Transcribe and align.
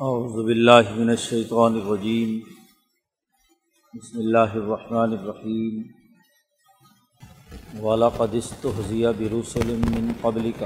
اعوذ 0.00 0.44
باللہ 0.44 0.90
من 0.96 1.10
الشیطان 1.10 1.74
الرجیم 1.74 2.40
بسم 3.94 4.18
اللہ 4.18 4.52
الرحمن 4.54 5.12
الرحیم 5.12 5.82
وَلَقَدِ 7.80 8.34
اسْتُهْزِيَ 8.34 9.06
بِرُسُلٍ 9.18 9.66
مِّن 9.66 10.12
قَبْلِكَ 10.20 10.64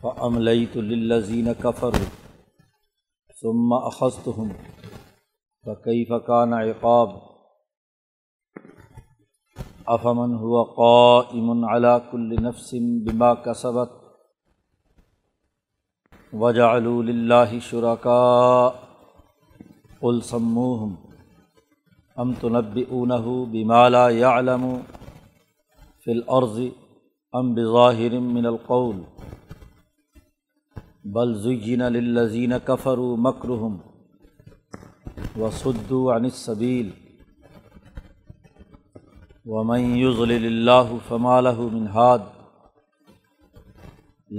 فَأَمْلَيْتُ 0.00 0.76
لِلَّذِينَ 0.76 1.52
كَفَرُوا 1.52 2.10
ثُمَّ 3.42 3.74
أَخَذْتُهُمْ. 3.74 4.52
فَكَيْفَ 5.66 6.12
كَانَ 6.12 6.52
عِقَابِ؟ 6.52 7.08
أَفَمَنْ 9.88 10.34
هُوَ 10.34 10.62
قَائِمٌ 10.64 11.64
عَلَى 11.64 12.08
كُلِّ 12.12 12.42
نَفْسٍ 12.42 12.74
بِمَا 12.74 13.34
كَسَبَتْ؟ 13.34 14.01
وجعلوا 16.40 17.02
للہ 17.04 17.58
شرکاء 17.60 18.68
قل 20.00 20.20
سموہم 20.28 20.94
ام 22.22 22.32
تنبئونه 22.40 23.34
بما 23.50 23.82
لا 23.88 24.08
يعلم 24.10 24.64
في 26.04 26.10
الارض 26.12 26.58
ام 27.32 27.52
بظاہر 27.54 28.18
من 28.30 28.46
القول 28.46 28.96
بل 31.14 31.34
زین 31.42 31.82
للذین 31.92 32.58
كفروا 32.66 33.16
مكرهم 33.16 33.78
وصدوا 35.38 36.12
عن 36.14 36.24
السبيل 36.24 36.90
ومن 39.46 39.96
يضلل 39.96 40.44
الله 40.46 40.98
فما 41.08 41.40
له 41.40 41.68
من 41.68 41.86
هاد 41.88 42.30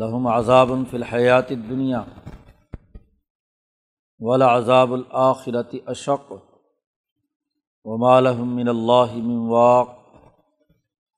لہم 0.01 0.27
عذاب 0.27 0.69
فی 0.91 0.97
الحیات 0.97 1.49
دنیا 1.69 2.01
ولا 4.19 4.45
عذاب 4.57 4.93
الآخرت 4.93 5.75
اشق 5.85 6.31
وما 7.85 8.13
لهم 8.19 8.55
من 8.55 8.71
اللہ 8.71 9.11
من 9.23 9.43
واق 9.49 9.91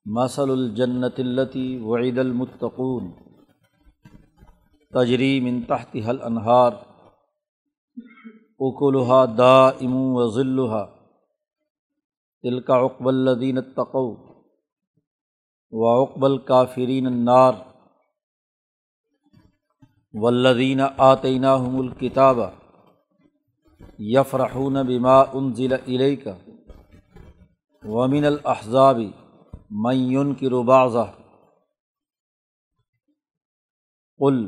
مثل 0.06 0.52
الجنت 0.52 1.20
التی 1.24 1.64
وعید 1.84 2.20
المتقون 2.20 3.08
تجری 4.94 5.30
من 5.46 5.62
تحتها 5.70 6.10
الانہار 6.10 6.76
اکلها 8.60 9.22
دائم 9.38 9.96
و 9.96 10.26
ذلها 10.32 10.84
تلك 12.44 12.74
عقب 12.80 13.08
الذین 13.08 13.58
اتقوا 13.58 14.12
وعقب 15.72 16.26
الكافرین 16.26 17.08
النار 17.08 17.54
ولدین 20.16 20.82
آتینہ 20.98 21.48
الکتاب 21.78 22.40
یفرحون 24.10 24.82
بما 24.88 25.20
انزل 25.34 25.74
الیک 25.74 26.28
ومن 27.84 28.26
الاحزاب 28.26 29.00
من 29.84 29.96
ينکر 30.12 30.62
بعضہ 30.64 31.06
قل 34.20 34.46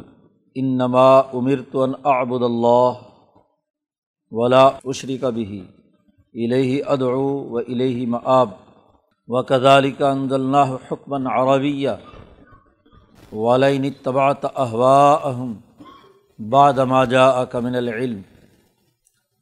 انما 0.55 1.09
امرت 1.33 1.75
ان 1.77 1.93
اعبد 2.05 2.43
اللہ 2.43 3.01
ولا 4.31 4.67
عشری 4.85 5.17
کا 5.17 5.29
بھی 5.31 5.61
الہ 6.35 6.83
ادعو 6.87 7.27
و 7.45 7.57
الہ 7.57 8.05
مآب 8.07 8.49
و 9.29 9.43
کذالک 9.43 10.01
انزلناہ 10.03 10.75
حکمً 10.89 11.27
عربیہ 11.29 11.89
والین 13.33 13.89
طبعت 14.03 14.45
احواءہم 14.45 15.53
بعد 16.39 16.79
ما 16.91 17.03
جاءک 17.05 17.55
من 17.55 17.75
العلم 17.75 18.21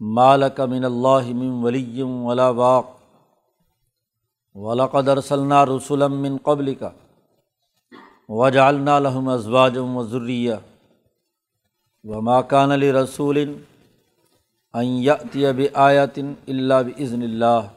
مالک 0.01 0.59
من 0.69 0.85
اللہ 0.85 1.27
من 1.33 1.51
ولی 1.63 2.01
ولا 2.01 2.47
واق 2.59 2.93
ولقد 4.55 5.09
ارسلنا 5.09 5.65
رسلا 5.65 6.07
من 6.07 6.37
قبلک 6.43 6.83
وجعلنا 8.29 8.99
لهم 8.99 9.27
ازواجا 9.29 9.81
وذریہ 9.81 10.55
وما 12.05 12.41
كان 12.41 12.69
لرسول 12.79 13.43
ان 14.73 14.85
یأتی 14.85 15.51
بآیت 15.57 16.19
الا 16.47 16.81
باذن 16.81 17.21
اللہ 17.21 17.67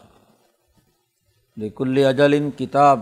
لکل 1.57 2.05
اجل 2.07 2.39
کتاب 2.59 3.01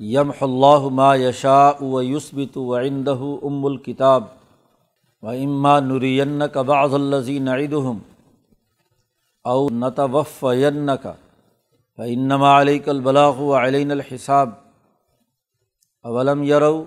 یم 0.00 0.30
اللہ 0.40 0.88
ما 0.92 1.14
یشا 1.16 1.70
و 1.80 2.02
یوسبت 2.02 2.56
و 2.56 2.76
عندہ 2.78 3.16
ام 3.42 3.64
الکتاب 3.66 4.24
و 5.22 5.28
اما 5.28 5.78
نرین 5.80 6.42
کا 6.52 6.62
بعض 6.62 6.94
الزی 6.94 7.38
نعیدہم 7.38 7.98
او 9.44 9.68
نتوفین 9.70 10.90
کا 11.02 11.12
فانما 11.98 12.60
علیک 12.60 12.88
البلاغ 12.88 13.40
و 13.40 13.54
علین 13.56 13.90
الحساب 13.90 14.50
اولم 16.04 16.42
یرو 16.42 16.84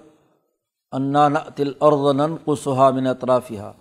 انا 0.94 1.28
نأتی 1.28 1.64
الارض 1.64 2.16
ننقصها 2.16 2.90
من 2.92 3.08
اطرافها 3.08 3.72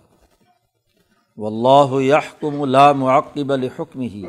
واللہ 1.37 2.01
یحکم 2.01 2.63
لا 2.67 2.91
معقب 2.97 3.51
لحکمہ 3.53 4.25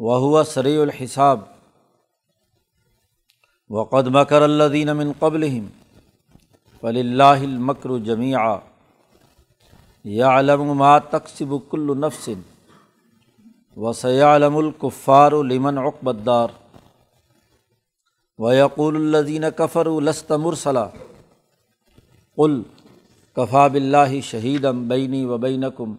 وهو 0.00 0.42
سریع 0.44 0.80
الحساب 0.82 1.40
وقد 3.70 4.06
مکر 4.06 4.42
الدین 4.42 4.88
من 4.88 5.12
قبل 5.18 5.60
فل 6.80 6.96
اللہ 6.96 7.42
المکر 7.42 7.98
جمیع 7.98 8.38
یا 10.04 10.38
علم 10.38 10.76
ما 10.78 10.98
تقسب 10.98 11.54
کل 11.70 11.98
نفسن 11.98 12.40
و 13.76 13.92
سیالم 13.92 14.56
القفار 14.56 15.32
لمن 15.32 15.78
اقبدار 15.78 16.48
و 18.38 18.52
یقول 18.54 18.96
الدین 18.96 19.44
کفر 19.56 19.88
لست 20.00 20.32
مرسلا. 20.32 20.86
قل 22.36 22.62
کفا 23.36 23.66
بلّہ 23.66 24.20
شہیدم 24.20 24.88
بینی 24.88 25.24
و 25.24 25.38
بینکم 25.38 25.94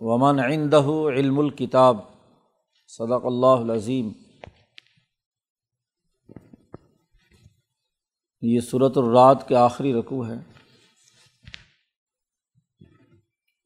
ومن 0.00 0.40
عندہ 0.40 0.84
علم 1.08 1.38
الکتاب 1.38 1.98
صدق 2.88 3.26
اللہ 3.26 3.72
عظیم 3.74 4.10
یہ 8.42 8.60
صورت 8.60 8.98
الرات 8.98 9.46
کے 9.48 9.56
آخری 9.56 9.92
رقوع 9.92 10.26
ہے۔ 10.26 10.38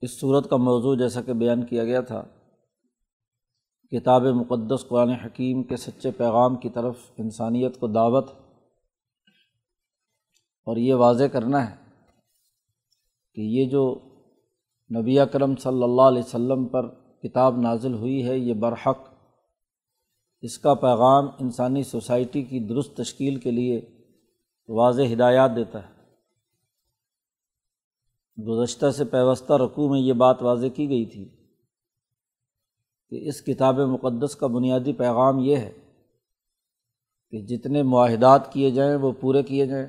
اس 0.02 0.18
صورت 0.20 0.48
کا 0.50 0.56
موضوع 0.56 0.94
جیسا 0.96 1.20
کہ 1.22 1.32
بیان 1.32 1.64
کیا 1.66 1.84
گیا 1.84 2.00
تھا، 2.00 2.22
کتاب 3.92 4.22
مقدس 4.22 4.86
قرآن 4.88 5.10
حکیم 5.10 5.62
کے 5.62 5.76
سچے 5.76 6.10
پیغام 6.10 6.56
کی 6.56 6.68
طرف 6.68 6.96
انسانیت 7.18 7.78
کو 7.80 7.86
دعوت 7.86 8.30
اور 10.66 10.76
یہ 10.76 10.94
واضح 10.94 11.24
کرنا 11.32 11.70
ہے 11.70 11.74
کہ 13.36 13.40
یہ 13.40 13.70
جو 13.70 13.84
نبی 14.90 15.18
اکرم 15.18 15.56
صلی 15.56 15.82
اللہ 15.82 16.02
علیہ 16.02 16.22
وسلم 16.22 16.66
پر 16.68 16.88
کتاب 17.22 17.60
نازل 17.60 17.94
ہوئی 17.94 18.26
ہے، 18.28 18.38
یہ 18.38 18.54
برحق، 18.54 19.08
اس 20.42 20.58
کا 20.58 20.74
پیغام 20.74 21.28
انسانی 21.38 21.82
سوسائٹی 21.82 22.42
کی 22.42 22.66
درست 22.68 22.96
تشکیل 22.96 23.40
کے 23.40 23.50
لیے 23.50 23.80
واضح 24.68 25.02
ہدایات 25.12 25.50
دیتا 25.56 25.88
ہے۔ 25.88 25.94
گزشتہ 28.38 28.90
سے 28.90 29.04
پیوستہ 29.04 29.52
رقوع 29.52 29.88
میں 29.88 30.00
یہ 30.00 30.12
بات 30.12 30.42
واضح 30.42 30.66
کی 30.66 30.88
گئی 30.88 31.06
تھی 31.06 31.28
کہ 33.10 33.28
اس 33.28 33.42
کتاب 33.42 33.78
مقدس 33.78 34.36
کا 34.36 34.46
بنیادی 34.46 34.92
پیغام 34.92 35.38
یہ 35.38 35.56
ہے 35.56 35.72
کہ 37.30 37.40
جتنے 37.46 37.82
معاہدات 37.82 38.52
کیے 38.52 38.70
جائیں 38.70 38.96
وہ 38.96 39.12
پورے 39.12 39.42
کیے 39.42 39.66
جائیں۔ 39.66 39.86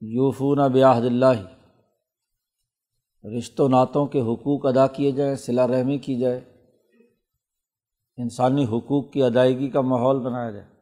یوفون 0.00 0.72
بیاحد 0.72 1.02
اللہ 1.02 1.42
رشت 3.38 3.60
و 3.60 3.68
نعتوں 3.68 4.06
کے 4.06 4.20
حقوق 4.20 4.66
ادا 4.66 4.86
کیے 4.86 5.12
جائیں 5.12 5.34
صلا 5.34 5.66
رحمی 5.66 5.98
کی 5.98 6.18
جائے، 6.18 6.40
انسانی 8.16 8.64
حقوق 8.64 9.12
کی 9.12 9.22
ادائیگی 9.22 9.70
کا 9.70 9.80
ماحول 9.80 10.18
بنایا 10.18 10.50
جائے۔ 10.50 10.75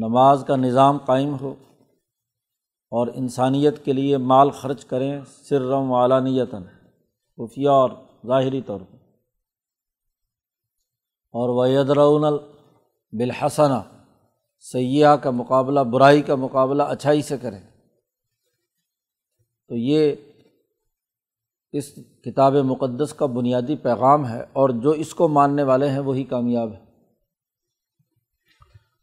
نماز 0.00 0.44
کا 0.46 0.56
نظام 0.56 0.98
قائم 0.98 1.36
ہو 1.40 1.54
اور 2.90 3.06
انسانیت 3.14 3.84
کے 3.84 3.92
لیے 3.92 4.16
مال 4.16 4.50
خرچ 4.50 4.84
کریں 4.84 5.20
سرم 5.24 5.92
علانیتاً، 5.92 6.62
خفیہ 7.36 7.68
اور 7.68 7.90
ظاہری 8.26 8.62
طور 8.62 8.80
پر۔ 8.80 8.96
اور 11.32 11.66
ویدرون 11.66 12.38
بالحسنہ 13.12 13.82
سیاح 14.58 15.16
کا 15.16 15.30
مقابلہ، 15.30 15.80
برائی 15.80 16.22
کا 16.22 16.34
مقابلہ 16.34 16.82
اچھائی 16.82 17.22
سے 17.22 17.38
کریں۔ 17.38 17.62
تو 19.68 19.74
یہ 19.74 20.16
اس 21.72 21.94
کتاب 22.24 22.52
مقدس 22.52 23.14
کا 23.14 23.26
بنیادی 23.26 23.76
پیغام 23.76 24.28
ہے 24.28 24.40
اور 24.40 24.68
جو 24.68 24.90
اس 24.90 25.14
کو 25.14 25.28
ماننے 25.28 25.62
والے 25.62 25.88
ہیں 25.88 25.98
وہی 25.98 26.24
کامیاب 26.24 26.72
ہے 26.72 26.82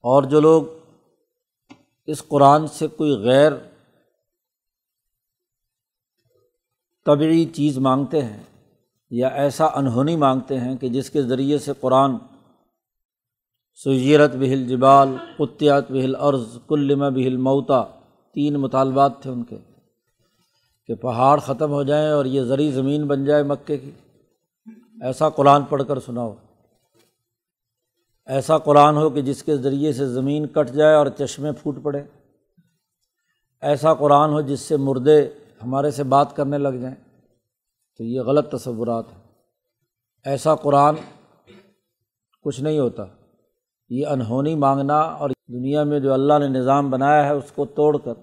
اور 0.03 0.23
جو 0.23 0.39
لوگ 0.39 0.63
اس 2.05 2.27
قرآن 2.27 2.67
سے 2.67 2.88
کوئی 2.88 3.11
غیر 3.11 3.51
طبعی 7.05 7.45
چیز 7.45 7.77
مانگتے 7.77 8.21
ہیں 8.21 8.44
یا 9.11 9.27
ایسا 9.27 9.65
انہونی 9.65 10.15
مانگتے 10.15 10.59
ہیں 10.59 10.75
کہ 10.75 10.89
جس 10.89 11.09
کے 11.09 11.21
ذریعے 11.21 11.57
سے 11.57 11.71
قرآن 11.79 12.11
سجیرت 13.75 14.35
بہل 14.35 14.67
جبال 14.67 15.15
قطیات 15.38 15.91
بہل 15.91 16.15
عرض، 16.15 16.57
کلم 16.67 17.00
بہل 17.00 17.38
موتا، 17.38 17.83
تین 18.33 18.53
مطالبات 18.53 19.21
تھے 19.21 19.29
ان 19.29 19.44
کے 19.44 19.57
کہ 20.88 20.95
پہاڑ 20.95 21.39
ختم 21.39 21.71
ہو 21.71 21.83
جائیں 21.83 22.09
اور 22.09 22.25
یہ 22.25 22.41
زرعی 22.41 22.71
زمین 22.71 23.07
بن 23.07 23.25
جائے 23.25 23.44
مکے 23.44 23.77
کی۔ 23.77 23.91
ایسا 25.01 25.29
قرآن 25.29 25.63
پڑھ 25.63 25.83
کر 25.88 26.00
سناؤ۔ 26.00 26.33
ایسا 28.25 28.57
قرآن 28.57 28.97
ہو 28.97 29.09
کہ 29.09 29.21
جس 29.21 29.43
کے 29.43 29.57
ذریعے 29.57 29.93
سے 29.93 30.07
زمین 30.07 30.47
کٹ 30.47 30.69
جائے 30.69 30.95
اور 30.95 31.07
چشمے 31.17 31.51
پھوٹ 31.51 31.83
پڑے۔ 31.83 32.03
ایسا 33.61 33.93
قرآن 33.93 34.29
ہو 34.29 34.41
جس 34.41 34.59
سے 34.59 34.77
مردے 34.77 35.29
ہمارے 35.63 35.91
سے 35.91 36.03
بات 36.03 36.35
کرنے 36.35 36.57
لگ 36.57 36.69
جائیں۔ 36.69 36.95
تو 37.97 38.03
یہ 38.03 38.21
غلط 38.21 38.51
تصورات 38.51 39.05
ہیں۔ 39.13 39.19
ایسا 40.25 40.55
قرآن 40.55 40.95
کچھ 42.41 42.61
نہیں 42.61 42.79
ہوتا۔ 42.79 43.03
یہ 43.89 44.07
انہونی 44.07 44.55
مانگنا 44.55 44.99
اور 44.99 45.29
دنیا 45.29 45.83
میں 45.83 45.99
جو 45.99 46.13
اللہ 46.13 46.33
نے 46.39 46.47
نظام 46.47 46.89
بنایا 46.89 47.25
ہے 47.25 47.31
اس 47.31 47.51
کو 47.51 47.65
توڑ 47.65 47.97
کر 47.97 48.13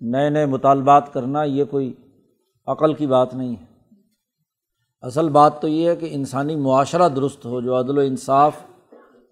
نئے 0.00 0.30
نئے 0.30 0.46
مطالبات 0.46 1.12
کرنا، 1.12 1.42
یہ 1.42 1.64
کوئی 1.64 1.94
عقل 2.66 2.94
کی 2.94 3.06
بات 3.06 3.34
نہیں 3.34 3.56
ہے۔ 3.56 3.64
اصل 5.00 5.28
بات 5.28 5.62
تو 5.62 5.68
یہ 5.68 5.90
ہے 5.90 5.96
کہ 5.96 6.08
انسانی 6.10 6.56
معاشرہ 6.56 7.08
درست 7.08 7.46
ہو، 7.46 7.60
جو 7.60 7.78
عدل 7.78 7.98
و 7.98 8.00
انصاف 8.00 8.52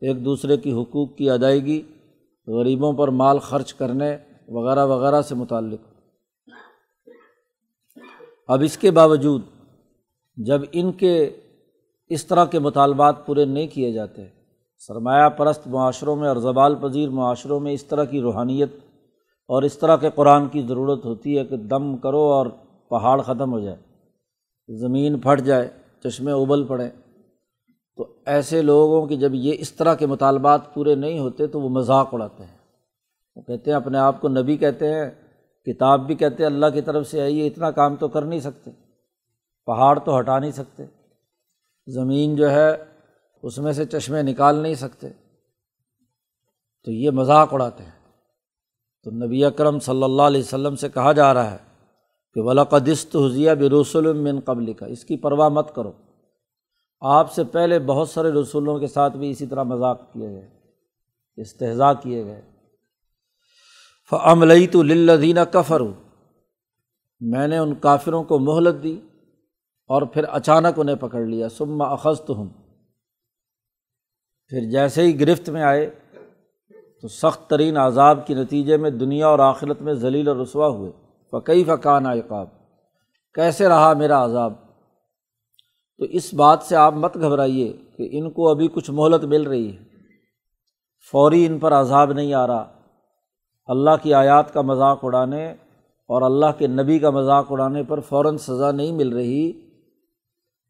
ایک 0.07 0.25
دوسرے 0.25 0.57
کی 0.57 0.73
حقوق 0.73 1.17
کی 1.17 1.31
ادائیگی، 1.31 1.83
غریبوں 2.47 2.93
پر 2.93 3.09
مال 3.09 3.39
خرچ 3.39 3.75
کرنے 3.75 4.17
وغیرہ 4.49 4.87
وغیرہ 4.87 5.23
سے 5.23 5.35
متعلق۔ 5.35 5.81
اب 8.49 8.63
اس 8.65 8.79
کے 8.79 8.91
باوجود 8.91 9.43
جب 10.37 10.61
ان 10.73 10.93
کے 10.93 11.37
اس 12.09 12.27
طرح 12.27 12.45
کے 12.45 12.59
مطالبات 12.59 13.27
پورے 13.27 13.45
نہیں 13.45 13.67
کیے 13.67 13.93
جاتے، 13.93 14.23
سرمایہ 14.79 15.29
پرست 15.29 15.67
معاشروں 15.67 16.17
میں 16.17 16.29
اور 16.29 16.37
زبال 16.37 16.75
پذیر 16.75 17.09
معاشروں 17.09 17.61
میں 17.61 17.73
اس 17.73 17.85
طرح 17.85 18.05
کی 18.05 18.21
روحانیت 18.21 18.73
اور 19.49 19.63
اس 19.63 19.79
طرح 19.79 19.97
کے 19.97 20.11
قرآن 20.15 20.49
کی 20.49 20.63
ضرورت 20.63 21.05
ہوتی 21.05 21.39
ہے 21.39 21.45
کہ 21.45 21.57
دم 21.57 21.97
کرو 21.97 22.21
اور 22.21 22.47
پہاڑ 22.91 23.21
ختم 23.21 23.53
ہو 23.53 23.61
جائے۔ 23.61 23.77
زمین 24.77 25.19
پھٹ 25.19 25.41
جائے، 25.41 25.69
چشمے 26.05 26.33
ابل 26.33 26.65
پڑیں۔ 26.65 26.91
تو 27.97 28.15
ایسے 28.27 28.63
لوگوں 28.63 29.07
کی 29.07 29.17
جب 29.17 29.35
یہ 29.35 29.55
اس 29.59 29.73
طرح 29.73 29.95
کے 29.95 30.07
مطالبات 30.07 30.75
پورے 30.75 30.95
نہیں 30.95 31.19
ہوتے 31.19 31.47
تو 31.47 31.61
وہ 31.61 31.69
مذاق 31.69 32.09
اڑاتے 32.13 32.45
ہیں۔ 32.45 32.59
وہ 33.37 33.43
کہتے 33.43 33.71
ہیں، 33.71 33.77
اپنے 33.77 33.99
آپ 33.99 34.21
کو 34.21 34.29
نبی 34.29 34.57
کہتے 34.57 34.95
ہیں، 34.95 35.11
کتاب 35.65 36.07
بھی 36.07 36.15
کہتے 36.15 36.43
ہیں، 36.43 36.51
اللہ 36.51 36.67
کی 36.75 36.81
طرف 36.81 37.11
سے 37.11 37.21
آئیے 37.21 37.47
اتنا 37.47 37.71
کام 37.71 37.97
تو 37.97 38.09
کر 38.09 38.23
نہیں 38.23 38.41
سکتے۔ 38.41 38.71
پہاڑ 39.67 39.99
تو 39.99 40.19
ہٹا 40.19 40.39
نہیں 40.39 40.51
سکتے۔ 40.51 40.83
زمین 41.87 42.37
جو 42.37 42.51
ہے، 42.51 42.77
اس 43.43 43.59
میں 43.59 43.73
سے 43.73 43.85
چشمے 43.85 44.23
نکال 44.23 44.57
نہیں 44.57 44.75
سکتے۔ 44.75 45.09
تو 46.85 46.91
یہ 46.91 47.11
مذاق 47.11 47.55
اڑاتے 47.55 47.85
ہیں۔ 47.85 48.05
تو 49.05 49.11
نبی 49.11 49.45
اکرم 49.45 49.79
صلی 49.79 50.03
اللہ 50.03 50.23
علیہ 50.23 50.41
وسلم 50.41 50.77
سے 50.77 50.89
کہا 50.89 51.13
جا 51.13 51.35
رہا 51.35 51.51
ہے 51.51 51.59
کہ 52.35 52.41
ولاقدست 52.41 53.17
حضیہ 53.17 53.51
بروسل 53.53 54.13
من 54.13 54.41
قبل 54.41 54.73
کا 54.73 54.87
اس 54.87 55.05
کی 55.05 55.17
پرواہ 55.17 55.49
مت 55.49 55.75
کرو۔ 55.75 55.93
آپ 57.07 57.33
سے 57.33 57.45
پہلے 57.45 57.79
بہت 57.79 58.09
سارے 58.09 58.33
رسولوں 58.33 58.79
کے 58.79 58.87
ساتھ 58.87 59.17
بھی 59.17 59.31
اسی 59.31 59.47
طرح 59.47 59.63
مذاق 59.63 60.13
کیے 60.13 60.29
گئے، 60.29 60.49
استحضاء 61.37 61.93
کیے 62.03 62.25
گئے۔ 62.25 62.43
فعملئی 64.11 64.67
تو 64.67 64.83
للدینہ 64.83 65.41
کفر 65.41 65.81
میں 67.21 67.49
نے 67.49 67.59
ان 67.59 67.75
کافروں 67.75 68.25
کو 68.25 68.39
مہلت 68.39 68.83
دی 68.83 69.01
اور 69.87 70.03
پھر 70.03 70.25
اچانک 70.29 70.79
انہیں 70.79 70.97
پکڑ 70.97 71.21
لیا۔ 71.21 71.49
سما 71.49 71.85
اخذ 71.85 72.21
تو 72.21 72.35
ہوں 72.35 72.49
پھر 74.49 74.71
جیسے 74.71 75.03
ہی 75.03 75.21
گرفت 75.21 75.49
میں 75.51 75.63
آئے 75.63 75.91
تو 77.03 77.09
سخت 77.09 77.51
ترین 77.51 77.77
عذاب 77.77 78.27
کے 78.27 78.35
نتیجے 78.35 78.77
میں 78.77 78.91
دنیا 78.91 79.27
اور 79.27 79.39
آخرت 79.39 79.83
میں 79.83 79.95
ذلیل 79.95 80.29
اور 80.29 80.37
رسوا 80.37 80.69
ہوئے۔ 80.69 80.93
فقی 81.33 81.65
فقان 81.65 82.07
عقاب؟ 82.07 82.49
کیسے 83.35 83.69
رہا 83.69 83.93
میرا 83.93 84.25
عذاب؟ 84.25 84.64
تو 85.99 86.05
اس 86.05 86.35
بات 86.35 86.59
سے 86.63 86.77
آپ 86.77 86.95
مت 86.95 87.15
گھبرائیے 87.15 87.73
کہ 87.97 88.09
ان 88.13 88.31
کو 88.31 88.49
ابھی 88.49 88.69
کچھ 88.69 88.91
مہلت 88.91 89.25
مل 89.25 89.43
رہی 89.43 89.73
ہے۔ 89.73 89.85
فوری 91.11 91.47
ان 91.47 91.59
پر 91.59 91.73
عذاب 91.73 92.13
نہیں 92.13 92.35
آ 92.35 92.47
رہا۔ 92.47 92.73
اللہ 93.67 93.91
کی 94.03 94.15
آیات 94.15 94.55
کا 94.55 94.61
مذاق 94.61 94.99
اڑانے 95.03 95.51
اور 96.09 96.23
اللہ 96.23 96.47
کے 96.59 96.67
نبی 96.67 96.99
کا 96.99 97.11
مذاق 97.11 97.47
اڑانے 97.51 97.83
پر 97.83 98.01
فوراً 98.01 98.37
سزا 98.37 98.71
نہیں 98.71 98.93
مل 98.93 99.13
رہی۔ 99.13 99.53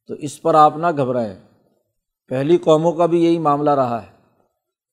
تو 0.09 0.15
اس 0.15 0.43
پر 0.43 0.55
آپ 0.55 0.76
نہ 0.76 0.87
گھبرائیں۔ 0.97 1.35
پہلی 2.29 2.56
قوموں 2.56 2.93
کا 2.93 3.06
بھی 3.06 3.25
یہی 3.25 3.38
معاملہ 3.38 3.71
رہا 3.71 4.03
ہے۔ 4.03 4.15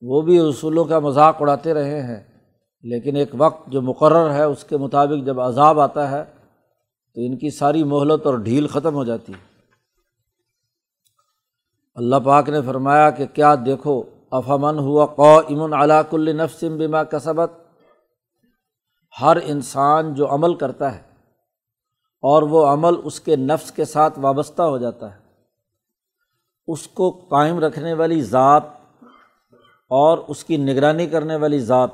وہ 0.02 0.22
بھی 0.22 0.42
رسولوں 0.42 0.86
کا 0.86 1.00
مذاق 1.00 1.42
اڑاتے 1.42 1.74
رہے 1.74 2.02
ہیں۔ 2.02 2.24
لیکن 2.84 3.16
ایک 3.16 3.30
وقت 3.38 3.68
جو 3.68 3.82
مقرر 3.82 4.32
ہے، 4.34 4.44
اس 4.44 4.64
کے 4.64 4.78
مطابق 4.78 5.26
جب 5.26 5.42
عذاب 5.42 5.80
آتا 5.80 6.12
ہے، 6.12 6.24
تو 7.16 7.22
ان 7.22 7.38
کی 7.38 7.50
ساری 7.50 7.84
مہلت 7.84 8.26
اور 8.26 8.34
ڈھیل 8.34 8.68
ختم 8.68 8.94
ہو 8.94 9.04
جاتی 9.04 9.34
ہے۔ 9.34 9.51
اللہ 11.98 12.20
پاک 12.26 12.50
نے 12.50 12.62
فرمایا 12.62 13.10
کہ 13.10 13.26
کیا 13.34 13.54
دیکھو 13.66 14.02
افامن 14.32 14.78
ہوا 14.80 15.06
قو 15.16 15.38
امن 15.38 15.74
علاق 15.74 16.14
النفسم 16.14 16.78
بما 16.78 17.04
کسبت؟ 17.06 17.52
ہر 19.16 19.38
انسان 19.44 20.14
جو 20.14 20.34
عمل 20.34 20.54
کرتا 20.56 20.94
ہے 20.96 21.02
اور 22.24 22.44
وہ 22.44 22.66
عمل 22.68 22.96
اس 23.04 23.20
کے 23.20 23.36
نفس 23.36 23.72
کے 23.72 23.86
ساتھ 23.86 24.20
وابستہ 24.20 24.62
ہو 24.64 24.78
جاتا 24.78 25.12
ہے، 25.12 25.20
اس 26.68 26.88
کو 26.88 27.10
قائم 27.30 27.60
رکھنے 27.60 27.94
والی 27.94 28.22
ذات 28.24 28.64
اور 29.92 30.18
اس 30.28 30.44
کی 30.44 30.58
نگرانی 30.60 31.08
کرنے 31.08 31.36
والی 31.36 31.60
ذات 31.62 31.90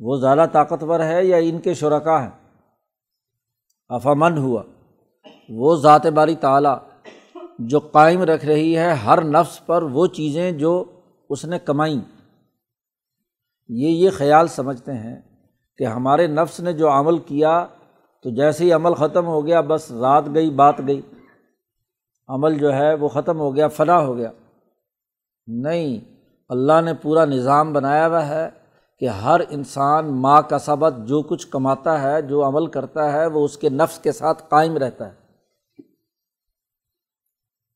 وہ 0.00 0.16
زیادہ 0.16 0.46
طاقتور 0.52 1.00
ہے 1.00 1.24
یا 1.24 1.36
ان 1.48 1.58
کے 1.60 1.74
شرکا 1.74 2.22
ہیں؟ 2.22 2.30
افامن 3.90 4.38
ہوا، 4.38 4.62
وہ 5.50 5.76
ذات 5.76 6.06
باری 6.14 6.34
تعلیٰ 6.36 6.76
جو 7.66 7.78
قائم 7.78 8.22
رکھ 8.22 8.46
رہی 8.46 8.78
ہے 8.78 8.92
ہر 8.92 9.24
نفس 9.24 9.66
پر 9.66 9.82
وہ 9.82 10.06
چیزیں 10.06 10.52
جو 10.52 10.84
اس 11.30 11.44
نے 11.44 11.58
کمائیں۔ 11.58 12.00
یہ 13.68 13.88
یہ 13.88 14.10
خیال 14.10 14.48
سمجھتے 14.48 14.92
ہیں 14.92 15.20
کہ 15.78 15.84
ہمارے 15.84 16.26
نفس 16.26 16.60
نے 16.60 16.72
جو 16.72 16.90
عمل 16.90 17.18
کیا 17.18 17.66
تو 18.22 18.30
جیسے 18.30 18.64
ہی 18.64 18.72
عمل 18.72 18.94
ختم 18.94 19.26
ہو 19.26 19.46
گیا، 19.46 19.60
بس 19.60 19.92
رات 19.92 20.24
گئی، 20.34 20.50
بات 20.50 20.74
گئی۔ 20.86 21.00
عمل 22.28 22.58
جو 22.58 22.72
ہے 22.72 22.94
وہ 22.94 23.08
ختم 23.08 23.38
ہو 23.38 23.56
گیا، 23.56 23.68
فنا 23.68 23.98
ہو 23.98 24.16
گیا۔ 24.16 24.30
نہیں، 25.46 26.00
اللہ 26.48 26.80
نے 26.84 26.94
پورا 26.94 27.24
نظام 27.24 27.72
بنایا 27.72 28.08
ہوا 28.08 28.28
ہے 28.28 28.48
کہ 29.00 29.08
ہر 29.08 29.40
انسان 29.50 30.06
ماں 30.06 30.42
کا 30.42 30.58
سبق 30.58 30.98
جو 31.04 31.22
کچھ 31.22 31.48
کماتا 31.48 32.02
ہے، 32.02 32.22
جو 32.22 32.46
عمل 32.46 32.66
کرتا 32.66 33.12
ہے، 33.12 33.26
وہ 33.26 33.44
اس 33.44 33.58
کے 33.58 33.68
نفس 33.68 33.98
کے 33.98 34.12
ساتھ 34.12 34.42
قائم 34.48 34.76
رہتا 34.76 35.06
ہے۔ 35.06 35.21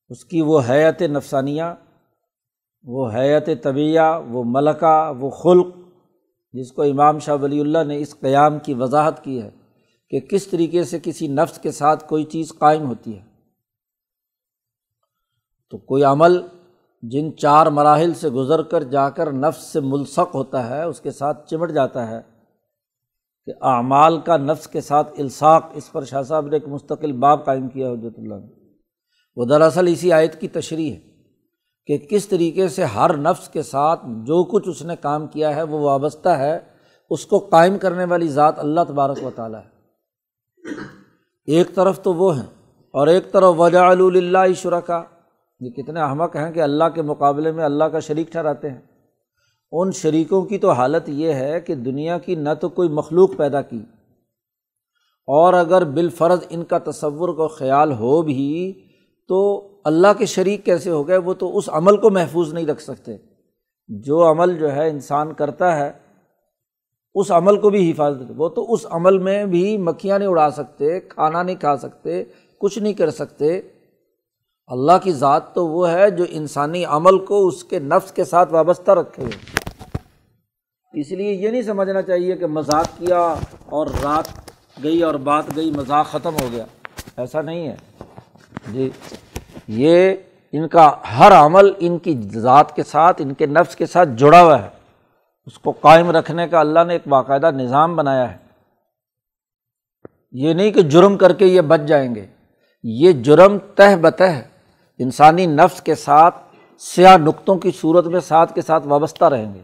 اس 0.09 0.25
کی 0.25 0.41
وہ 0.41 0.61
حیت 0.69 1.03
نفسانیہ، 1.03 1.63
وہ 2.85 3.11
حیت 3.15 3.63
طبیعہ 3.63 4.21
وہ 4.29 4.43
ملکہ، 4.47 5.13
وہ 5.21 5.31
خلق، 5.31 5.67
جس 6.53 6.73
کو 6.73 6.83
امام 6.83 7.19
شاہ 7.19 7.37
ولی 7.43 7.61
اللہ 7.61 7.85
نے 7.87 7.99
اس 7.99 8.21
قیام 8.21 8.59
کی 8.59 8.75
وضاحت 8.75 9.25
کی 9.25 9.43
ہے 9.43 9.51
کہ 10.11 10.21
کس 10.21 10.47
طریقے 10.47 10.85
سے 10.85 10.99
کسی 11.03 11.29
نفس 11.29 11.59
کے 11.59 11.71
ساتھ 11.71 12.09
کوئی 12.09 12.25
چیز 12.25 12.53
قائم 12.59 12.87
ہوتی 12.87 13.19
ہے۔ 13.19 13.25
تو 15.71 15.79
کوئی 15.79 16.03
عمل 16.03 16.47
جن 17.03 17.37
چار 17.37 17.67
مراحل 17.67 18.15
سے 18.15 18.29
گزر 18.29 18.63
کر 18.63 18.83
جا 18.83 19.11
کر 19.11 19.33
نفس 19.33 19.61
سے 19.61 19.81
ملسق 19.81 20.35
ہوتا 20.35 20.71
ہے، 20.71 20.83
اس 20.83 21.01
کے 21.01 21.11
ساتھ 21.11 21.51
چمٹ 21.51 21.71
جاتا 21.71 22.11
ہے 22.11 22.21
کہ 23.47 23.53
اعمال 23.63 24.21
کا 24.21 24.37
نفس 24.37 24.67
کے 24.67 24.81
ساتھ 24.81 25.21
الساق 25.21 25.71
اس 25.75 25.93
پر 25.93 26.05
شاہ 26.05 26.23
صاحب 26.23 26.47
نے 26.47 26.57
ایک 26.57 26.69
مستقل 26.69 27.13
باب 27.13 27.45
قائم 27.45 27.69
کیا 27.69 27.93
حجرت 27.93 28.19
اللہ 28.19 28.35
نے۔ 28.35 28.66
وہ 29.37 29.45
دراصل 29.45 29.88
اسی 29.88 30.12
آیت 30.12 30.40
کی 30.40 30.49
تشریح 30.49 30.95
ہے 30.95 31.00
کہ 31.87 31.99
کس 31.99 32.28
طریقے 32.28 32.69
سے 32.69 32.85
ہر 32.85 33.16
نفس 33.16 33.49
کے 33.49 33.62
ساتھ 33.62 34.00
جو 34.07 34.45
کچھ 34.45 34.69
اس 34.69 34.83
نے 34.83 34.95
کام 35.00 35.26
کیا 35.26 35.57
ہے 35.57 35.62
وہ 35.62 35.78
وابستہ 35.78 36.28
ہے، 36.28 36.59
اس 37.11 37.26
کو 37.26 37.38
قائم 37.38 37.78
کرنے 37.78 38.05
والی 38.05 38.28
ذات 38.28 38.59
اللہ 38.59 38.81
تبارک 38.88 39.25
و 39.25 39.31
تعالیٰ 39.35 39.61
ہے۔ 39.61 39.69
ایک 41.47 41.75
طرف 41.75 42.02
تو 42.02 42.14
وہ 42.14 42.37
ہیں 42.37 42.47
اور 42.90 43.07
ایک 43.07 43.33
طرف 43.33 43.55
وجہ 43.59 43.78
اللہ 43.78 44.52
شرکا، 44.57 45.02
یہ 45.61 45.71
کتنے 45.71 46.00
احمق 46.00 46.37
ہیں 46.37 46.50
کہ 46.52 46.61
اللہ 46.61 46.85
کے 46.95 47.02
مقابلے 47.02 47.52
میں 47.52 47.64
اللہ 47.64 47.85
کا 47.85 48.00
شریک 48.00 48.33
ٹھہراتے 48.33 48.71
ہیں۔ 48.71 48.81
ان 49.73 49.93
شریکوں 49.93 50.43
کی 50.43 50.59
تو 50.59 50.71
حالت 50.71 51.09
یہ 51.09 51.33
ہے 51.33 51.61
کہ 51.61 51.75
دنیا 51.75 52.19
کی 52.19 52.35
نہ 52.35 52.49
تو 52.61 52.69
کوئی 52.69 52.88
مخلوق 52.88 53.37
پیدا 53.37 53.62
کی 53.62 53.81
اور 55.28 55.55
اگر 55.55 55.85
بالفرض 55.85 56.38
ان 56.50 56.64
کا 56.64 56.78
تصور 56.78 57.28
کو 57.28 57.49
خیال 57.49 57.93
ہو 57.93 58.23
بھی 58.23 58.83
تو 59.28 59.68
اللہ 59.85 60.09
کے 60.18 60.26
شریک 60.26 60.64
کیسے 60.64 60.90
ہو 60.90 61.09
گئے 61.09 61.16
وہ 61.16 61.35
تو 61.35 61.59
اس 61.59 61.64
عمل 61.73 61.97
کو 61.97 62.11
محفوظ 62.11 62.54
نہیں 62.54 62.66
رکھ 62.66 62.83
سکتے۔ 62.83 63.16
جو 63.88 64.30
عمل 64.30 64.59
جو 64.59 64.73
ہے 64.73 64.90
انسان 64.90 65.33
کرتا 65.33 65.76
ہے، 65.76 65.92
اس 67.14 67.30
عمل 67.30 67.61
کو 67.61 67.71
بھی 67.71 67.90
حفاظت 67.90 68.33
وہ 68.37 68.49
تو 68.49 68.73
اس 68.73 68.87
عمل 68.90 69.18
میں 69.18 69.45
بھی 69.45 69.76
مکھیاں 69.76 70.18
نہیں 70.18 70.28
اڑا 70.28 70.50
سکتے، 70.50 71.00
کھانا 71.00 71.42
نہیں 71.42 71.56
کھا 71.56 71.76
سکتے، 71.76 72.25
کچھ 72.59 72.78
نہیں 72.78 72.92
کر 72.92 73.11
سکتے۔ 73.11 73.61
اللہ 74.66 74.92
کی 75.02 75.12
ذات 75.12 75.54
تو 75.54 75.66
وہ 75.66 75.90
ہے 75.90 76.11
جو 76.11 76.25
انسانی 76.28 76.85
عمل 76.85 77.18
کو 77.18 77.47
اس 77.47 77.64
کے 77.64 77.78
نفس 77.78 78.12
کے 78.12 78.25
ساتھ 78.25 78.52
وابستہ 78.52 78.90
رکھے۔ 78.90 79.23
ہوئے 79.23 79.56
اس 81.00 81.12
لیے 81.12 81.33
یہ 81.33 81.50
نہیں 81.50 81.62
سمجھنا 81.62 82.02
چاہیے 82.02 82.37
کہ 82.37 82.47
مذاق 82.47 82.87
کیا 82.99 83.35
اور 83.66 83.87
رات 83.87 84.25
گئی 84.83 85.02
اور 85.02 85.14
بات 85.14 85.45
گئی، 85.56 85.71
مذاق 85.71 86.06
ختم 86.06 86.35
ہو 86.35 86.49
گیا۔ 86.52 86.64
ایسا 87.16 87.40
نہیں 87.40 87.68
ہے۔ 87.68 87.96
جی۔ 88.73 88.91
یہ 89.69 90.15
ان 90.53 90.69
کا 90.69 90.91
ہر 91.19 91.33
عمل 91.33 91.73
ان 91.79 91.99
کی 91.99 92.23
ذات 92.35 92.77
کے 92.77 92.83
ساتھ، 92.83 93.23
ان 93.23 93.35
کے 93.35 93.47
نفس 93.47 93.77
کے 93.77 93.87
ساتھ 93.87 94.09
جڑا 94.17 94.43
ہوا 94.43 94.63
ہے۔ 94.63 94.69
اس 95.47 95.59
کو 95.59 95.71
قائم 95.71 96.11
رکھنے 96.11 96.49
کا 96.49 96.61
اللہ 96.61 96.81
نے 96.87 96.93
ایک 96.93 97.09
باقاعدہ 97.09 97.51
نظام 97.51 97.97
بنایا 97.97 98.33
ہے۔ 98.33 98.37
یہ 100.33 100.55
نہیں 100.55 100.71
کہ 100.71 100.83
جرم 100.83 101.17
کر 101.17 101.33
کے 101.33 101.47
یہ 101.47 101.61
بچ 101.61 101.81
جائیں 101.81 102.15
گے۔ 102.15 102.27
یہ 102.83 103.13
جرم 103.13 103.59
تہ 103.75 103.97
بتہ 104.01 104.23
انسانی 104.99 105.47
نفس 105.47 105.83
کے 105.83 105.95
ساتھ، 105.95 106.37
سیاہ 106.79 107.17
نقطوں 107.17 107.57
کی 107.57 107.71
صورت 107.81 108.07
میں 108.07 108.21
ساتھ 108.21 108.55
کے 108.55 108.63
ساتھ 108.63 108.87
وابستہ 108.87 109.25
رہیں 109.25 109.55
گے۔ 109.55 109.63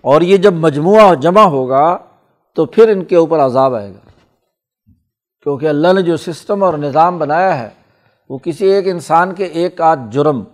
اور 0.00 0.20
یہ 0.20 0.36
جب 0.36 0.52
مجموعہ 0.52 1.14
جمع 1.14 1.42
ہوگا 1.42 1.98
تو 2.54 2.66
پھر 2.66 2.88
ان 2.88 3.04
کے 3.04 3.16
اوپر 3.16 3.38
عذاب 3.38 3.74
آئے 3.74 3.90
گا۔ 3.90 4.05
کیونکہ 5.46 5.68
اللہ 5.68 5.92
نے 5.92 6.02
جو 6.02 6.16
سسٹم 6.16 6.62
اور 6.62 6.74
نظام 6.74 7.18
بنایا 7.18 7.58
ہے، 7.58 7.68
وہ 8.28 8.38
کسی 8.38 8.66
ایک 8.66 8.88
انسان 8.88 9.34
کے 9.34 9.44
ایک 9.44 9.80
آدھ 9.80 10.00
جرم 10.10 10.44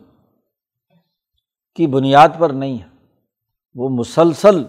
کی 1.75 1.87
بنیاد 1.87 2.29
پر 2.39 2.51
نہیں 2.51 2.79
ہے۔ 2.79 2.89
وہ 3.75 3.89
مسلسل 3.89 4.65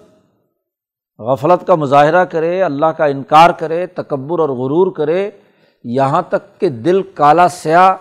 غفلت 1.19 1.67
کا 1.67 1.75
مظاہرہ 1.75 2.25
کرے، 2.25 2.63
اللہ 2.63 2.85
کا 2.85 3.05
انکار 3.05 3.49
کرے، 3.49 3.85
تکبر 3.85 4.39
اور 4.39 4.49
غرور 4.49 4.91
کرے، 4.91 5.31
یہاں 5.83 6.21
تک 6.21 6.59
کہ 6.59 6.69
دل 6.69 7.03
کالا 7.03 7.47
سیاہ 7.47 7.91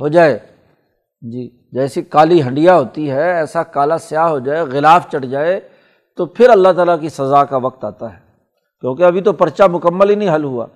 ہو 0.00 0.08
جائے۔ 0.08 0.38
جی 1.20 1.50
جیسی 1.72 2.02
کالی 2.02 2.42
ہنڈیا 2.42 2.76
ہوتی 2.76 3.10
ہے، 3.10 3.32
ایسا 3.32 3.62
کالا 3.62 3.98
سیاہ 3.98 4.28
ہو 4.28 4.38
جائے، 4.38 4.62
غلاف 4.62 5.10
چڑھ 5.10 5.26
جائے، 5.26 5.60
تو 6.16 6.26
پھر 6.26 6.50
اللہ 6.50 6.72
تعالیٰ 6.76 7.00
کی 7.00 7.08
سزا 7.08 7.44
کا 7.44 7.56
وقت 7.56 7.84
آتا 7.84 8.14
ہے۔ 8.14 8.18
کیونکہ 8.80 9.02
ابھی 9.02 9.20
تو 9.20 9.32
پرچہ 9.32 9.62
مکمل 9.62 10.10
ہی 10.10 10.14
نہیں 10.14 10.34
حل 10.34 10.44
ہوا۔ 10.44 10.66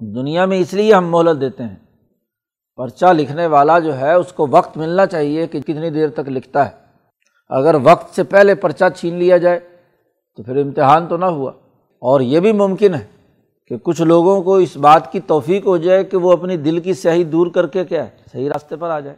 دنیا 0.00 0.46
میں 0.46 0.58
اس 0.58 0.74
لیے 0.74 0.94
ہم 0.94 1.10
مہلت 1.10 1.40
دیتے 1.40 1.62
ہیں۔ 1.62 1.76
پرچہ 2.76 3.06
لکھنے 3.06 3.46
والا 3.46 3.78
جو 3.78 3.98
ہے، 3.98 4.12
اس 4.12 4.32
کو 4.32 4.46
وقت 4.50 4.76
ملنا 4.76 5.06
چاہیے 5.06 5.46
کہ 5.46 5.60
کتنی 5.60 5.90
دیر 5.90 6.08
تک 6.08 6.28
لکھتا 6.28 6.66
ہے۔ 6.66 6.70
اگر 7.48 7.76
وقت 7.82 8.14
سے 8.14 8.24
پہلے 8.24 8.54
پرچہ 8.54 8.84
چھین 8.96 9.14
لیا 9.14 9.36
جائے 9.36 9.60
تو 10.36 10.42
پھر 10.42 10.56
امتحان 10.56 11.06
تو 11.06 11.16
نہ 11.16 11.24
ہوا۔ 11.24 11.50
اور 11.98 12.20
یہ 12.20 12.40
بھی 12.40 12.52
ممکن 12.52 12.94
ہے 12.94 13.06
کہ 13.66 13.76
کچھ 13.82 14.02
لوگوں 14.02 14.42
کو 14.42 14.56
اس 14.56 14.76
بات 14.76 15.12
کی 15.12 15.20
توفیق 15.20 15.66
ہو 15.66 15.76
جائے 15.76 16.04
کہ 16.04 16.16
وہ 16.16 16.32
اپنی 16.32 16.56
دل 16.56 16.80
کی 16.80 16.94
سیاہی 16.94 17.24
دور 17.24 17.46
کر 17.46 17.66
کے 17.66 17.84
کیا 17.84 18.04
ہے، 18.04 18.10
صحیح 18.32 18.48
راستے 18.48 18.76
پر 18.76 18.90
آ 18.90 19.00
جائے۔ 19.00 19.16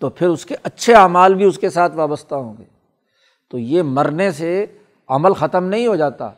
تو 0.00 0.10
پھر 0.10 0.28
اس 0.28 0.46
کے 0.46 0.56
اچھے 0.62 0.94
اعمال 0.94 1.34
بھی 1.34 1.44
اس 1.44 1.58
کے 1.58 1.70
ساتھ 1.70 1.96
وابستہ 1.96 2.34
ہوں 2.34 2.54
گے۔ 2.58 2.64
تو 3.50 3.58
یہ 3.58 3.82
مرنے 3.82 4.30
سے 4.30 4.66
عمل 5.08 5.32
ختم 5.32 5.64
نہیں 5.64 5.86
ہو 5.86 5.96
جاتا۔ 5.96 6.30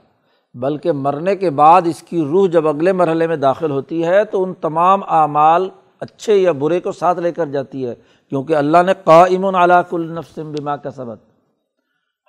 بلکہ 0.54 0.92
مرنے 0.92 1.37
کے 1.37 1.50
بعد 1.50 1.83
اس 1.85 2.02
کی 2.02 2.25
روح 2.25 2.49
جب 2.49 2.69
اگلے 2.69 2.92
مرحلے 2.92 3.26
میں 3.26 3.37
داخل 3.37 3.71
ہوتی 3.71 4.04
ہے 4.04 4.25
تو 4.25 4.42
ان 4.42 4.54
تمام 4.54 5.00
اعمال 5.02 5.69
اچھے 6.00 6.37
یا 6.37 6.52
برے 6.52 6.80
کو 6.80 6.92
ساتھ 6.92 7.19
لے 7.19 7.33
کر 7.33 7.47
جاتی 7.47 7.87
ہے، 7.87 7.95
کیونکہ 8.28 8.57
اللہ 8.57 8.83
نے 8.87 8.92
قائم 9.04 9.45
علاق 9.45 9.95
النفس 9.95 10.38
بما 10.38 10.76
کا 10.76 10.90
سبق 10.90 11.25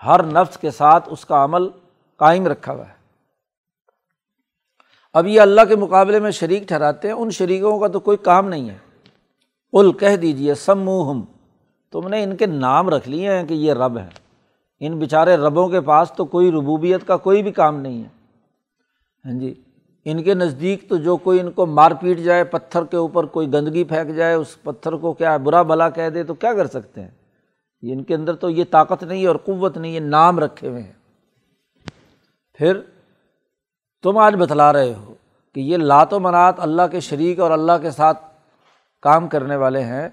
ہر 0.06 0.24
نفس 0.24 0.58
کے 0.58 0.72
ساتھ 0.72 1.10
اس 1.12 1.26
کا 1.26 1.44
عمل 1.44 1.70
قائم 2.18 2.48
رکھا 2.48 2.74
ہوا 2.74 2.88
ہے۔ 2.88 2.94
اب 5.14 5.28
یہ 5.28 5.42
اللہ 5.42 5.62
کے 5.70 5.76
مقابلے 5.76 6.20
میں 6.20 6.32
شریک 6.32 6.68
ٹھہراتے 6.68 7.08
ہیں، 7.08 7.16
ان 7.16 7.30
شریکوں 7.30 7.80
کا 7.80 7.88
تو 7.88 8.00
کوئی 8.00 8.18
کام 8.18 8.50
نہیں 8.50 8.70
ہے۔ 8.70 8.78
ال 9.74 9.94
کہہ 9.94 10.16
دیجیے 10.16 10.56
سمو 10.56 11.12
ہم 11.12 11.22
تم 11.92 12.08
نے 12.08 12.24
ان 12.24 12.36
کے 12.36 12.46
نام 12.46 12.90
رکھ 12.90 13.10
لیے 13.10 13.32
ہیں 13.32 13.44
کہ 13.44 13.54
یہ 13.54 13.74
رب 13.74 13.98
ہے 13.98 14.10
ان 14.82 15.00
بیچارے 15.00 15.38
ربوں 15.38 15.70
کے 15.70 15.82
پاس 15.82 16.12
تو 16.12 16.26
کوئی 16.26 16.52
ربوبیت 16.52 17.08
کا 17.08 17.18
کوئی 17.18 17.44
بھی 17.44 17.52
کام 17.52 17.80
نہیں 17.80 18.04
ہے۔ 18.04 18.10
ہاں 19.26 19.40
جی 19.40 19.54
ان 20.06 20.24
کے 20.24 20.34
نزدیک 20.34 20.90
تو 20.90 20.96
جو 20.96 21.18
کوئی 21.18 21.40
ان 21.40 21.52
کو 21.52 21.66
مار 21.66 21.92
پیٹ 22.02 22.18
جائے، 22.18 22.44
پتھر 22.44 22.84
کے 22.84 22.98
اوپر 22.98 23.24
کوئی 23.24 23.54
گندگی 23.54 23.84
پھینک 23.84 24.16
جائے، 24.16 24.34
اس 24.34 24.62
پتھر 24.62 24.92
کو 24.92 25.14
کیا 25.14 25.38
برا 25.38 25.62
بلا 25.62 25.90
کہہ 25.90 26.10
دے، 26.10 26.24
تو 26.24 26.34
کیا 26.34 26.54
کر 26.54 26.68
سکتے 26.68 27.02
ہیں؟ 27.02 27.12
یہ 27.82 27.94
ان 27.94 28.04
کے 28.04 28.16
اندر 28.16 28.36
تو 28.36 28.50
یہ 28.50 28.64
طاقت 28.72 29.04
نہیں 29.04 29.22
ہے 29.22 29.28
اور 29.28 29.36
قوت 29.36 29.78
نہیں، 29.78 29.92
یہ 29.92 30.00
نام 30.00 30.40
رکھے 30.40 30.70
ہوئے 30.70 30.82
ہیں۔ 30.82 30.94
پھر 32.54 32.80
تم 34.04 34.18
آج 34.18 34.36
بتلا 34.36 34.74
رہے 34.74 34.94
ہو 34.94 35.14
کہ 35.56 35.60
یہ 35.60 35.78
لات 35.78 36.14
و 36.14 36.20
منات 36.20 36.56
اللہ 36.58 36.82
کے 36.92 37.00
شریک 37.00 37.40
اور 37.40 37.52
اللہ 37.52 37.72
کے 37.82 37.92
ساتھ 37.92 38.18
کام 39.02 39.28
کرنے 39.28 39.56
والے 39.56 39.82
ہیں۔ 39.82 40.10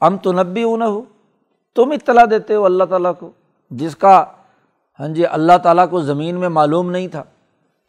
ام 0.00 0.16
تو 0.16 0.32
نبی 0.32 0.62
اون 0.62 0.82
ہو 0.82 1.02
تم 1.76 1.90
اطلاع 1.90 2.24
دیتے 2.30 2.54
ہو 2.54 2.64
اللہ 2.64 2.84
تعالیٰ 2.84 3.12
کو۔ 3.18 3.30
جس 3.70 3.96
کا 3.96 4.24
ہاں 5.00 5.08
جی 5.08 5.26
اللہ 5.26 5.58
تعالیٰ 5.62 5.90
کو 5.90 6.00
زمین 6.00 6.40
میں 6.40 6.48
معلوم 6.48 6.90
نہیں 6.90 7.08
تھا۔ 7.08 7.22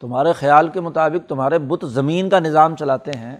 تمہارے 0.01 0.33
خیال 0.33 0.67
کے 0.67 0.81
مطابق 0.81 1.29
تمہارے 1.29 1.59
بت 1.59 1.85
زمین 1.87 2.29
کا 2.29 2.39
نظام 2.39 2.75
چلاتے 2.75 3.11
ہیں۔ 3.11 3.37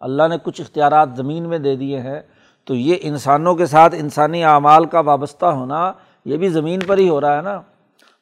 اللہ 0.00 0.22
نے 0.28 0.36
کچھ 0.42 0.60
اختیارات 0.60 1.08
زمین 1.16 1.48
میں 1.48 1.58
دے 1.58 1.76
دیے 1.76 2.00
ہیں۔ 2.00 2.20
تو 2.64 2.74
یہ 2.74 2.96
انسانوں 3.00 3.54
کے 3.54 3.66
ساتھ 3.66 3.94
انسانی 3.98 4.44
اعمال 4.44 4.84
کا 4.84 5.00
وابستہ 5.00 5.46
ہونا 5.46 5.92
یہ 6.24 6.36
بھی 6.36 6.48
زمین 6.48 6.80
پر 6.86 6.98
ہی 6.98 7.08
ہو 7.08 7.20
رہا 7.20 7.36
ہے 7.36 7.42
نا۔ 7.42 7.60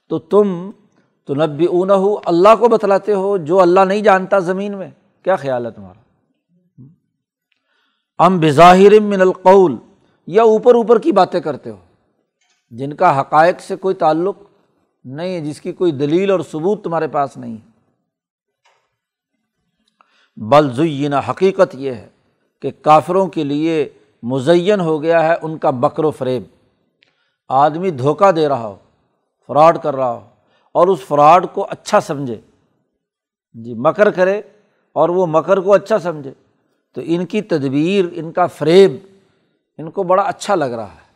تو 0.08 0.18
تم 0.18 0.70
تو 1.24 1.34
نبی 1.34 1.64
اون 1.64 1.90
ہو 1.90 2.16
اللہ 2.24 2.56
کو 2.58 2.68
بتلاتے 2.68 3.14
ہو 3.14 3.36
جو 3.36 3.60
اللہ 3.60 3.80
نہیں 3.80 4.00
جانتا 4.00 4.38
زمین 4.38 4.78
میں۔ 4.78 4.90
کیا 5.22 5.36
خیال 5.36 5.66
ہے 5.66 5.70
تمہارا؟ 5.70 6.00
ام 8.18 8.38
بظاہر 8.38 9.00
من 9.00 9.20
القول، 9.20 9.76
یا 10.26 10.42
اوپر 10.42 10.74
اوپر 10.74 10.98
کی 10.98 11.12
باتیں 11.12 11.40
کرتے 11.40 11.70
ہو؟ 11.70 11.76
جن 12.70 12.92
کا 12.92 13.20
حقائق 13.20 13.60
سے 13.60 13.76
کوئی 13.76 13.94
تعلق 13.94 14.38
نہیں 15.04 15.34
ہے، 15.34 15.40
جس 15.40 15.60
کی 15.60 15.72
کوئی 15.72 15.92
دلیل 15.92 16.30
اور 16.30 16.40
ثبوت 16.40 16.84
تمہارے 16.84 17.08
پاس 17.08 17.36
نہیں 17.36 17.56
ہے۔ 17.56 17.70
بلزینہ 20.36 21.14
حقیقت 21.28 21.74
یہ 21.74 21.92
ہے 21.92 22.08
کہ 22.62 22.70
کافروں 22.82 23.26
کے 23.26 23.44
لیے 23.44 23.88
مزین 24.22 24.80
ہو 24.80 25.02
گیا 25.02 25.22
ہے 25.22 25.34
ان 25.42 25.58
کا 25.58 25.70
بکر 25.70 26.04
و 26.04 26.10
فریب۔ 26.10 26.42
آدمی 27.48 27.90
دھوکہ 27.90 28.32
دے 28.32 28.48
رہا 28.48 28.66
ہو، 28.66 28.76
فراڈ 29.46 29.78
کر 29.82 29.96
رہا 29.96 30.12
ہو 30.12 30.28
اور 30.72 30.88
اس 30.88 30.98
فراڈ 31.00 31.46
کو 31.54 31.66
اچھا 31.70 32.00
سمجھے۔ 32.00 32.40
جی 33.52 33.74
مکر 33.74 34.10
کرے 34.10 34.42
اور 34.92 35.08
وہ 35.08 35.26
مکر 35.26 35.56
کو 35.56 35.72
اچھا 35.72 35.98
سمجھے۔ 35.98 36.32
تو 36.94 37.00
ان 37.04 37.26
کی 37.26 37.42
تدبیر، 37.42 38.04
ان 38.12 38.32
کا 38.32 38.46
فریب، 38.46 38.96
ان 39.78 39.90
کو 39.90 40.02
بڑا 40.02 40.22
اچھا 40.22 40.54
لگ 40.54 40.64
رہا 40.64 40.94
ہے۔ 40.94 41.09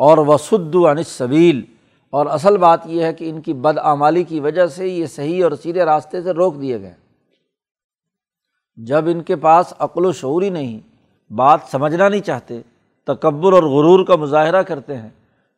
اور 0.00 0.18
وسد 0.18 0.74
انس 0.74 1.08
صبیل 1.08 1.62
اور 2.10 2.26
اصل 2.26 2.56
بات 2.56 2.80
یہ 2.86 3.04
ہے 3.04 3.12
کہ 3.12 3.30
ان 3.30 3.40
کی 3.40 3.52
بدعمالی 3.52 4.24
کی 4.24 4.40
وجہ 4.40 4.66
سے 4.66 4.88
یہ 4.88 5.06
صحیح 5.06 5.44
اور 5.44 5.52
سیدھے 5.52 5.84
راستے 5.84 6.22
سے 6.22 6.30
روک 6.30 6.60
دیے 6.60 6.80
گئے۔ 6.80 6.94
جب 8.76 9.04
ان 9.06 9.22
کے 9.22 9.36
پاس 9.36 9.74
عقل 9.78 10.06
و 10.06 10.12
شعور 10.12 10.42
ہی 10.42 10.50
نہیں، 10.50 10.80
بات 11.32 11.60
سمجھنا 11.70 12.08
نہیں 12.08 12.20
چاہتے، 12.20 12.60
تکبر 13.06 13.52
اور 13.52 13.62
غرور 13.62 14.04
کا 14.04 14.16
مظاہرہ 14.16 14.62
کرتے 14.62 14.96
ہیں، 14.96 15.08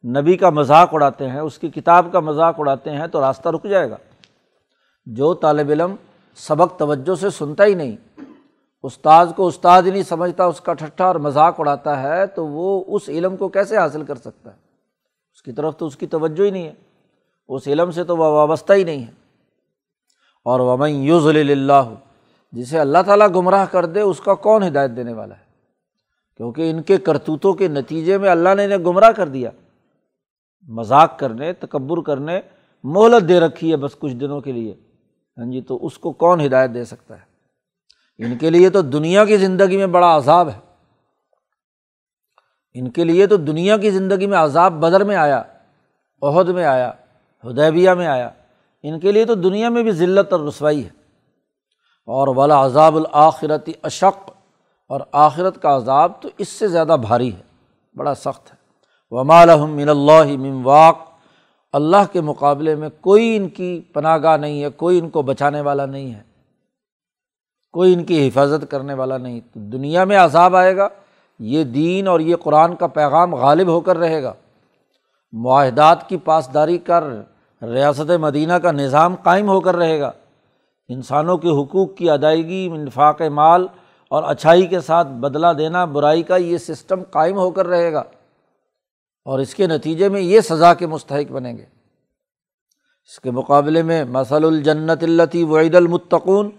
نبی 0.04 0.36
کا 0.36 0.50
مذاق 0.50 0.94
اڑاتے 0.94 1.28
ہیں، 1.28 1.40
اس 1.40 1.58
کی 1.58 1.68
کتاب 1.68 2.06
کا 2.12 2.20
مذاق 2.20 2.54
اڑاتے 2.58 2.90
ہیں، 2.90 3.06
تو 3.06 3.20
راستہ 3.20 3.48
رک 3.48 3.64
جائے 3.64 3.90
گا۔ 3.90 3.96
جو 5.06 5.34
طالب 5.34 5.70
علم 5.70 5.94
سبق 6.36 6.78
توجہ 6.78 7.14
سے 7.14 7.30
سنتا 7.30 7.64
ہی 7.64 7.74
نہیں 7.74 7.96
استاذ 8.82 9.32
کو 9.36 9.46
استاد 9.46 9.82
ہی 9.82 9.90
نہیں 9.90 10.02
سمجھتا، 10.02 10.44
اس 10.44 10.60
کا 10.60 10.74
ٹھٹھا 10.74 11.06
اور 11.06 11.14
مذاق 11.14 11.60
اڑاتا 11.60 12.02
ہے، 12.02 12.26
تو 12.26 12.46
وہ 12.46 12.84
اس 12.86 13.08
علم 13.08 13.36
کو 13.36 13.48
کیسے 13.48 13.76
حاصل 13.76 14.04
کر 14.04 14.14
سکتا 14.14 14.50
ہے؟ 14.50 14.56
اس 15.34 15.42
کی 15.42 15.52
طرف 15.52 15.76
تو 15.76 15.86
اس 15.86 15.96
کی 15.96 16.06
توجہ 16.06 16.44
ہی 16.44 16.50
نہیں 16.50 16.66
ہے۔ 16.66 16.74
اس 17.48 17.68
علم 17.68 17.90
سے 17.90 18.04
تو 18.04 18.16
وہ 18.16 18.24
وابستہ 18.24 18.72
ہی 18.72 18.84
نہیں 18.84 19.06
ہے۔ 19.06 19.10
اور 20.44 20.60
ومن 20.60 20.90
یوز 20.90 21.26
اللہ 21.26 21.94
جسے 22.52 22.78
اللہ 22.78 22.98
تعالیٰ 23.06 23.28
گمراہ 23.34 23.66
کر 23.66 23.86
دے، 23.86 24.00
اس 24.00 24.20
کا 24.20 24.34
کون 24.34 24.62
ہدایت 24.62 24.90
دینے 24.96 25.12
والا 25.12 25.34
ہے؟ 25.34 25.44
کیونکہ 26.36 26.70
ان 26.70 26.82
کے 26.82 26.96
کرتوتوں 26.96 27.52
کے 27.52 27.68
نتیجے 27.68 28.18
میں 28.18 28.30
اللہ 28.30 28.48
نے 28.56 28.64
انہیں 28.64 28.78
گمراہ 28.78 29.10
کر 29.10 29.28
دیا۔ 29.28 29.50
مذاق 30.68 31.18
کرنے، 31.18 31.52
تکبر 31.52 32.02
کرنے، 32.02 32.40
مہلت 32.84 33.28
دے 33.28 33.40
رکھی 33.40 33.70
ہے 33.70 33.76
بس 33.76 33.96
کچھ 33.98 34.14
دنوں 34.14 34.40
کے 34.40 34.52
لیے۔ 34.52 34.74
ہاں 35.38 35.52
جی 35.52 35.60
تو 35.60 35.86
اس 35.86 35.98
کو 35.98 36.12
کون 36.12 36.46
ہدایت 36.46 36.74
دے 36.74 36.84
سکتا 36.84 37.16
ہے؟ 37.16 37.31
ان 38.24 38.38
کے 38.38 38.50
لیے 38.50 38.70
تو 38.70 38.82
دنیا 38.82 39.24
کی 39.24 39.36
زندگی 39.36 39.76
میں 39.76 39.86
بڑا 39.86 40.16
عذاب 40.16 40.48
ہے۔ 40.48 40.58
ان 42.74 42.90
کے 42.90 43.04
لیے 43.04 43.26
تو 43.26 43.36
دنیا 43.36 43.76
کی 43.76 43.90
زندگی 43.90 44.26
میں 44.26 44.38
عذاب 44.38 44.72
بدر 44.72 45.04
میں 45.04 45.16
آیا 45.16 45.42
عہد 46.22 46.48
میں 46.48 46.64
آیا 46.64 46.92
ہدیبیہ 47.44 47.90
میں 47.90 48.06
آیا۔ 48.06 48.30
ان 48.82 49.00
کے 49.00 49.12
لیے 49.12 49.24
تو 49.24 49.34
دنیا 49.34 49.68
میں 49.68 49.82
بھی 49.82 49.90
ذلت 49.90 50.32
اور 50.32 50.40
رسوائی 50.40 50.84
ہے۔ 50.84 51.02
اور 52.06 52.28
ولا 52.28 52.66
عذاب 52.66 52.96
الآخرتی 52.96 53.72
اشق، 53.82 54.30
اور 54.88 55.00
آخرت 55.12 55.62
کا 55.62 55.76
عذاب 55.76 56.12
تو 56.20 56.28
اس 56.38 56.48
سے 56.48 56.68
زیادہ 56.68 56.96
بھاری 57.00 57.36
ہے، 57.36 57.42
بڑا 57.94 58.14
سخت 58.14 58.50
ہے۔ 58.50 58.56
ومال 59.10 59.48
من 59.60 59.88
اللہ 59.88 60.36
من 60.36 60.60
واق، 60.62 60.98
اللہ 61.72 62.12
کے 62.12 62.20
مقابلے 62.20 62.74
میں 62.74 62.88
کوئی 63.00 63.36
ان 63.36 63.48
کی 63.48 63.80
پناہ 63.80 64.18
گاہ 64.22 64.36
نہیں 64.36 64.62
ہے، 64.62 64.70
کوئی 64.70 64.98
ان 64.98 65.10
کو 65.10 65.22
بچانے 65.22 65.60
والا 65.60 65.86
نہیں 65.86 66.14
ہے۔ 66.14 66.31
کوئی 67.72 67.92
ان 67.92 68.04
کی 68.04 68.28
حفاظت 68.28 68.70
کرنے 68.70 68.94
والا 68.94 69.18
نہیں۔ 69.18 69.40
تو 69.40 69.60
دنیا 69.60 70.04
میں 70.04 70.18
عذاب 70.18 70.56
آئے 70.56 70.76
گا، 70.76 70.88
یہ 71.38 71.64
دین 71.64 72.08
اور 72.08 72.20
یہ 72.20 72.36
قرآن 72.36 72.76
کا 72.76 72.86
پیغام 72.86 73.34
غالب 73.34 73.68
ہو 73.68 73.80
کر 73.80 73.98
رہے 73.98 74.22
گا۔ 74.22 74.32
معاہدات 75.32 76.08
کی 76.08 76.16
پاسداری 76.16 76.78
کر 76.78 77.04
ریاست 77.62 78.10
مدینہ 78.10 78.52
کا 78.52 78.70
نظام 78.70 79.14
قائم 79.14 79.48
ہو 79.48 79.60
کر 79.60 79.76
رہے 79.76 80.00
گا۔ 80.00 80.12
انسانوں 80.88 81.38
کے 81.38 81.48
حقوق 81.48 81.94
کی 81.96 82.10
ادائیگی، 82.10 82.68
انفاق 82.72 83.22
مال 83.22 83.66
اور 84.08 84.22
اچھائی 84.22 84.66
کے 84.66 84.80
ساتھ 84.80 85.08
بدلہ 85.08 85.46
دینا، 85.58 85.84
برائی 85.84 86.22
کا 86.22 86.36
یہ 86.36 86.58
سسٹم 86.58 87.02
قائم 87.02 87.36
ہو 87.36 87.50
کر 87.50 87.66
رہے 87.66 87.92
گا۔ 87.92 88.02
اور 89.24 89.38
اس 89.38 89.54
کے 89.54 89.66
نتیجے 89.66 90.08
میں 90.08 90.20
یہ 90.20 90.40
سزا 90.40 90.74
کے 90.74 90.86
مستحق 90.86 91.32
بنیں 91.32 91.58
گے۔ 91.58 91.64
اس 93.08 93.20
کے 93.20 93.30
مقابلے 93.30 93.82
میں 93.82 94.04
مسل 94.04 94.44
الجنت 94.44 95.02
التی 95.02 95.44
وعید 95.44 95.74
المتقون 95.74 96.50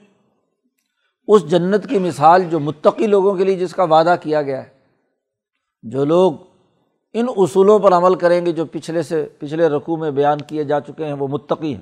اس 1.28 1.50
جنت 1.50 1.90
کی 1.90 2.00
مثال 2.00 2.44
جو 2.50 2.60
متقی 2.60 3.08
لوگوں 3.08 3.36
کے 3.36 3.44
لیے 3.44 3.56
جس 3.56 3.74
کا 3.74 3.84
وعدہ 3.84 4.16
کیا 4.22 4.42
گیا 4.42 4.64
ہے، 4.64 4.70
جو 5.84 6.06
لوگ 6.06 6.34
ان 7.14 7.26
اصولوں 7.38 7.80
پر 7.80 7.94
عمل 7.94 8.16
کریں 8.16 8.46
گے 8.46 8.52
جو 8.52 8.66
پچھلے 8.66 9.04
سے، 9.04 9.28
پچھلے 9.40 9.70
رقوع 9.70 9.98
میں 9.98 10.12
بیان 10.12 10.38
کیے 10.38 10.64
جا 10.64 10.80
چکے 10.80 11.06
ہیں، 11.06 11.14
وہ 11.14 11.28
متقی 11.28 11.76
ہیں۔ 11.76 11.82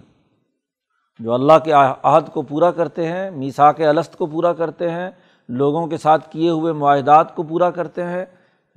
جو 1.19 1.33
اللہ 1.33 1.53
کے 1.65 1.71
عہد 2.03 2.33
کو 2.33 2.41
پورا 2.41 2.71
کرتے 2.71 3.05
ہیں 3.05 3.31
میساک 3.31 3.81
الست 3.81 4.17
کو 4.17 4.25
پورا 4.25 4.53
کرتے 4.53 4.91
ہیں، 4.91 5.09
لوگوں 5.49 5.87
کے 5.87 5.97
ساتھ 5.97 6.31
کیے 6.31 6.49
ہوئے 6.49 6.73
معاہدات 6.73 7.35
کو 7.35 7.43
پورا 7.43 7.71
کرتے 7.71 8.03
ہیں، 8.03 8.25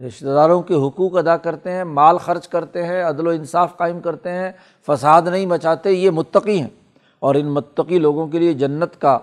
رشتہ 0.07 0.25
داروں 0.25 0.63
کے 0.63 0.75
حقوق 0.75 1.17
ادا 1.17 1.37
کرتے 1.37 1.71
ہیں، 1.71 1.85
مال 1.85 2.19
خرچ 2.19 2.49
کرتے 2.49 2.87
ہیں، 2.87 3.03
عدل 3.03 3.27
و 3.27 3.31
انصاف 3.31 3.77
قائم 3.77 4.01
کرتے 4.01 4.33
ہیں، 4.33 4.53
فساد 4.87 5.23
نہیں 5.23 5.47
مچاتے، 5.47 5.91
یہ 5.91 6.11
متقی 6.11 6.61
ہیں۔ 6.61 6.69
اور 7.19 7.35
ان 7.35 7.47
متقی 7.47 7.99
لوگوں 7.99 8.27
کے 8.27 8.39
لیے 8.39 8.53
جنت 8.53 9.01
کا 9.01 9.19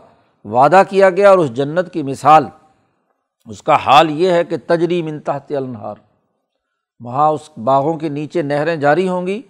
وعدہ 0.46 0.84
کیا 0.90 1.10
گیا 1.10 1.30
اور 1.30 1.38
اس 1.38 1.54
جنت 1.54 1.94
کی 1.94 2.04
مثال، 2.04 2.46
اس 3.50 3.64
کا 3.64 3.76
حال 3.76 4.10
یہ 4.10 4.32
ہے 4.32 4.44
کہ 4.44 4.58
تجری 4.68 5.02
منتحت 5.02 5.52
النہار 5.52 5.96
وہاں 7.00 7.30
اس 7.30 7.50
باغوں 7.58 7.98
کے 7.98 8.10
نیچے 8.10 8.42
نہریں 8.42 8.76
جاری 8.76 9.10
ہوں 9.10 9.28
گی 9.28 9.42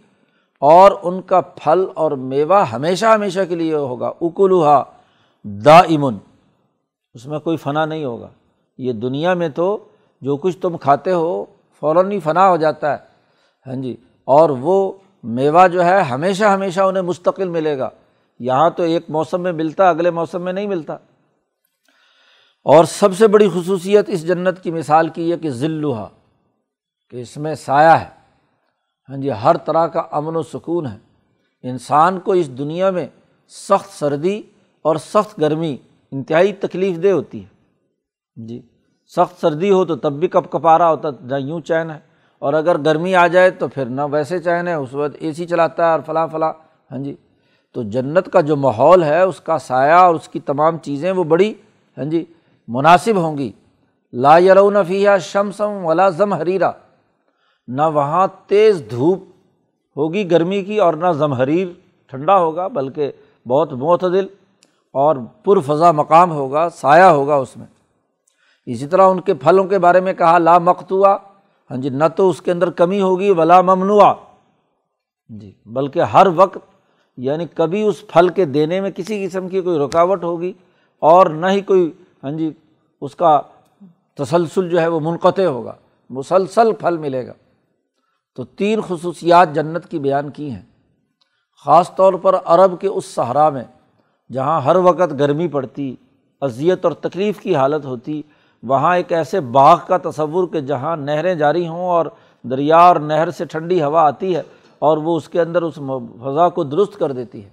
اور 0.59 0.91
ان 1.03 1.21
کا 1.21 1.41
پھل 1.41 1.85
اور 1.93 2.11
میوہ 2.11 2.69
ہمیشہ 2.71 3.05
ہمیشہ 3.05 3.39
کے 3.49 3.55
لیے 3.55 3.73
ہوگا۔ 3.73 4.11
اکلوہا 4.21 4.83
دا 5.43 5.79
امن 5.79 6.17
اس 7.13 7.25
میں 7.25 7.39
کوئی 7.39 7.57
فنا 7.57 7.85
نہیں 7.85 8.05
ہوگا۔ 8.05 8.27
یہ 8.77 8.93
دنیا 8.93 9.33
میں 9.33 9.49
تو 9.49 9.77
جو 10.21 10.37
کچھ 10.37 10.57
تم 10.57 10.77
کھاتے 10.77 11.11
ہو 11.11 11.45
فوراً 11.79 12.11
ہی 12.11 12.19
فنا 12.19 12.49
ہو 12.49 12.57
جاتا 12.57 12.91
ہے۔ 12.91 12.97
ہاں 13.67 13.75
جی 13.75 13.95
اور 14.25 14.49
وہ 14.49 14.91
میوہ 15.23 15.67
جو 15.67 15.85
ہے 15.85 16.01
ہمیشہ 16.01 16.45
ہمیشہ 16.45 16.81
انہیں 16.81 17.03
مستقل 17.03 17.49
ملے 17.49 17.77
گا۔ 17.77 17.89
یہاں 18.43 18.69
تو 18.69 18.83
ایک 18.83 19.05
موسم 19.09 19.41
میں 19.41 19.51
ملتا، 19.51 19.89
اگلے 19.89 20.09
موسم 20.11 20.41
میں 20.41 20.53
نہیں 20.53 20.67
ملتا۔ 20.67 20.93
اور 22.63 22.85
سب 22.85 23.17
سے 23.17 23.27
بڑی 23.27 23.49
خصوصیت 23.53 24.05
اس 24.07 24.27
جنت 24.27 24.63
کی 24.63 24.71
مثال 24.71 25.07
کی 25.07 25.31
ہے 25.31 25.37
کہ 25.37 25.49
ذلوحا 25.49 26.07
کہ 27.09 27.21
اس 27.21 27.37
میں 27.37 27.55
سایہ 27.55 27.89
ہے۔ 27.89 28.09
ہاں 29.09 29.17
جی 29.17 29.31
ہر 29.31 29.57
طرح 29.57 29.87
کا 29.87 30.03
امن 30.11 30.35
و 30.35 30.41
سکون 30.41 30.87
ہے۔ 30.87 30.97
انسان 31.63 32.19
کو 32.19 32.31
اس 32.31 32.57
دنیا 32.57 32.89
میں 32.89 33.07
سخت 33.47 33.99
سردی 33.99 34.41
اور 34.81 34.95
سخت 34.95 35.41
گرمی 35.41 35.77
انتہائی 36.11 36.53
تکلیف 36.53 37.03
دہ 37.03 37.07
ہوتی 37.07 37.43
ہے۔ 37.43 37.47
جی 38.45 38.61
سخت 39.15 39.41
سردی 39.41 39.71
ہو 39.71 39.85
تو 39.85 39.95
تب 39.95 40.13
بھی 40.13 40.27
کپ 40.27 40.51
کپا 40.51 40.77
رہا 40.77 40.89
ہوتا، 40.89 41.09
نہ 41.21 41.35
یوں 41.35 41.61
چین 41.61 41.91
ہے۔ 41.91 41.99
اور 42.39 42.53
اگر 42.53 42.77
گرمی 42.77 43.15
آ 43.15 43.27
جائے 43.27 43.51
تو 43.51 43.67
پھر 43.67 43.85
نہ 43.85 44.01
ویسے 44.11 44.39
چین 44.39 44.67
ہے، 44.67 44.73
اس 44.73 44.93
وقت 44.93 45.15
اے 45.19 45.33
سی 45.33 45.47
چلاتا 45.47 45.85
ہے 45.85 45.91
اور 45.91 45.99
فلاں 46.05 46.27
فلاں۔ 46.27 46.53
ہاں 46.91 46.97
جی 46.97 47.15
تو 47.75 47.83
جنت 47.83 48.31
کا 48.31 48.41
جو 48.41 48.55
ماحول 48.55 49.03
ہے، 49.03 49.21
اس 49.21 49.39
کا 49.39 49.57
سایہ 49.57 49.93
اور 49.93 50.15
اس 50.15 50.27
کی 50.27 50.39
تمام 50.39 50.77
چیزیں 50.77 51.11
وہ 51.11 51.23
بڑی 51.23 51.53
ہاں 51.97 52.05
جی 52.05 52.23
مناسب 52.67 53.17
ہوں 53.17 53.37
گی۔ 53.37 53.51
لا 54.13 54.37
یرون 54.37 54.77
فیہ 54.87 55.17
شمسم 55.21 55.85
ولا 55.85 56.09
ضم 56.09 56.33
حریرا 56.33 56.71
نہ 57.67 57.81
وہاں 57.93 58.27
تیز 58.47 58.81
دھوپ 58.91 59.23
ہوگی 59.95 60.29
گرمی 60.31 60.61
کی 60.63 60.77
اور 60.77 60.93
نہ 60.93 61.11
ضمحریر 61.11 61.67
ٹھنڈا 62.11 62.37
ہوگا، 62.39 62.67
بلکہ 62.67 63.11
بہت 63.45 63.73
معتدل 63.73 64.27
اور 64.95 65.15
پر 65.43 65.59
فضا 65.59 65.91
مقام 65.91 66.31
ہوگا، 66.31 66.67
سایہ 66.69 67.03
ہوگا 67.03 67.35
اس 67.35 67.55
میں۔ 67.57 67.65
اسی 68.67 68.87
طرح 68.87 69.09
ان 69.09 69.21
کے 69.21 69.33
پھلوں 69.33 69.63
کے 69.63 69.79
بارے 69.79 69.99
میں 69.99 70.13
کہا، 70.13 70.37
لا 70.37 70.57
مقتوا 70.59 71.15
ہاں 71.69 71.77
جی 71.77 71.89
نہ 71.89 72.07
تو 72.15 72.29
اس 72.29 72.41
کے 72.41 72.51
اندر 72.51 72.69
کمی 72.71 73.01
ہوگی، 73.01 73.29
ولا 73.31 73.61
ممنوع 73.61 74.13
جی 75.29 75.51
بلکہ 75.65 75.99
ہر 76.13 76.27
وقت 76.35 76.57
یعنی 77.17 77.45
کبھی 77.45 77.81
اس 77.81 78.07
پھل 78.07 78.29
کے 78.29 78.45
دینے 78.45 78.81
میں 78.81 78.91
کسی 78.91 79.27
قسم 79.27 79.49
کی 79.49 79.61
کوئی 79.61 79.79
رکاوٹ 79.79 80.23
ہوگی 80.23 80.53
اور 80.99 81.25
نہ 81.25 81.47
ہی 81.47 81.61
کوئی 81.61 81.91
ہاں 82.23 82.31
جی 82.31 82.51
اس 83.01 83.15
کا 83.15 83.41
تسلسل 84.13 84.69
جو 84.69 84.81
ہے 84.81 84.87
وہ 84.87 84.99
منقطع 84.99 85.43
ہوگا، 85.43 85.75
مسلسل 86.09 86.73
پھل 86.73 86.97
ملے 86.97 87.27
گا۔ 87.27 87.33
تو 88.35 88.43
تین 88.43 88.81
خصوصیات 88.81 89.53
جنت 89.53 89.87
کی 89.87 89.99
بیان 89.99 90.29
کی 90.29 90.51
ہیں۔ 90.51 90.61
خاص 91.65 91.95
طور 91.95 92.13
پر 92.13 92.35
عرب 92.45 92.81
کے 92.81 92.87
اس 92.87 93.05
صحرا 93.05 93.49
میں، 93.49 93.63
جہاں 94.31 94.61
ہر 94.61 94.75
وقت 94.75 95.19
گرمی 95.19 95.47
پڑتی، 95.47 95.95
اذیت 96.41 96.85
اور 96.85 96.91
تکلیف 96.91 97.39
کی 97.39 97.55
حالت 97.55 97.85
ہوتی، 97.85 98.21
وہاں 98.63 98.97
ایک 98.97 99.11
ایسے 99.11 99.39
باغ 99.39 99.79
کا 99.87 99.97
تصور 100.09 100.47
کہ 100.47 100.61
جہاں 100.61 100.97
نہریں 100.97 101.35
جاری 101.35 101.67
ہوں 101.67 101.85
اور 101.85 102.05
دریا 102.43 102.77
اور 102.77 102.95
نہر 102.95 103.31
سے 103.31 103.45
ٹھنڈی 103.45 103.83
ہوا 103.83 104.01
آتی 104.01 104.35
ہے 104.35 104.41
اور 104.81 104.97
وہ 104.97 105.17
اس 105.17 105.29
کے 105.29 105.41
اندر 105.41 105.61
اس 105.61 105.75
فضا 106.21 106.49
کو 106.49 106.63
درست 106.63 106.99
کر 106.99 107.11
دیتی 107.11 107.45
ہے۔ 107.45 107.49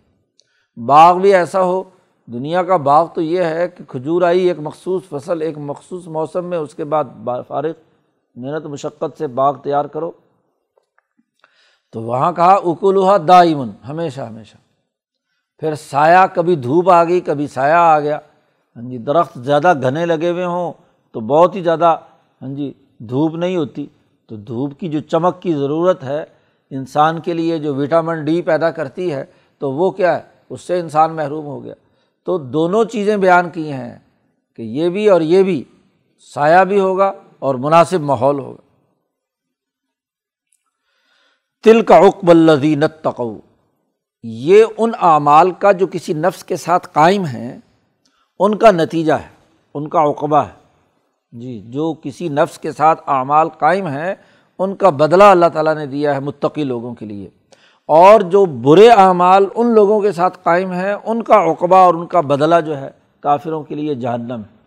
باغ 0.87 1.19
بھی 1.19 1.35
ایسا 1.35 1.63
ہو، 1.63 1.83
دنیا 2.27 2.63
کا 2.63 2.77
باغ 2.77 3.07
تو 3.15 3.21
یہ 3.21 3.43
ہے 3.43 3.69
کہ 3.69 3.85
کھجور 3.85 4.23
آئی 4.23 4.49
ایک 4.49 4.59
مخصوص 4.59 5.03
فصل، 5.09 5.43
ایک 5.43 5.59
مخصوص 5.59 6.07
موسم 6.07 6.45
میں، 6.45 6.59
اس 6.59 6.75
کے 6.75 6.85
بعد 6.85 7.05
فارغ، 7.49 7.73
محنت، 8.35 8.67
مشقت 8.67 9.19
سے 9.19 9.27
باغ 9.27 9.57
تیار 9.57 9.85
کرو۔ 9.85 10.11
تو 11.93 12.03
وہاں 12.03 12.33
کہا 12.33 12.55
اکولوہا 12.55 13.17
دا 13.29 13.41
ایمن 13.41 13.71
ہمیشہ 13.89 14.21
ہمیشہ۔ 14.21 14.57
پھر 15.59 15.75
سایہ، 15.75 16.27
کبھی 16.35 16.57
دھوپ 16.57 16.91
آ 16.91 17.05
گئی، 17.05 17.21
کبھی 17.21 17.47
سایہ 17.47 17.73
آ 17.73 18.01
گیا۔ 18.01 18.19
ہاں 18.77 18.91
جی 18.91 18.99
درخت 18.99 19.39
زیادہ 19.39 19.73
گھنے 19.83 20.07
لگے 20.07 20.31
ہوئے 20.31 20.45
ہوں 20.45 20.73
تو 21.13 21.21
بہت 21.21 21.57
ہی 21.57 21.63
زیادہ 21.63 21.97
ہاں 22.43 22.55
جی 22.55 22.73
دھوپ 22.99 23.35
نہیں 23.35 23.57
ہوتی۔ 23.57 23.87
تو 24.29 24.37
دھوپ 24.37 24.79
کی 24.81 24.89
جو 24.89 25.01
چمک 25.01 25.43
کی 25.43 25.53
ضرورت 25.55 26.03
ہے 26.05 26.25
انسان 26.71 27.21
کے 27.21 27.35
لیے 27.35 27.59
جو 27.59 27.75
وٹامن 27.75 28.25
ڈی 28.25 28.43
پیدا 28.43 28.71
کرتی 28.71 29.13
ہے، 29.13 29.25
تو 29.59 29.73
وہ 29.73 29.91
کیا 29.91 30.17
ہے؟ 30.17 30.23
اس 30.51 30.61
سے 30.61 30.81
انسان 30.81 31.17
محروم 31.17 31.47
ہو 31.47 31.65
گیا۔ 31.65 31.75
تو 32.25 32.39
دونوں 32.39 32.85
چیزیں 32.85 33.17
بیان 33.17 33.51
کی 33.51 33.73
ہیں 33.73 33.99
کہ 34.57 34.63
یہ 34.63 34.89
بھی 34.89 35.09
اور 35.09 35.21
یہ 35.21 35.43
بھی 35.43 35.65
سایہ 36.35 36.65
بھی 36.65 36.81
ہوگا 36.81 37.13
اور 37.39 37.55
مناسب 37.55 38.01
ماحول 38.01 38.39
ہوگا۔ 38.39 38.61
تل 41.65 41.83
کا 41.83 41.99
عقب 41.99 42.31
الدینت 42.31 42.93
تقو 43.03 43.39
یہ 44.23 44.65
ان 44.79 44.91
اعمال 45.01 45.51
کا 45.51 45.73
جو 45.73 45.87
کسی 45.87 46.13
نفس 46.13 46.45
کے 46.45 46.57
ساتھ 46.57 46.89
قائم 46.93 47.25
ہیں، 47.25 47.59
ان 48.39 48.59
کا 48.59 48.71
نتیجہ 48.71 49.13
ہے، 49.13 49.29
ان 49.75 49.89
کا 49.89 50.11
عقبہ 50.11 50.37
ہے۔ 50.37 50.59
جی 51.33 51.61
جو 51.61 51.95
کسی 51.95 52.29
نفس 52.29 52.59
کے 52.59 52.73
ساتھ 52.73 53.03
اعمال 53.07 53.49
قائم 53.49 53.87
ہیں 53.87 54.15
ان 54.59 54.77
کا 54.77 54.91
بدلہ 54.91 55.25
اللہ 55.25 55.47
تعالیٰ 55.47 55.75
نے 55.75 55.87
دیا 55.87 56.15
ہے 56.15 56.21
متقی 56.21 56.65
لوگوں 56.65 56.95
کے 56.95 57.07
لیے۔ 57.07 57.29
اور 57.87 58.21
جو 58.21 58.45
برے 58.45 58.89
اعمال 58.89 59.47
ان 59.55 59.75
لوگوں 59.75 60.01
کے 60.01 60.13
ساتھ 60.13 60.39
قائم 60.43 60.73
ہیں، 60.73 60.95
ان 61.05 61.23
کا 61.23 61.51
عقبہ 61.51 61.77
اور 61.77 61.95
ان 61.95 62.07
کا 62.07 62.21
بدلہ 62.21 62.55
جو 62.67 62.77
ہے 62.77 62.91
کافروں 63.21 63.63
کے 63.63 63.75
لیے 63.75 63.95
جہنم 63.95 64.41
ہے۔ 64.41 64.59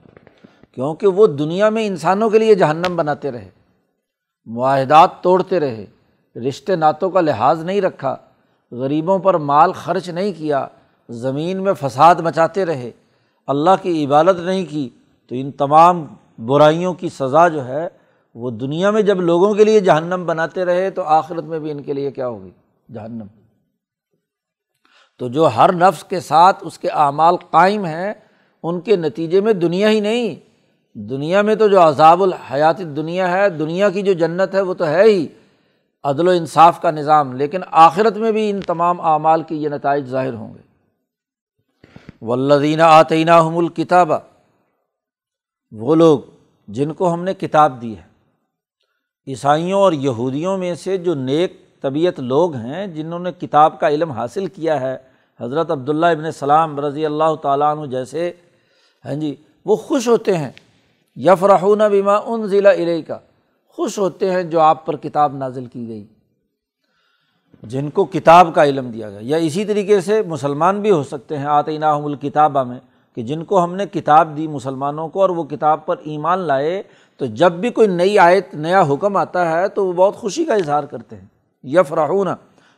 کیونکہ 0.71 1.07
وہ 1.07 1.27
دنیا 1.27 1.69
میں 1.69 1.87
انسانوں 1.87 2.29
کے 2.29 2.39
لیے 2.39 2.55
جہنم 2.55 2.95
بناتے 2.95 3.31
رہے، 3.31 3.49
معاہدات 4.45 5.09
توڑتے 5.21 5.59
رہے، 5.59 5.85
رشتے 6.47 6.75
نعتوں 6.75 7.09
کا 7.09 7.21
لحاظ 7.21 7.63
نہیں 7.63 7.81
رکھا، 7.81 8.15
غریبوں 8.71 9.19
پر 9.19 9.33
مال 9.33 9.71
خرچ 9.71 10.09
نہیں 10.09 10.33
کیا، 10.37 10.67
زمین 11.09 11.63
میں 11.63 11.73
فساد 11.73 12.15
مچاتے 12.15 12.65
رہے، 12.65 12.91
اللہ 13.47 13.69
کی 13.81 14.05
عبادت 14.05 14.39
نہیں 14.45 14.65
کی، 14.69 14.89
تو 15.27 15.35
ان 15.35 15.51
تمام 15.51 16.05
برائیوں 16.39 16.93
کی 16.93 17.09
سزا 17.09 17.47
جو 17.47 17.65
ہے 17.65 17.87
وہ 18.35 18.51
دنیا 18.51 18.91
میں 18.91 19.01
جب 19.01 19.21
لوگوں 19.21 19.53
کے 19.53 19.63
لیے 19.63 19.79
جہنم 19.79 20.25
بناتے 20.25 20.65
رہے 20.65 20.89
تو 20.89 21.03
آخرت 21.03 21.43
میں 21.43 21.59
بھی 21.59 21.71
ان 21.71 21.83
کے 21.83 21.93
لیے 21.93 22.11
کیا 22.11 22.27
ہوگی؟ 22.27 22.51
جہنم۔ 22.93 23.25
تو 25.17 25.27
جو 25.27 25.45
ہر 25.45 25.73
نفس 25.73 26.03
کے 26.03 26.19
ساتھ 26.19 26.57
اس 26.61 26.79
کے 26.79 26.89
اعمال 26.89 27.35
قائم 27.37 27.85
ہیں، 27.85 28.13
ان 28.63 28.81
کے 28.81 28.95
نتیجے 28.95 29.41
میں 29.41 29.53
دنیا 29.53 29.89
ہی 29.89 29.99
نہیں۔ 29.99 30.35
دنیا 30.93 31.41
میں 31.41 31.55
تو 31.55 31.67
جو 31.67 31.81
عذاب 31.81 32.23
الحیات 32.23 32.77
دنیا 32.77 33.31
ہے، 33.31 33.49
دنیا 33.49 33.89
کی 33.89 34.01
جو 34.01 34.13
جنت 34.13 34.55
ہے، 34.55 34.61
وہ 34.61 34.73
تو 34.73 34.85
ہے 34.85 35.03
ہی۔ 35.03 35.27
عدل 36.03 36.27
و 36.27 36.31
انصاف 36.31 36.81
کا 36.81 36.91
نظام۔ 36.91 37.33
لیکن 37.33 37.61
آخرت 37.71 38.17
میں 38.17 38.31
بھی 38.31 38.49
ان 38.49 38.61
تمام 38.61 39.01
اعمال 39.01 39.43
کے 39.43 39.55
یہ 39.55 39.69
نتائج 39.69 40.05
ظاہر 40.05 40.33
ہوں 40.33 40.53
گے۔ 40.53 40.61
ولدینہ 42.21 42.81
آتینہ 42.81 43.31
حم 43.31 43.57
الکتاب 43.57 44.11
وہ 45.71 45.95
لوگ 45.95 46.19
جن 46.67 46.93
کو 46.93 47.13
ہم 47.13 47.23
نے 47.23 47.33
کتاب 47.33 47.81
دی 47.81 47.97
ہے۔ 47.97 48.10
عیسائیوں 49.27 49.81
اور 49.81 49.93
یہودیوں 49.93 50.57
میں 50.57 50.73
سے 50.75 50.97
جو 50.97 51.13
نیک 51.15 51.59
طبیعت 51.81 52.19
لوگ 52.19 52.55
ہیں، 52.55 52.85
جنہوں 52.87 53.19
نے 53.19 53.31
کتاب 53.31 53.79
کا 53.79 53.89
علم 53.89 54.11
حاصل 54.11 54.45
کیا 54.45 54.79
ہے، 54.81 54.95
حضرت 55.39 55.71
عبداللہ 55.71 56.05
ابن 56.05 56.31
سلام 56.31 56.79
رضی 56.79 57.05
اللہ 57.05 57.35
تعالیٰ 57.41 57.75
عنہ 57.77 57.85
جیسے 57.85 58.31
ہیں 59.05 59.15
جی 59.15 59.35
وہ 59.65 59.75
خوش 59.75 60.07
ہوتے 60.07 60.37
ہیں۔ 60.37 60.51
یفرحون 61.17 61.81
بیما 61.91 62.15
ان 62.15 62.47
ضلع 62.47 62.71
علیہ 62.71 63.01
کا 63.07 63.17
خوش 63.77 63.97
ہوتے 63.99 64.31
ہیں 64.31 64.43
جو 64.43 64.59
آپ 64.59 64.85
پر 64.85 64.95
کتاب 64.95 65.35
نازل 65.35 65.65
کی 65.65 65.87
گئی، 65.87 66.05
جن 67.63 67.89
کو 67.89 68.05
کتاب 68.05 68.53
کا 68.55 68.63
علم 68.65 68.89
دیا 68.91 69.09
گیا۔ 69.09 69.19
یا 69.21 69.37
اسی 69.37 69.65
طریقے 69.65 69.99
سے 70.01 70.21
مسلمان 70.21 70.81
بھی 70.81 70.91
ہو 70.91 71.03
سکتے 71.03 71.37
ہیں 71.37 71.45
آتینہ 71.45 71.85
الکتابہ 71.85 72.63
میں، 72.63 72.79
کہ 73.17 73.21
جن 73.21 73.43
کو 73.43 73.63
ہم 73.63 73.75
نے 73.75 73.85
کتاب 73.85 74.35
دی 74.37 74.47
مسلمانوں 74.47 75.07
کو 75.07 75.21
اور 75.21 75.29
وہ 75.29 75.43
کتاب 75.43 75.85
پر 75.85 75.95
ایمان 76.03 76.39
لائے 76.39 76.81
تو 77.21 77.27
جب 77.27 77.51
بھی 77.51 77.69
کوئی 77.69 77.87
نئی 77.87 78.19
آیت، 78.19 78.53
نیا 78.53 78.81
حکم 78.81 79.17
آتا 79.17 79.51
ہے 79.51 79.67
تو 79.67 79.87
وہ 79.87 79.93
بہت 79.93 80.15
خوشی 80.15 80.45
کا 80.45 80.53
اظہار 80.53 80.83
کرتے 80.83 81.15
ہیں۔ 81.15 81.25
یف 81.63 81.93
رہون 81.93 82.27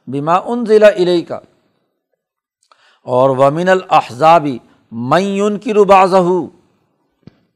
بیما 0.08 0.36
ان 0.36 0.65
ضلع 0.65 0.89
علیہ 0.95 1.25
کا 1.25 1.39
اور 3.03 3.29
ومن 3.29 3.69
الحضابی 3.69 4.58
معین 4.91 5.58
کی 5.58 5.73
رباض 5.73 6.13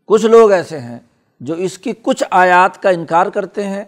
کچھ 0.05 0.25
لوگ 0.25 0.51
ایسے 0.51 0.79
ہیں 0.79 0.99
جو 1.39 1.53
اس 1.53 1.77
کی 1.77 1.93
کچھ 2.01 2.23
آیات 2.31 2.81
کا 2.81 2.89
انکار 2.89 3.25
کرتے 3.25 3.63
ہیں۔ 3.63 3.85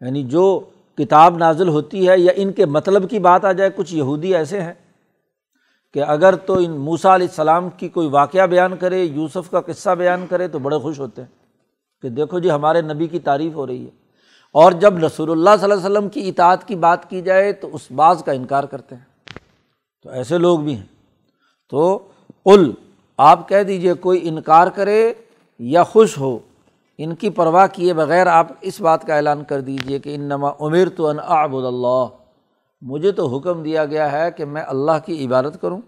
یعنی 0.00 0.22
جو 0.22 0.60
کتاب 0.98 1.36
نازل 1.36 1.68
ہوتی 1.68 2.08
ہے 2.08 2.18
یا 2.18 2.32
ان 2.36 2.52
کے 2.52 2.66
مطلب 2.66 3.10
کی 3.10 3.18
بات 3.18 3.44
آ 3.44 3.52
جائے، 3.52 3.70
کچھ 3.76 3.94
یہودی 3.94 4.34
ایسے 4.34 4.60
ہیں 4.60 4.74
کہ 5.94 6.02
اگر 6.02 6.36
تو 6.36 6.54
ان 6.54 6.70
موسا 6.70 7.14
علیہ 7.14 7.26
السلام 7.26 7.70
کی 7.70 7.88
کوئی 7.88 8.08
واقعہ 8.08 8.46
بیان 8.46 8.76
کرے، 8.76 9.04
یوسف 9.04 9.50
کا 9.50 9.60
قصہ 9.60 9.90
بیان 9.90 10.26
کرے 10.30 10.48
تو 10.48 10.58
بڑے 10.58 10.78
خوش 10.78 11.00
ہوتے 11.00 11.22
ہیں۔ 11.22 11.41
کہ 12.02 12.08
دیکھو 12.08 12.38
جی 12.38 12.50
ہمارے 12.50 12.80
نبی 12.80 13.06
کی 13.06 13.18
تعریف 13.18 13.54
ہو 13.54 13.66
رہی 13.66 13.84
ہے۔ 13.84 13.90
اور 14.52 14.72
جب 14.72 15.04
رسول 15.04 15.30
اللہ 15.30 15.50
صلی 15.60 15.72
اللہ 15.72 15.86
علیہ 15.86 15.96
وسلم 15.96 16.08
کی 16.08 16.28
اطاعت 16.28 16.68
کی 16.68 16.74
بات 16.74 17.10
کی 17.10 17.22
جائے 17.22 17.52
تو 17.52 17.68
اس 17.72 17.80
بعض 17.94 18.24
کا 18.24 18.32
انکار 18.32 18.64
کرتے 18.64 18.94
ہیں۔ 18.94 19.38
تو 20.02 20.10
ایسے 20.10 20.38
لوگ 20.38 20.58
بھی 20.58 20.74
ہیں۔ 20.74 20.86
تو 21.70 21.98
قل، 22.44 22.72
آپ 23.18 23.48
کہہ 23.48 23.62
دیجیے 23.62 23.94
کوئی 23.94 24.28
انکار 24.28 24.66
کرے 24.66 25.12
یا 25.58 25.82
خوش 25.82 26.18
ہو، 26.18 26.38
ان 26.98 27.14
کی 27.14 27.30
پرواہ 27.30 27.66
کیے 27.72 27.94
بغیر 27.94 28.26
آپ 28.26 28.46
اس 28.60 28.80
بات 28.80 29.06
کا 29.06 29.16
اعلان 29.16 29.44
کر 29.44 29.60
دیجیے 29.60 29.98
کہ 29.98 30.14
ان 30.14 30.20
نما 30.20 30.50
عمر 30.60 30.88
تو 30.96 31.06
ان 31.06 31.16
آبود 31.20 31.64
اللہ۔ 31.64 32.06
مجھے 32.82 33.12
تو 33.12 33.26
حکم 33.26 33.62
دیا 33.62 33.84
گیا 33.84 34.12
ہے 34.12 34.30
کہ 34.30 34.44
میں 34.44 34.62
اللہ 34.66 34.92
کی 35.06 35.26
عبادت 35.26 35.60
کروں 35.60 35.80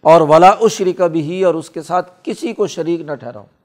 اور 0.00 0.20
ولا 0.20 0.48
اشری 0.48 0.92
کا 0.92 1.06
بھی 1.06 1.44
اور 1.44 1.54
اس 1.54 1.70
کے 1.70 1.82
ساتھ 1.82 2.12
کسی 2.22 2.52
کو 2.52 2.66
شریک 2.66 3.00
نہ 3.00 3.14
ٹھہراؤں۔ 3.14 3.61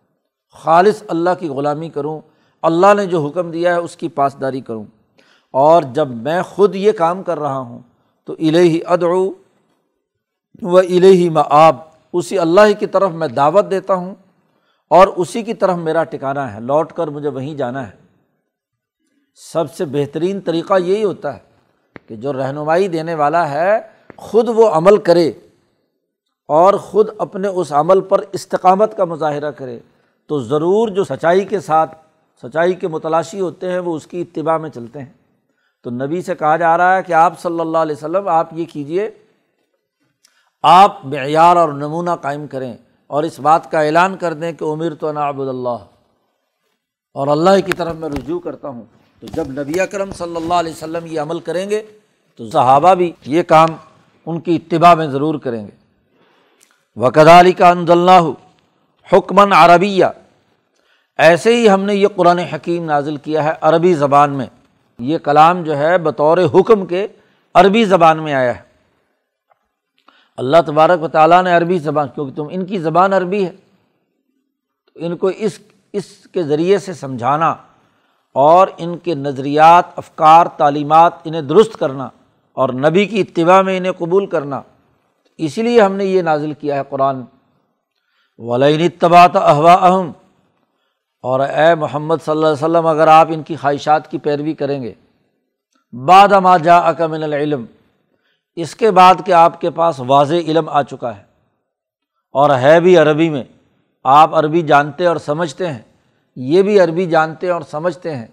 خالص 0.51 1.03
اللہ 1.07 1.29
کی 1.39 1.49
غلامی 1.49 1.89
کروں، 1.89 2.21
اللہ 2.62 2.93
نے 2.97 3.05
جو 3.05 3.25
حکم 3.25 3.51
دیا 3.51 3.73
ہے 3.73 3.79
اس 3.79 3.97
کی 3.97 4.07
پاسداری 4.07 4.62
کروں۔ 4.62 4.83
اور 5.51 5.83
جب 5.83 6.07
میں 6.07 6.41
خود 6.41 6.75
یہ 6.75 6.91
کام 6.91 7.23
کر 7.23 7.39
رہا 7.39 7.57
ہوں، 7.57 7.79
تو 8.25 8.33
الہی 8.33 8.79
ادعو 8.88 9.31
و 10.62 10.77
الہی 10.77 11.29
معاب 11.29 11.75
اسی 12.13 12.39
اللہ 12.39 12.79
کی 12.79 12.86
طرف 12.86 13.12
میں 13.12 13.27
دعوت 13.27 13.71
دیتا 13.71 13.93
ہوں 13.93 14.15
اور 14.88 15.07
اسی 15.07 15.43
کی 15.43 15.53
طرف 15.53 15.77
میرا 15.77 16.03
ٹکانا 16.03 16.53
ہے، 16.53 16.60
لوٹ 16.60 16.93
کر 16.93 17.07
مجھے 17.07 17.29
وہیں 17.29 17.55
جانا 17.55 17.88
ہے۔ 17.88 17.91
سب 19.53 19.73
سے 19.73 19.86
بہترین 19.86 20.41
طریقہ 20.41 20.73
یہی 20.79 21.03
ہوتا 21.03 21.33
ہے 21.33 21.39
کہ 22.07 22.15
جو 22.15 22.33
رہنمائی 22.33 22.88
دینے 22.88 23.15
والا 23.15 23.51
ہے، 23.51 23.79
خود 24.15 24.49
وہ 24.55 24.69
عمل 24.69 24.97
کرے 24.97 25.31
اور 26.47 26.73
خود 26.73 27.10
اپنے 27.17 27.47
اس 27.47 27.71
عمل 27.71 28.01
پر 28.01 28.21
استقامت 28.31 28.97
کا 28.97 29.05
مظاہرہ 29.05 29.51
کرے۔ 29.51 29.79
تو 30.27 30.39
ضرور 30.39 30.87
جو 30.87 31.03
سچائی 31.03 31.45
کے 31.45 31.59
ساتھ، 31.59 31.95
سچائی 32.41 32.73
کے 32.73 32.87
متلاشی 32.87 33.39
ہوتے 33.39 33.71
ہیں، 33.71 33.79
وہ 33.79 33.95
اس 33.95 34.07
کی 34.07 34.21
اتباع 34.21 34.57
میں 34.57 34.69
چلتے 34.69 34.99
ہیں۔ 34.99 35.13
تو 35.83 35.89
نبی 35.89 36.21
سے 36.21 36.35
کہا 36.35 36.57
جا 36.57 36.77
رہا 36.77 36.97
ہے 36.97 37.03
کہ 37.03 37.13
آپ 37.13 37.39
صلی 37.39 37.59
اللہ 37.59 37.77
علیہ 37.77 37.95
وسلم، 37.95 38.27
آپ 38.27 38.53
یہ 38.53 38.65
کیجیے 38.73 39.11
آپ 40.63 41.05
معیار 41.05 41.55
اور 41.55 41.69
نمونہ 41.69 42.09
قائم 42.21 42.47
کریں 42.47 42.73
اور 43.07 43.23
اس 43.23 43.39
بات 43.39 43.71
کا 43.71 43.81
اعلان 43.81 44.17
کر 44.17 44.33
دیں 44.33 44.51
کہ 44.51 44.63
عمر 44.63 44.93
تو 44.99 45.11
نابود 45.11 45.47
اللہ۔ 45.47 45.85
اور 47.13 47.27
اللہ 47.27 47.49
کی 47.65 47.71
طرف 47.71 47.95
میں 47.95 48.09
رجوع 48.09 48.39
کرتا 48.39 48.67
ہوں۔ 48.67 48.83
تو 49.19 49.27
جب 49.27 49.47
نبی 49.47 49.79
اکرم 49.79 50.11
صلی 50.11 50.35
اللہ 50.35 50.53
علیہ 50.53 50.71
وسلم 50.71 51.05
یہ 51.05 51.19
عمل 51.19 51.39
کریں 51.39 51.69
گے، 51.69 51.83
تو 52.37 52.49
صحابہ 52.49 52.93
بھی 52.93 53.11
یہ 53.25 53.43
کام 53.43 53.69
ان 54.25 54.39
کی 54.39 54.55
اتباع 54.55 54.93
میں 54.93 55.07
ضرور 55.07 55.35
کریں 55.35 55.67
گے۔ 55.67 55.71
وقد 56.95 57.27
علی 57.27 57.51
کا 57.51 57.69
اند 57.69 57.89
اللہ 57.89 58.31
حکمن 59.13 59.54
عربیہ۔ 59.54 60.06
ایسے 61.17 61.56
ہی 61.56 61.70
ہم 61.70 61.82
نے 61.82 61.96
یہ 61.96 62.08
قرآن 62.15 62.39
حکیم 62.39 62.86
نازل 62.86 63.17
کیا 63.17 63.43
ہے 63.43 63.52
عربی 63.62 63.93
زبان 63.93 64.34
میں۔ 64.34 64.46
یہ 65.00 65.17
کلام 65.17 65.63
جو 65.63 65.78
ہے 65.78 65.98
بطور 65.98 66.38
حکم 66.38 66.86
کے 66.86 67.08
عربی 67.54 67.86
زبان 67.86 68.24
میں 68.24 68.34
آیا 68.34 68.56
ہے۔ 68.56 68.62
اللہ 70.38 70.58
تبارک 70.65 71.04
و 71.04 71.08
تعالیٰ 71.08 71.43
نے 71.43 71.52
عربی 71.52 71.80
زبان، 71.80 72.08
کیونکہ 72.15 72.36
تم 72.36 72.48
ان 72.52 72.65
کی 72.65 72.78
زبان 72.78 73.13
عربی 73.13 73.46
ہے، 73.46 73.52
تو 74.86 74.91
ان 74.96 75.17
کو 75.17 75.28
اس 75.28 75.60
اس 75.93 76.06
کے 76.34 76.43
ذریعے 76.43 76.78
سے 76.78 76.93
سمجھانا 76.93 77.56
اور 78.34 78.67
ان 78.78 78.98
کے 78.98 79.15
نظریات، 79.15 79.84
افکار، 79.96 80.46
تعلیمات 80.46 81.13
انہیں 81.24 81.41
درست 81.41 81.74
کرنا 81.80 82.10
اور 82.54 82.70
نبی 82.70 83.06
کی 83.06 83.22
اتباع 83.22 83.62
میں 83.62 83.78
انہیں 83.78 83.91
قبول 83.91 84.26
کرنا۔ 84.26 84.62
اسی 85.38 85.62
لیے 85.62 85.82
ہم 85.82 85.93
نے 85.93 86.06
یہ 86.06 86.22
نازل 86.22 86.54
کیا 86.54 86.76
ہے 86.76 86.82
قرآن 86.89 87.22
ولین 88.38 88.82
اتباط 88.82 89.36
احوا 89.36 89.73
اہم 89.73 90.12
اور 91.21 91.39
اے 91.39 91.76
محمد 91.76 92.15
صلی 92.26 92.32
اللہ 92.32 92.45
علیہ 92.45 92.65
وسلم، 92.65 92.86
اگر 92.88 93.08
آپ 93.08 93.28
ان 93.30 93.43
کی 93.43 93.56
خواہشات 93.56 94.12
کی 94.12 94.17
پیروی 94.17 94.54
کریں 94.54 94.84
گے۔ 94.84 94.93
بعد 96.06 96.28
جا 96.63 96.78
اکمن 96.78 97.23
العلم، 97.23 97.65
اس 98.56 98.76
کے 98.76 98.91
بعد 98.91 99.15
کہ 99.26 99.32
آپ 99.32 99.62
کے 99.62 99.69
پاس 99.69 100.00
واضح 100.00 100.36
علم 100.36 100.69
آ 100.69 100.82
چکا 100.82 101.17
ہے۔ 101.17 101.23
اور 102.32 102.50
ہے 102.50 102.80
بھی 102.80 102.97
عربی 102.97 103.30
میں، 103.30 103.43
آپ 104.04 104.36
عربی 104.36 104.62
جانتے 104.62 105.06
اور 105.06 105.15
سمجھتے 105.15 105.67
ہیں۔ 105.67 105.82
یہ 106.36 106.62
بھی 106.62 106.80
عربی 106.80 107.06
جانتے 107.06 107.50
اور 107.50 107.62
سمجھتے 107.62 108.15
ہیں۔ 108.15 108.28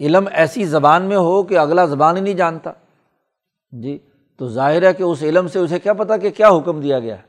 علم 0.00 0.24
ایسی 0.32 0.64
زبان 0.64 1.02
میں 1.02 1.16
ہو 1.16 1.42
کہ 1.42 1.58
اگلا 1.58 1.84
زبان 1.84 2.16
ہی 2.16 2.22
نہیں 2.22 2.34
جانتا۔ 2.34 2.70
جی 3.70 3.98
تو 4.38 4.48
ظاہر 4.48 4.82
ہے 4.82 4.94
کہ 4.94 5.02
اس 5.02 5.22
علم 5.22 5.48
سے 5.48 5.58
اسے 5.58 5.78
کیا 5.78 5.92
پتہ 5.92 6.12
کہ 6.22 6.30
کیا 6.30 6.48
حکم 6.48 6.80
دیا 6.80 6.98
گیا 6.98 7.16
ہے۔ 7.16 7.22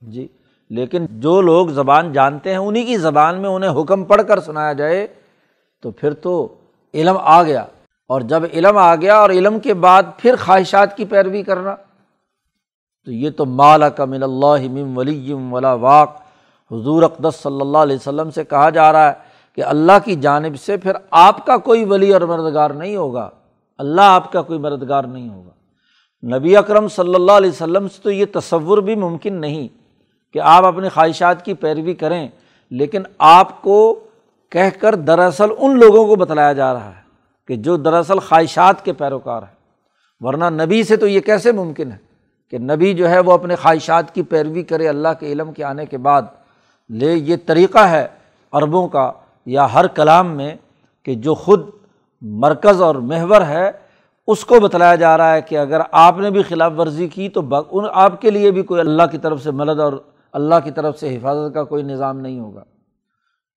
جی 0.00 0.28
لیکن 0.70 1.06
جو 1.10 1.40
لوگ 1.40 1.68
زبان 1.68 2.12
جانتے 2.12 2.50
ہیں 2.50 2.56
انہیں 2.56 2.86
کی 2.86 2.96
زبان 2.96 3.40
میں 3.40 3.48
انہیں 3.48 3.82
حکم 3.82 4.04
پڑھ 4.04 4.22
کر 4.28 4.40
سنایا 4.40 4.72
جائے، 4.72 5.06
تو 5.82 5.90
پھر 5.90 6.14
تو 6.14 6.48
علم 6.94 7.16
آ 7.20 7.42
گیا۔ 7.42 7.64
اور 8.08 8.20
جب 8.20 8.42
علم 8.52 8.76
آ 8.76 8.96
گیا 8.96 9.16
اور 9.16 9.30
علم 9.30 9.58
کے 9.58 9.74
بعد 9.74 10.02
پھر 10.16 10.34
خواہشات 10.44 10.96
کی 10.96 11.04
پیروی 11.04 11.42
کرنا، 11.42 11.76
تو 13.04 13.12
یہ 13.12 13.30
تو 13.30 13.46
مالا 13.46 13.88
کا 13.88 14.04
من 14.04 14.22
اللہ 14.22 14.68
مم 14.68 14.98
ولیم 14.98 15.52
ولا 15.52 15.72
واق۔ 15.72 16.20
حضور 16.72 17.02
اقدس 17.02 17.34
صلی 17.34 17.60
اللہ 17.60 17.78
علیہ 17.78 17.96
وسلم 17.96 18.30
سے 18.30 18.44
کہا 18.44 18.70
جا 18.70 18.92
رہا 18.92 19.08
ہے 19.08 19.12
کہ 19.54 19.64
اللہ 19.64 19.92
کی 20.04 20.16
جانب 20.16 20.60
سے 20.60 20.76
پھر 20.76 20.92
آپ 21.10 21.46
کا 21.46 21.56
کوئی 21.56 21.84
ولی 21.84 22.12
اور 22.12 22.20
مردگار 22.20 22.70
نہیں 22.70 22.96
ہوگا۔ 22.96 23.30
اللہ 23.78 24.00
آپ 24.00 24.32
کا 24.32 24.42
کوئی 24.42 24.58
مردگار 24.58 25.04
نہیں 25.04 25.28
ہوگا۔ 25.28 25.50
نبی 26.36 26.56
اکرم 26.56 26.88
صلی 26.88 27.14
اللہ 27.14 27.32
علیہ 27.32 27.50
وسلم 27.50 27.88
سے 27.88 28.02
تو 28.02 28.10
یہ 28.10 28.24
تصور 28.32 28.78
بھی 28.78 28.94
ممکن 28.94 29.34
نہیں۔ 29.34 29.79
کہ 30.34 30.38
آپ 30.38 30.64
اپنی 30.64 30.88
خواہشات 30.88 31.44
کی 31.44 31.54
پیروی 31.54 31.94
کریں، 31.94 32.28
لیکن 32.70 33.02
آپ 33.18 33.62
کو 33.62 34.00
کہہ 34.52 34.80
کر 34.80 34.94
دراصل 34.94 35.52
ان 35.58 35.78
لوگوں 35.78 36.06
کو 36.06 36.16
بتلایا 36.16 36.52
جا 36.52 36.72
رہا 36.74 36.88
ہے 36.88 37.00
کہ 37.48 37.56
جو 37.56 37.76
دراصل 37.76 38.18
خواہشات 38.18 38.84
کے 38.84 38.92
پیروکار 38.92 39.42
ہیں۔ 39.42 39.54
ورنہ 40.20 40.62
نبی 40.62 40.82
سے 40.82 40.96
تو 40.96 41.06
یہ 41.06 41.20
کیسے 41.20 41.52
ممکن 41.52 41.92
ہے 41.92 41.96
کہ 42.52 42.58
نبی 42.58 42.92
جو 42.94 43.08
ہے 43.10 43.18
وہ 43.18 43.32
اپنے 43.32 43.56
خواہشات 43.56 44.14
کی 44.14 44.22
پیروی 44.22 44.62
کرے 44.62 44.88
اللہ 44.88 45.08
کے 45.20 45.32
علم 45.32 45.52
کے 45.52 45.64
آنے 45.64 45.86
کے 45.86 45.98
بعد؟ 45.98 46.22
لے، 46.90 47.12
یہ 47.12 47.36
طریقہ 47.46 47.78
ہے 47.78 48.06
عربوں 48.52 48.88
کا 48.88 49.10
یا 49.46 49.72
ہر 49.74 49.86
کلام 49.86 50.36
میں 50.36 50.54
کہ 51.06 51.14
جو 51.14 51.34
خود 51.34 51.70
مرکز 52.22 52.82
اور 52.82 52.94
محور 52.94 53.40
ہے، 53.40 53.70
اس 54.28 54.44
کو 54.44 54.60
بتلایا 54.60 54.94
جا 54.94 55.16
رہا 55.18 55.34
ہے 55.34 55.42
کہ 55.42 55.58
اگر 55.58 55.80
آپ 55.90 56.18
نے 56.18 56.30
بھی 56.30 56.42
خلاف 56.42 56.72
ورزی 56.78 57.08
کی 57.08 57.28
تو 57.28 57.40
ان، 57.70 57.84
آپ 57.92 58.20
کے 58.20 58.30
لیے 58.30 58.50
بھی 58.50 58.62
کوئی 58.62 58.80
اللہ 58.80 59.02
کی 59.10 59.18
طرف 59.18 59.42
سے 59.42 59.50
مدد 59.50 59.80
اور 59.80 59.92
اللہ 60.32 60.54
کی 60.64 60.70
طرف 60.70 60.98
سے 60.98 61.16
حفاظت 61.16 61.54
کا 61.54 61.64
کوئی 61.64 61.82
نظام 61.82 62.20
نہیں 62.20 62.40
ہوگا۔ 62.40 62.64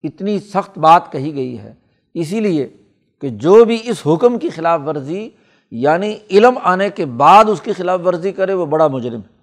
اتنی 0.03 0.39
سخت 0.39 0.79
بات 0.79 1.11
کہی 1.11 1.35
گئی 1.35 1.59
ہے۔ 1.59 1.73
اسی 2.13 2.39
لیے 2.39 2.77
کہ 3.21 3.29
جو 3.29 3.65
بھی 3.65 3.81
اس 3.83 4.07
حکم 4.07 4.39
کی 4.39 4.49
خلاف 4.49 4.81
ورزی 4.85 5.29
یعنی 5.71 6.17
علم 6.31 6.57
آنے 6.63 6.89
کے 6.89 7.05
بعد 7.05 7.45
اس 7.47 7.61
کی 7.61 7.73
خلاف 7.73 7.99
ورزی 8.05 8.31
کرے، 8.31 8.53
وہ 8.53 8.65
بڑا 8.65 8.87
مجرم 8.87 9.19
ہے۔ 9.19 9.33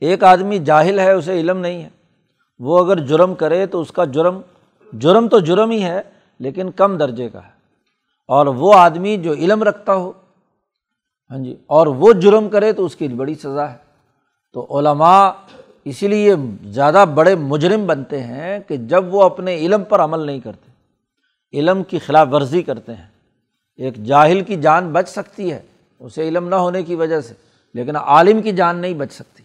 ایک 0.00 0.24
آدمی 0.24 0.58
جاہل 0.58 0.98
ہے، 0.98 1.12
اسے 1.12 1.40
علم 1.40 1.58
نہیں 1.58 1.82
ہے۔ 1.82 1.88
وہ 2.58 2.84
اگر 2.84 2.98
جرم 2.98 3.34
کرے 3.34 3.66
تو 3.66 3.80
اس 3.80 3.92
کا 3.92 4.04
جرم 4.04 4.40
جرم 4.98 5.28
تو 5.28 5.38
جرم 5.38 5.70
ہی 5.70 5.82
ہے، 5.82 6.02
لیکن 6.38 6.70
کم 6.70 6.96
درجے 6.96 7.28
کا 7.28 7.44
ہے۔ 7.44 7.56
اور 8.28 8.46
وہ 8.46 8.74
آدمی 8.74 9.16
جو 9.16 9.32
علم 9.32 9.62
رکھتا 9.62 9.94
ہو 9.94 10.12
ہاں 11.30 11.38
جی 11.38 11.56
اور 11.66 11.86
وہ 11.86 12.12
جرم 12.12 12.48
کرے 12.48 12.72
تو 12.72 12.84
اس 12.84 12.96
کی 12.96 13.08
بڑی 13.08 13.34
سزا 13.34 13.72
ہے۔ 13.72 13.76
تو 14.52 14.78
علماء 14.78 15.30
اسی 15.86 16.08
لیے 16.08 16.34
زیادہ 16.62 17.04
بڑے 17.14 17.34
مجرم 17.34 17.86
بنتے 17.86 18.22
ہیں 18.22 18.58
کہ 18.68 18.76
جب 18.76 19.14
وہ 19.14 19.22
اپنے 19.22 19.56
علم 19.56 19.84
پر 19.84 20.00
عمل 20.00 20.20
نہیں 20.20 20.40
کرتے، 20.40 20.70
علم 21.58 21.82
کی 21.82 21.98
خلاف 21.98 22.28
ورزی 22.32 22.62
کرتے 22.62 22.94
ہیں۔ 22.94 23.06
ایک 23.76 24.04
جاہل 24.04 24.40
کی 24.40 24.56
جان 24.56 24.92
بچ 24.92 25.08
سکتی 25.08 25.52
ہے، 25.52 25.60
اسے 25.98 26.28
علم 26.28 26.48
نہ 26.48 26.54
ہونے 26.54 26.82
کی 26.82 26.94
وجہ 26.94 27.20
سے، 27.20 27.34
لیکن 27.74 27.96
عالم 27.96 28.42
کی 28.42 28.52
جان 28.52 28.76
نہیں 28.76 28.94
بچ 28.94 29.12
سکتی۔ 29.12 29.42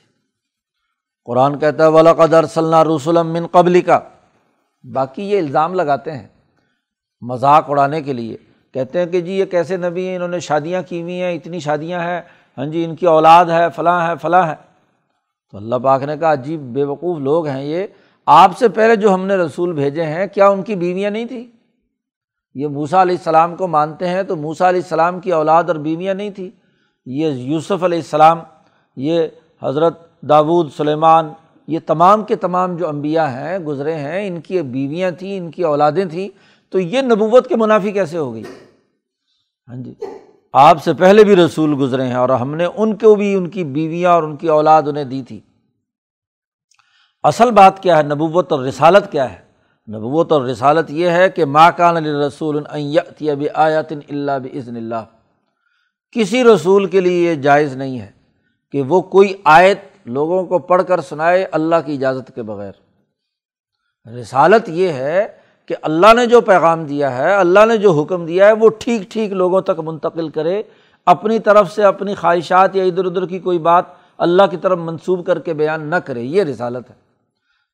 قرآن 1.26 1.60
کہتا 1.60 1.84
ہے 1.84 1.90
ولاقدر 1.90 2.46
صلی 2.46 2.96
رسولم 2.96 3.28
من 3.28 3.48
قبل 3.48 3.82
کا 3.82 4.00
باقی 4.94 5.24
یہ 5.24 5.40
الزام 5.40 5.74
لگاتے 5.74 6.12
ہیں 6.12 6.28
مذاق 7.22 7.70
اڑانے 7.70 8.02
کے 8.02 8.14
لیے۔ 8.14 8.38
کہتے 8.74 9.00
ہیں 9.00 9.06
کہ 9.06 9.22
جی 9.22 9.32
یہ 9.32 9.46
کیسے 9.46 9.78
نبی 9.78 10.08
ہیں؟ 10.08 10.16
انہوں 10.16 10.28
نے 10.28 10.40
شادیاں 10.40 10.82
کی 10.82 11.02
ہوئی 11.02 11.22
ہیں، 11.22 11.34
اتنی 11.34 11.60
شادیاں 11.60 12.00
ہیں۔ 12.00 12.22
ہاں 12.58 12.66
جی 12.66 12.86
ان 12.86 12.96
کی 12.96 13.06
اولاد 13.06 13.46
ہے، 13.46 13.68
فلاں 13.76 14.08
ہے 14.08 14.14
فلاں 14.22 14.48
ہے۔ 14.48 14.71
تو 15.52 15.58
اللہ 15.58 15.76
پاک 15.76 16.04
نے 16.04 16.18
کہا، 16.18 16.34
عجیب 16.34 16.62
بے 16.62 16.84
وقوف 16.84 17.20
لوگ 17.20 17.48
ہیں 17.48 17.64
یہ۔ 17.64 17.88
آپ 18.26 18.58
سے 18.58 18.70
پہلے 18.70 18.96
جو 18.96 19.14
ہم 19.14 19.26
نے 19.26 19.36
رسول 19.36 19.74
بھیجے 19.74 20.04
ہیں، 20.04 20.28
کیا 20.28 20.48
ان 20.48 20.64
کی 20.64 20.76
بیویاں 20.76 21.12
نہیں 21.12 21.26
تھیں؟ 21.26 21.44
یہ 22.56 22.68
موسا 22.68 23.02
علیہ 23.02 23.16
السلام 23.18 23.56
کو 23.56 23.68
مانتے 23.68 24.08
ہیں 24.08 24.24
تو 24.24 24.36
موسا 24.36 24.70
علیہ 24.70 24.82
السلام 24.82 25.20
کی 25.20 25.32
اولاد 25.32 25.64
اور 25.64 25.76
بیویاں 25.76 26.14
نہیں 26.14 26.30
تھیں۔ 26.30 26.50
یہ 27.06 27.28
یوسف 27.28 27.84
علیہ 27.84 27.98
السلام، 27.98 28.40
یہ 28.96 29.28
حضرت 29.64 30.22
داود 30.22 30.70
سلیمان، 30.78 31.30
یہ 31.68 31.80
تمام 31.86 32.24
کے 32.24 32.36
تمام 32.36 32.76
جو 32.76 32.90
انبیاء 32.90 33.26
ہیں، 33.26 33.60
گزرے 33.60 33.96
ہیں، 33.96 34.28
ان 34.28 34.42
کی 34.42 34.62
بیویاں 34.62 35.12
تھیں، 35.12 35.38
ان 35.38 35.52
کی 35.52 35.64
اولادیں 35.64 36.06
تھیں۔ 36.06 36.30
تو 36.72 36.80
یہ 36.80 37.02
نبوت 37.02 37.48
کے 37.48 37.56
منافی 37.56 37.92
کیسے 37.92 38.18
ہو 38.18 38.34
گئی؟ 38.34 38.44
ہاں 39.68 39.76
جی۔ 39.76 39.94
آپ 40.54 40.84
سے 40.84 40.94
پہلے 40.94 41.24
بھی 41.24 41.36
رسول 41.36 41.76
گزرے 41.80 42.08
ہیں 42.08 42.14
اور 42.14 42.30
ہم 42.30 42.56
نے 42.56 42.66
ان 42.76 42.96
کو 42.96 43.16
بھی 43.16 43.36
ان 43.36 43.50
کی 43.50 43.64
بیویاں 43.64 44.12
اور 44.12 44.24
ان 44.24 44.36
کی 44.36 44.48
اولاد 44.48 44.84
انہیں 44.88 45.04
دی 45.04 45.24
تھی۔ 45.28 45.40
اصل 47.24 47.52
بات 47.52 47.84
کیا 47.84 47.98
ہے؟ 47.98 48.04
نبوت 48.04 48.52
اور 48.52 48.60
رسالت 48.60 49.12
کیا 49.12 49.34
ہے؟ 49.34 49.38
نبوت 49.92 50.32
اور 50.32 50.42
رسالت 50.42 50.92
یہ 50.92 51.10
ہے 51.10 51.30
کہ 51.30 51.46
ماں 51.46 51.72
کان 51.78 51.98
علی 51.98 52.10
رسول 52.10 52.64
آیاتن 53.54 54.00
اللہ 54.10 54.32
بزن 54.44 54.76
اللہ۔ 54.76 55.06
کسی 56.12 56.44
رسول 56.44 56.86
کے 56.86 57.00
لیے 57.00 57.30
یہ 57.30 57.36
جائز 57.36 57.76
نہیں 57.76 58.00
ہے 58.00 58.12
کہ 58.72 58.82
وہ 58.82 59.02
کوئی 59.02 59.34
آیت 59.44 59.80
لوگوں 60.06 60.46
کو 60.46 60.60
پڑھ 60.60 60.84
کر 60.88 61.02
سنائے 61.02 61.48
اللہ 61.52 61.76
کی 61.86 61.94
اجازت 61.94 62.32
کے 62.36 62.42
بغیر۔ 62.42 62.72
رسالت 64.08 64.70
یہ 64.70 64.90
ہے 64.90 65.41
کہ 65.72 65.78
اللہ 65.82 66.14
نے 66.14 66.26
جو 66.26 66.42
پیغام 66.42 66.84
دیا 66.84 67.18
ہے، 67.18 67.36
اللہ 67.36 67.60
نے 67.68 67.78
جو 67.78 67.92
حکم 67.92 68.26
دیا 68.26 68.48
ہے، 68.48 68.52
وہ 68.52 68.70
ٹھیک 68.80 69.12
ٹھیک 69.12 69.32
لوگوں 69.32 69.62
تک 69.62 69.80
منتقل 69.80 70.30
کرے۔ 70.30 70.64
اپنی 71.06 71.40
طرف 71.40 71.72
سے 71.72 71.84
اپنی 71.84 72.16
خواہشات 72.16 72.76
یا 72.76 72.84
ادھر 72.84 73.06
ادھر 73.06 73.26
کی 73.26 73.40
کوئی 73.40 73.60
بات 73.60 73.86
اللہ 74.18 74.44
کی 74.52 74.58
طرف 74.58 74.78
منسوب 74.78 75.26
کر 75.26 75.40
کے 75.40 75.54
بیان 75.54 75.84
نہ 75.84 75.96
کرے، 75.96 76.22
یہ 76.22 76.44
رسالت 76.44 76.90
ہے۔ 76.90 76.96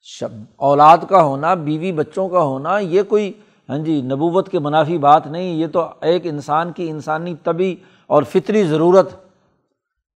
شب، 0.04 0.30
اولاد 0.56 0.98
کا 1.10 1.24
ہونا، 1.24 1.54
بیوی 1.54 1.92
بچوں 1.92 2.30
کا 2.30 2.40
ہونا، 2.40 2.80
یہ 2.80 3.04
کوئی 3.04 3.34
ہاں 3.70 3.78
جی 3.78 4.02
نبوت 4.02 4.50
کے 4.50 4.60
منافی 4.60 4.98
بات 4.98 5.28
نہیں، 5.28 5.56
یہ 5.56 5.68
تو 5.68 5.88
ایک 6.02 6.22
انسان 6.26 6.72
کی 6.72 6.90
انسانی 6.90 7.36
طبی 7.44 7.76
اور 8.08 8.24
فطری 8.24 8.64
ضرورت۔ 8.64 9.10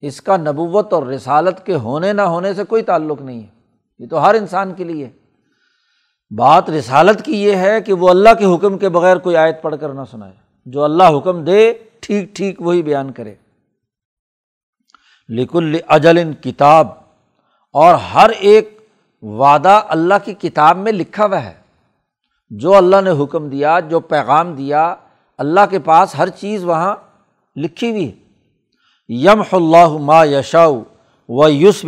اس 0.02 0.22
کا 0.22 0.38
نبوت 0.38 0.94
اور 0.94 1.04
رسالت 1.04 1.66
کے 1.66 1.74
ہونے 1.74 2.14
نہ 2.14 2.22
ہونے 2.22 2.54
سے 2.54 2.64
کوئی 2.64 2.84
تعلق 2.84 3.22
نہیں 3.22 3.42
ہے۔ 3.42 3.48
یہ 4.00 4.08
تو 4.08 4.30
ہر 4.30 4.36
انسان 4.36 4.74
کے 4.74 4.84
لیے 4.84 5.10
بات 6.36 6.70
رسالت 6.70 7.26
کی 7.26 7.44
یہ 7.44 7.56
ہے 7.56 7.82
کہ 7.82 7.94
وہ 7.94 8.10
اللہ 8.10 8.30
کے 8.40 8.56
حکم 8.56 8.78
کے 8.78 8.90
بغیر 8.90 9.18
کوئی 9.18 9.36
آیت 9.36 9.62
پڑھ 9.62 9.76
کر 9.82 9.90
نہ 9.90 10.02
سنائے۔ 10.12 10.34
جو 10.66 10.84
اللہ 10.84 11.04
حکم 11.18 11.44
دے، 11.44 11.74
ٹھیک 12.00 12.36
ٹھیک 12.36 12.62
وہی 12.62 12.84
بیان 12.84 13.12
کرے۔ 13.12 13.36
لیکن 15.28 15.76
اجل 15.88 16.34
کتاب، 16.34 16.88
اور 17.74 17.96
ہر 17.96 18.30
ایک 18.30 18.90
وعدہ 19.22 19.82
اللہ 19.88 20.14
کی 20.26 20.34
کتاب 20.34 20.78
میں 20.78 20.92
لکھا 20.92 21.26
ہوا 21.26 21.44
ہے۔ 21.44 21.54
جو 22.50 22.76
اللہ 22.76 22.96
نے 23.02 23.24
حکم 23.24 23.50
دیا، 23.50 23.80
جو 23.80 24.00
پیغام 24.00 24.54
دیا، 24.54 24.96
اللہ 25.38 25.60
کے 25.70 25.80
پاس 25.80 26.16
ہر 26.18 26.30
چیز 26.30 26.64
وہاں 26.64 26.96
لکھی 27.56 27.90
ہوئی 27.90 28.08
ہے۔ 28.08 28.16
یم 29.10 29.44
اللہ 29.52 29.88
ما 29.88 30.26
یشاؤ 30.26 30.84
و 31.30 31.50
یوس 31.50 31.86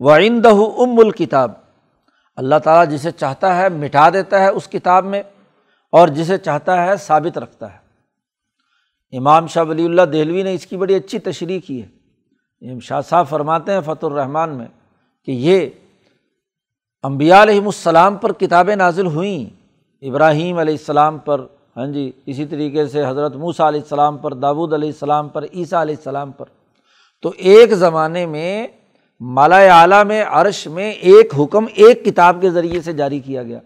و 0.00 0.16
عند 0.16 0.46
ام 0.46 0.98
الکتاب۔ 0.98 1.52
اللہ 2.40 2.58
تعالیٰ 2.64 2.94
جسے 2.94 3.10
چاہتا 3.10 3.56
ہے 3.56 3.68
مٹا 3.68 4.10
دیتا 4.10 4.40
ہے 4.40 4.48
اس 4.48 4.68
کتاب 4.68 5.04
میں 5.04 5.22
اور 5.92 6.08
جسے 6.08 6.38
چاہتا 6.38 6.86
ہے 6.86 6.96
ثابت 6.96 7.38
رکھتا 7.38 7.74
ہے۔ 7.74 7.78
امام 9.16 9.46
شاہ 9.46 9.64
ولی 9.64 9.84
اللہ 9.84 10.02
دہلوی 10.02 10.42
نے 10.42 10.54
اس 10.54 10.66
کی 10.66 10.76
بڑی 10.76 10.94
اچھی 10.94 11.18
تشریح 11.18 11.60
کی 11.66 11.82
ہے۔ 11.82 12.80
شاہ 12.80 13.00
صاحب 13.00 13.28
فرماتے 13.28 13.72
ہیں 13.72 13.80
فت 13.80 14.04
الرحمٰن 14.04 14.50
میں 14.50 14.66
کہ 15.24 15.30
یہ 15.30 15.70
امبیا 17.02 17.42
علیہم 17.42 17.64
السلام 17.64 18.16
پر 18.16 18.32
کتابیں 18.32 18.76
نازل 18.76 19.06
ہوئیں۔ 19.06 19.44
ابراہیم 20.02 20.58
علیہ 20.58 20.74
السلام 20.74 21.18
پر 21.18 21.40
ہاں 21.76 21.86
جی 21.86 22.12
اسی 22.26 22.46
طریقے 22.46 22.86
سے 22.86 23.06
حضرت 23.06 23.36
موسیٰ 23.36 23.66
علیہ 23.66 23.80
السلام 23.80 24.16
پر 24.16 24.34
داود 24.34 24.72
علیہ 24.72 24.88
السلام 24.88 25.28
پر، 25.28 25.44
عیسیٰ 25.54 25.80
علیہ 25.80 25.94
السلام 25.94 26.30
پر۔ 26.30 26.44
تو 27.22 27.32
ایک 27.36 27.70
زمانے 27.70 28.26
میں 28.26 28.66
مالا 29.20 29.80
اعلیٰ 29.80 30.04
میں 30.04 30.24
عرش 30.28 30.66
میں 30.66 30.92
ایک 30.92 31.34
حکم 31.38 31.64
ایک 31.74 32.04
کتاب 32.04 32.36
کے 32.40 32.50
ذریعے 32.50 32.80
سے 32.80 32.92
جاری 32.92 33.20
کیا 33.20 33.42
گیا۔ 33.42 33.58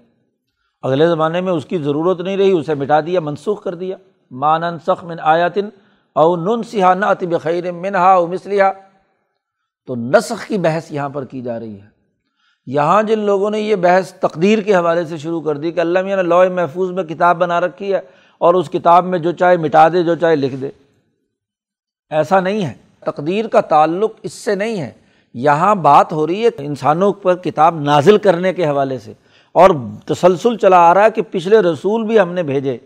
اگلے 0.82 1.06
زمانے 1.06 1.40
میں 1.40 1.52
اس 1.52 1.66
کی 1.66 1.78
ضرورت 1.78 2.20
نہیں 2.20 2.36
رہی، 2.36 2.50
اسے 2.50 2.74
مٹا 2.74 3.00
دیا، 3.00 3.20
منسوخ 3.20 3.62
کر 3.62 3.74
دیا۔ 3.74 3.96
مان 4.30 4.62
سخ 4.86 5.04
من 5.04 5.16
آیاتن 5.20 5.68
او 6.14 6.36
نن 6.36 6.62
سہانہ 6.62 7.06
اطب 7.06 7.40
خیر 7.40 7.72
منہا 7.72 8.12
او 8.12 8.26
مسلحہ 8.26 8.72
تو 9.86 9.96
نسخ 9.96 10.48
کی 10.48 10.58
بحث 10.58 10.92
یہاں 10.92 11.08
پر 11.08 11.24
کی 11.24 11.42
جا 11.42 11.60
رہی 11.60 11.80
ہے۔ 11.80 11.86
یہاں 12.66 13.02
جن 13.02 13.18
لوگوں 13.18 13.50
نے 13.50 13.60
یہ 13.60 13.76
بحث 13.76 14.12
تقدیر 14.12 14.58
کے 14.58 14.74
حوالے 14.74 15.04
سے 15.04 15.18
شروع 15.18 15.40
کر 15.40 15.56
دی 15.56 15.72
کہ 15.72 15.80
اللہ 15.80 16.02
میاں 16.02 16.16
نے 16.16 16.22
لوہ 16.22 16.48
محفوظ 16.48 16.90
میں 16.90 17.04
کتاب 17.04 17.36
بنا 17.36 17.60
رکھی 17.60 17.94
ہے 17.94 18.00
اور 18.38 18.54
اس 18.54 18.70
کتاب 18.70 19.04
میں 19.04 19.18
جو 19.18 19.32
چاہے 19.32 19.56
مٹا 19.56 19.88
دے، 19.88 20.02
جو 20.02 20.14
چاہے 20.14 20.36
لکھ 20.36 20.56
دے۔ 20.56 20.70
ایسا 22.10 22.40
نہیں 22.40 22.66
ہے۔ 22.66 22.74
تقدیر 23.00 23.48
کا 23.48 23.60
تعلق 23.60 24.12
اس 24.22 24.32
سے 24.32 24.54
نہیں 24.54 24.80
ہے۔ 24.80 25.03
یہاں 25.34 25.74
بات 25.74 26.12
ہو 26.12 26.26
رہی 26.26 26.44
ہے 26.44 26.48
انسانوں 26.58 27.12
پر 27.12 27.36
کتاب 27.36 27.80
نازل 27.80 28.18
کرنے 28.18 28.52
کے 28.52 28.66
حوالے 28.66 28.98
سے 28.98 29.12
اور 29.54 29.70
تسلسل 30.04 30.56
چلا 30.56 30.78
آ 30.78 30.94
رہا 30.94 31.04
ہے 31.04 31.10
کہ 31.10 31.22
پچھلے 31.22 31.60
رسول 31.60 32.04
بھی 32.04 32.20
ہم 32.20 32.32
نے 32.32 32.42
بھیجے 32.42 32.76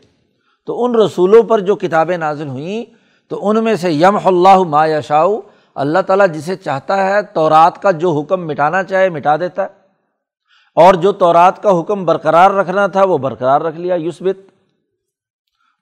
تو 0.64 0.84
ان 0.84 0.94
رسولوں 0.94 1.42
پر 1.42 1.58
جو 1.58 1.76
کتابیں 1.76 2.16
نازل 2.16 2.48
ہوئیں 2.48 2.84
تو 3.28 3.48
ان 3.48 3.64
میں 3.64 3.74
سے 3.76 3.92
یم 3.92 4.16
اللہ 4.24 4.62
ما 4.62 4.86
یشاؤ 4.86 5.40
اللہ 5.74 5.98
تعالیٰ 5.98 6.26
جسے 6.28 6.56
چاہتا 6.56 6.96
ہے 7.06 7.22
تو 7.22 7.48
رات 7.50 7.82
کا 7.82 7.90
جو 7.90 8.10
حکم 8.10 8.46
مٹانا 8.46 8.82
چاہے 8.82 9.08
مٹا 9.08 9.36
دیتا 9.36 9.62
ہے 9.62 9.76
اور 10.76 10.94
جو 10.94 11.12
تورات 11.12 11.62
کا 11.62 11.80
حکم 11.80 12.04
برقرار 12.04 12.50
رکھنا 12.50 12.86
تھا 12.86 13.04
وہ 13.04 13.18
برقرار 13.18 13.60
رکھ 13.60 13.76
لیا 13.76 13.94
یوسبت 13.94 14.38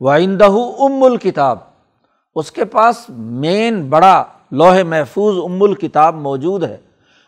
وائندہ 0.00 0.44
ام 0.44 1.02
الکتاب 1.02 1.58
اس 2.34 2.52
کے 2.52 2.64
پاس 2.64 3.04
مین 3.08 3.88
بڑا 3.88 4.24
لوہے 4.52 4.82
محفوظ 4.82 5.44
ام 5.44 5.62
الکتاب 5.62 6.14
موجود 6.14 6.64
ہے۔ 6.64 6.76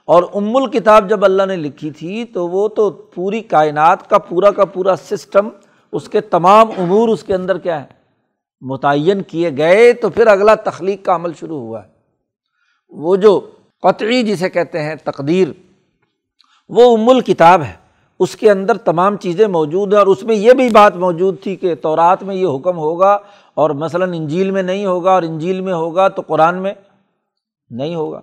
اور 0.05 0.23
ام 0.35 0.57
الکتاب 0.57 1.09
جب 1.09 1.25
اللہ 1.25 1.43
نے 1.47 1.57
لکھی 1.57 1.91
تھی 1.91 2.25
تو 2.25 2.49
وہ 2.49 2.69
تو 2.69 2.91
پوری 2.91 3.41
کائنات 3.41 4.11
کا 4.11 4.19
پورا 4.19 4.51
کا 4.51 4.65
پورا 4.65 4.97
سسٹم، 4.97 5.49
اس 5.93 6.09
کے 6.09 6.21
تمام 6.21 6.67
امور 6.79 7.09
اس 7.09 7.23
کے 7.23 7.35
اندر 7.35 7.59
کیا 7.59 7.81
ہے 7.81 7.87
متعین 8.61 9.23
کیے 9.23 9.51
گئے۔ 9.57 9.93
تو 9.93 10.11
پھر 10.11 10.27
اگلا 10.27 10.55
تخلیق 10.55 11.05
کا 11.05 11.15
عمل 11.15 11.33
شروع 11.41 11.61
ہوا 11.61 11.83
ہے۔ 11.83 11.89
وہ 12.89 13.17
جو 13.17 13.41
قطعی 13.83 14.23
جسے 14.23 14.51
کہتے 14.51 14.83
ہیں، 14.83 14.95
تقدیر، 15.05 15.49
وہ 16.69 16.97
ام 16.97 17.09
الکتاب 17.09 17.63
ہے۔ 17.63 17.89
اس 18.21 18.37
کے 18.37 18.51
اندر 18.51 18.77
تمام 18.77 19.17
چیزیں 19.17 19.47
موجود 19.47 19.93
ہیں 19.93 19.99
اور 19.99 20.07
اس 20.07 20.23
میں 20.23 20.35
یہ 20.35 20.53
بھی 20.53 20.69
بات 20.69 20.97
موجود 20.97 21.43
تھی 21.43 21.57
کہ 21.57 21.75
تورات 21.75 22.23
میں 22.23 22.35
یہ 22.35 22.47
حکم 22.47 22.79
ہوگا 22.79 23.19
اور 23.55 23.71
مثلاً 23.71 24.13
انجیل 24.13 24.51
میں 24.51 24.63
نہیں 24.63 24.87
ہوگا 24.87 25.11
اور 25.11 25.23
انجیل 25.23 25.61
میں 25.61 25.73
ہوگا 25.73 26.09
تو 26.09 26.23
قرآن 26.27 26.63
میں 26.63 26.75
نہیں 27.71 27.95
ہوگا۔ 27.95 28.21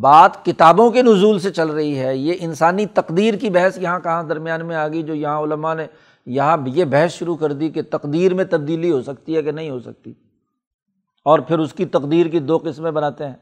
بات 0.00 0.44
کتابوں 0.44 0.90
کے 0.90 1.02
نزول 1.02 1.38
سے 1.38 1.50
چل 1.50 1.68
رہی 1.68 1.98
ہے۔ 1.98 2.16
یہ 2.16 2.34
انسانی 2.40 2.86
تقدیر 2.86 3.34
کی 3.34 3.50
بحث 3.50 3.78
یہاں 3.78 4.00
کہاں 4.00 4.22
درمیان 4.22 4.66
میں 4.66 4.76
آ 4.76 4.88
گئی 4.88 5.02
جو 5.02 5.14
یہاں 5.14 5.40
علماء 5.40 5.74
نے 5.74 5.86
یہاں 6.26 6.56
یہ 6.66 6.84
بحث 6.84 7.12
شروع 7.12 7.36
کر 7.36 7.52
دی 7.52 7.68
کہ 7.68 7.82
تقدیر 7.90 8.34
میں 8.34 8.44
تبدیلی 8.44 8.90
ہو 8.90 9.02
سکتی 9.02 9.36
ہے 9.36 9.42
کہ 9.42 9.50
نہیں 9.50 9.70
ہو 9.70 9.80
سکتی۔ 9.80 10.12
اور 11.24 11.38
پھر 11.38 11.58
اس 11.58 11.72
کی 11.72 11.84
تقدیر 11.84 12.26
کی 12.26 12.38
دو 12.38 12.58
قسمیں 12.58 12.90
بناتے 12.90 13.26
ہیں۔ 13.26 13.34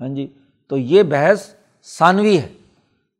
ہاں 0.00 0.08
جی 0.08 0.26
تو 0.68 0.76
یہ 0.76 1.02
بحث 1.02 1.54
ثانوی 1.98 2.38
ہے۔ 2.38 2.48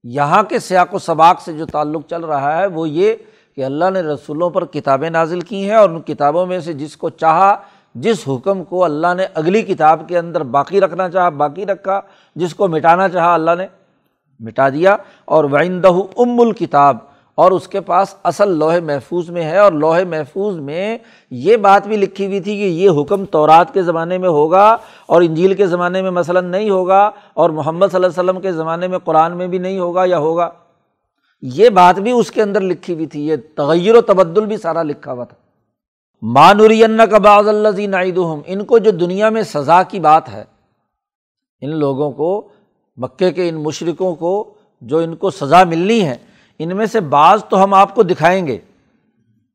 یہاں 0.05 0.43
کے 0.43 0.59
سیاق 0.59 0.95
و 0.95 0.99
سباق 0.99 1.41
سے 1.41 1.53
جو 1.53 1.67
تعلق 1.67 2.07
چل 2.11 2.25
رہا 2.25 2.59
ہے 2.59 2.67
وہ 2.67 2.89
یہ 2.89 3.15
کہ 3.57 3.65
اللہ 3.65 3.91
نے 3.91 4.01
رسولوں 4.01 4.51
پر 4.51 4.65
کتابیں 4.65 5.11
نازل 5.11 5.41
کی 5.41 5.65
ہیں 5.65 5.77
اور 5.77 5.91
ان 5.91 6.01
کتابوں 6.01 6.47
میں 6.47 6.61
سے 6.61 6.73
جس 6.73 6.97
کو 6.97 7.09
چاہا 7.11 7.57
جس 7.97 8.29
حکم 8.29 8.65
کو 8.65 8.85
اللہ 8.85 9.07
نے 9.17 9.27
اگلی 9.35 9.63
کتاب 9.63 10.03
کے 10.09 10.19
اندر 10.19 10.43
باقی 10.43 10.81
رکھنا 10.81 11.11
چاہا، 11.11 11.29
باقی 11.29 11.67
رکھا، 11.67 12.01
جس 12.35 12.55
کو 12.55 12.69
مٹانا 12.69 13.09
چاہا، 13.09 13.35
اللہ 13.35 13.51
نے 13.59 13.67
مٹا 14.41 14.69
دیا۔ 14.69 14.97
اور 15.25 15.45
وائندہ 15.45 15.89
ام 16.17 16.41
الکتاب 16.41 16.97
اور 17.35 17.51
اس 17.51 17.69
کے 17.69 17.81
پاس 17.81 18.15
اصل 18.25 18.51
لوہے 18.51 18.81
محفوظ 18.81 19.31
میں 19.31 19.45
ہے۔ 19.45 19.59
اور 19.59 19.73
لوہے 19.73 20.05
محفوظ 20.05 20.57
میں 20.57 20.99
یہ 21.31 21.57
بات 21.57 21.87
بھی 21.87 21.97
لکھی 21.97 22.27
ہوئی 22.27 22.41
تھی 22.41 22.57
کہ 22.57 22.63
یہ 22.63 22.91
حکم 22.91 23.25
تورات 23.25 23.75
کے 23.75 23.83
زمانے 23.83 24.19
میں 24.19 24.29
ہوگا 24.29 24.77
اور 25.07 25.23
انجیل 25.23 25.55
کے 25.55 25.67
زمانے 25.67 26.03
میں 26.03 26.11
مثلاً 26.11 26.45
نہیں 26.45 26.71
ہوگا 26.71 27.11
اور 27.35 27.51
محمد 27.51 27.87
صلی 27.87 28.05
اللہ 28.05 28.21
علیہ 28.21 28.31
وسلم 28.31 28.41
کے 28.41 28.53
زمانے 28.53 28.89
میں 28.89 28.99
قرآن 28.99 29.37
میں 29.37 29.47
بھی 29.47 29.59
نہیں 29.59 29.79
ہوگا 29.79 30.03
یا 30.05 30.19
ہوگا۔ 30.19 30.51
یہ 31.43 31.69
بات 31.69 31.99
بھی 31.99 32.11
اس 32.11 32.31
کے 32.31 32.43
اندر 32.43 32.61
لکھی 32.61 32.95
ہوئی 32.95 33.07
تھی، 33.07 33.27
یہ 33.27 33.37
تغیر 33.55 33.95
و 33.95 34.01
تبدل 34.01 34.47
بھی 34.47 34.57
سارا 34.57 34.83
لکھا 34.83 35.13
ہوا 35.13 35.25
تھا۔ 35.25 35.46
مانوری 36.23 36.83
کا 37.11 37.19
بعض 37.19 37.49
اللہ 37.49 37.87
نائد 37.87 38.19
ان 38.47 38.65
کو 38.65 38.79
جو 38.79 38.91
دنیا 38.91 39.29
میں 39.29 39.43
سزا 39.43 39.83
کی 39.83 40.01
بات 40.01 40.29
ہے، 40.29 40.45
ان 41.61 41.77
لوگوں 41.77 42.11
کو، 42.11 42.49
مکے 42.97 43.33
کے 43.33 43.49
ان 43.49 43.55
مشرقوں 43.55 44.15
کو 44.15 44.55
جو 44.81 44.99
ان 44.99 45.17
کو 45.17 45.31
سزا 45.31 45.65
ملنی 45.65 46.05
ہے، 46.05 46.15
ان 46.59 46.77
میں 46.77 46.87
سے 46.87 47.01
بعض 47.01 47.45
تو 47.45 47.65
ہم 47.65 47.75
آپ 47.75 47.95
کو 47.95 48.03
دکھائیں 48.03 48.47
گے۔ 48.47 48.59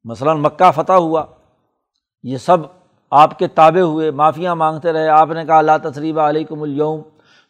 مثلاً 0.03 0.37
مکہ 0.37 0.71
فتح 0.75 0.93
ہوا، 0.93 1.25
یہ 2.23 2.37
سب 2.37 2.57
آپ 3.11 3.39
کے 3.39 3.47
تابع 3.47 3.81
ہوئے، 3.81 4.11
معافیاں 4.11 4.55
مانگتے 4.55 4.91
رہے، 4.91 5.07
آپ 5.07 5.31
نے 5.31 5.45
کہا 5.45 5.57
اللہ 5.57 5.77
تصریب 5.83 6.19
علیکم 6.19 6.61
اليوم۔ 6.61 7.01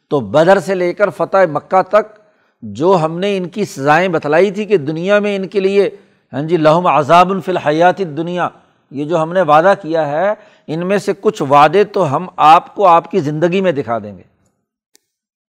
تو 0.10 0.20
بدر 0.20 0.60
سے 0.60 0.76
لے 0.76 0.94
کر 0.94 1.10
فتح 1.10 1.38
مکہ 1.52 1.82
تک 1.82 2.20
جو 2.62 2.98
ہم 3.02 3.20
نے 3.20 3.38
ان 3.38 3.50
کی 3.50 3.66
سزائیں 3.66 4.08
بتلائی 4.08 4.52
تھی 4.52 4.66
کہ 4.66 4.78
دنیا 4.78 5.20
میں 5.20 5.36
ان 5.36 5.48
کے 5.48 5.60
لیے 5.60 5.90
ہاں 6.34 6.42
جی 6.42 6.58
لہم 6.58 6.88
عذاب 6.88 7.32
الفی 7.32 7.52
الحیات 7.52 7.98
دنیا 7.98 8.50
یہ 8.92 9.06
جو 9.06 9.22
ہم 9.22 9.34
نے 9.34 9.42
وعدہ 9.42 9.74
کیا 9.82 10.08
ہے، 10.08 10.34
ان 10.68 10.88
میں 10.88 10.98
سے 10.98 11.14
کچھ 11.22 11.44
وعدے 11.50 11.84
تو 11.84 12.16
ہم 12.16 12.28
آپ 12.38 12.76
کو 12.76 12.88
آپ 12.88 13.12
کی 13.12 13.20
زندگی 13.20 13.62
میں 13.62 13.72
دکھا 13.72 13.98
دیں 14.00 14.18
گے۔ 14.18 14.24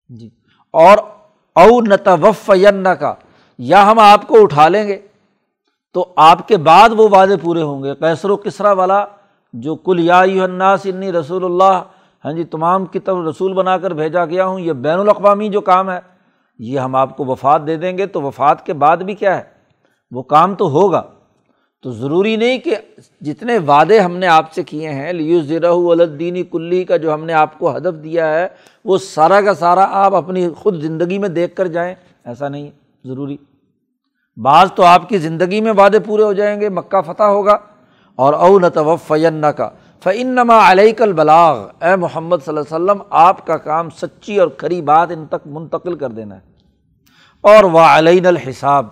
جی۔ 0.08 0.30
اور 0.72 0.98
او 1.54 1.80
نتوف 1.80 2.50
کا 3.00 3.14
یا 3.58 3.90
ہم 3.90 3.98
آپ 3.98 4.28
کو 4.28 4.42
اٹھا 4.42 4.68
لیں 4.68 4.88
گے۔ 4.88 4.98
تو 5.92 6.12
آپ 6.16 6.48
کے 6.48 6.56
بعد 6.56 6.88
وہ 6.96 7.08
وعدے 7.08 7.36
پورے 7.36 7.62
ہوں 7.62 7.82
گے۔ 7.82 7.94
کیسر 7.94 8.30
و 8.30 8.36
کسرا 8.36 8.72
والا، 8.72 9.04
جو 9.52 9.76
کل 9.76 10.00
یا 10.00 10.18
الناس 10.18 10.80
انی 10.84 11.12
رسول 11.12 11.44
اللہ 11.44 11.82
ہاں 12.24 12.32
جی 12.32 12.44
تمام 12.44 12.86
کی 12.86 12.98
طرف 12.98 13.16
رسول 13.30 13.52
بنا 13.52 13.78
کر 13.78 13.90
بھیجا 13.90 14.24
گیا 14.24 14.46
ہوں، 14.46 14.60
یہ 14.60 14.72
بین 14.72 14.98
الاقوامی 14.98 15.48
جو 15.48 15.60
کام 15.60 15.90
ہے، 15.90 15.98
یہ 16.58 16.78
ہم 16.78 16.94
آپ 16.94 17.16
کو 17.16 17.24
وفات 17.24 17.66
دے 17.66 17.76
دیں 17.76 17.98
گے۔ 17.98 18.06
تو 18.06 18.22
وفات 18.22 18.66
کے 18.66 18.72
بعد 18.72 18.96
بھی 18.96 19.14
کیا 19.14 19.36
ہے؟ 19.36 19.42
وہ 20.10 20.22
کام 20.22 20.54
تو 20.54 20.70
ہوگا۔ 20.70 21.02
تو 21.82 21.92
ضروری 21.92 22.36
نہیں 22.36 22.58
کہ 22.58 22.76
جتنے 23.20 23.58
وعدے 23.58 24.00
ہم 24.00 24.16
نے 24.16 24.26
آپ 24.26 24.52
سے 24.52 24.62
کیے 24.62 24.90
ہیں 24.90 25.12
لیو 25.12 25.42
ذرا 25.42 25.70
الدینی 25.70 26.42
کلی 26.42 26.84
کا 26.84 26.96
جو 26.96 27.14
ہم 27.14 27.24
نے 27.24 27.32
آپ 27.32 27.58
کو 27.58 27.76
ہدف 27.76 28.04
دیا 28.04 28.34
ہے، 28.34 28.48
وہ 28.84 28.98
سارا 28.98 29.40
کا 29.40 29.54
سارا 29.54 29.86
آپ 29.90 30.14
اپنی 30.14 30.48
خود 30.48 30.82
زندگی 30.82 31.18
میں 31.18 31.28
دیکھ 31.28 31.56
کر 31.56 31.66
جائیں، 31.66 31.94
ایسا 32.24 32.48
نہیں، 32.48 32.70
ضروری۔ 33.04 33.36
بعض 34.36 34.72
تو 34.72 34.82
آپ 34.82 35.08
کی 35.08 35.18
زندگی 35.18 35.60
میں 35.60 35.72
وعدے 35.72 35.98
پورے 35.98 36.22
ہو 36.22 36.32
جائیں 36.32 36.60
گے، 36.60 36.68
مکہ 36.68 37.02
فتح 37.02 37.22
ہوگا۔ 37.22 37.58
اور 38.14 38.34
او 38.34 38.58
نتوفین 38.58 39.44
کا 39.56 39.70
فعن 40.04 40.26
نما 40.26 40.72
علیہ 40.72 40.92
کل 40.92 41.12
بلاغ 41.12 41.68
اے 41.80 41.96
محمد 41.96 42.36
صلی 42.44 42.56
اللہ 42.56 42.76
علیہ 42.76 42.84
وسلم، 42.84 43.02
آپ 43.10 43.46
کا 43.46 43.56
کام 43.56 43.90
سچی 43.90 44.38
اور 44.38 44.48
کھری 44.48 44.82
بات 44.82 45.10
ان 45.10 45.26
تک 45.26 45.46
منتقل 45.46 45.94
کر 45.94 46.10
دینا 46.10 46.34
ہے۔ 46.34 46.40
اور 47.40 47.64
وہ 47.64 47.80
علین 47.80 48.26
الحساب۔ 48.26 48.86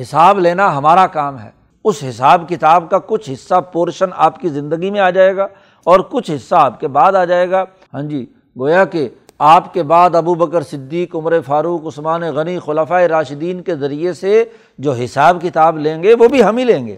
حساب 0.00 0.38
لینا 0.38 0.78
ہمارا 0.78 1.06
کام 1.06 1.38
ہے۔ 1.38 1.63
اس 1.84 2.04
حساب 2.08 2.48
کتاب 2.48 2.90
کا 2.90 2.98
کچھ 3.06 3.30
حصہ 3.30 3.60
پورشن 3.72 4.06
آپ 4.16 4.40
کی 4.40 4.48
زندگی 4.48 4.90
میں 4.90 5.00
آ 5.00 5.10
جائے 5.10 5.36
گا 5.36 5.46
اور 5.84 6.00
کچھ 6.00 6.30
حصہ 6.30 6.54
آپ 6.54 6.80
کے 6.80 6.88
بعد 6.88 7.12
آ 7.12 7.24
جائے 7.24 7.50
گا۔ 7.50 7.64
ہاں 7.94 8.02
جی 8.02 8.26
گویا 8.58 8.84
کہ 8.84 9.08
آپ 9.38 9.74
کے 9.74 9.82
بعد 9.82 10.14
ابو 10.14 10.34
بکر 10.34 10.62
صدیق، 10.62 11.16
عمر 11.16 11.40
فاروق، 11.40 11.86
عثمان 11.86 12.22
غنی 12.22 12.58
خلفۂ 12.58 13.02
راشدین 13.02 13.62
کے 13.62 13.76
ذریعے 13.76 14.12
سے 14.12 14.44
جو 14.78 14.92
حساب 14.92 15.42
کتاب 15.42 15.78
لیں 15.78 16.02
گے، 16.02 16.14
وہ 16.14 16.28
بھی 16.28 16.44
ہم 16.44 16.56
ہی 16.56 16.64
لیں 16.64 16.86
گے۔ 16.86 16.96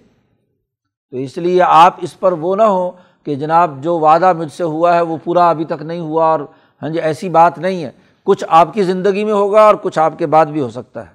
تو 1.10 1.16
اس 1.16 1.36
لیے 1.36 1.62
آپ 1.62 1.94
اس 2.00 2.20
پر 2.20 2.32
وہ 2.32 2.56
نہ 2.56 2.62
ہو 2.62 2.90
کہ 3.24 3.34
جناب 3.34 3.82
جو 3.82 3.98
وعدہ 3.98 4.32
مجھ 4.32 4.52
سے 4.52 4.64
ہوا 4.64 4.94
ہے 4.94 5.00
وہ 5.00 5.16
پورا 5.24 5.50
ابھی 5.50 5.64
تک 5.64 5.82
نہیں 5.82 6.00
ہوا 6.00 6.26
اور 6.26 6.40
ہاں 6.82 6.88
جی 6.88 7.00
ایسی 7.00 7.28
بات 7.28 7.58
نہیں 7.58 7.84
ہے۔ 7.84 7.90
کچھ 8.22 8.44
آپ 8.48 8.74
کی 8.74 8.82
زندگی 8.82 9.24
میں 9.24 9.32
ہوگا 9.32 9.62
اور 9.62 9.74
کچھ 9.74 9.98
آپ 9.98 10.18
کے 10.18 10.26
بعد 10.26 10.46
بھی 10.46 10.60
ہو 10.60 10.70
سکتا 10.70 11.00
ہے۔ 11.00 11.14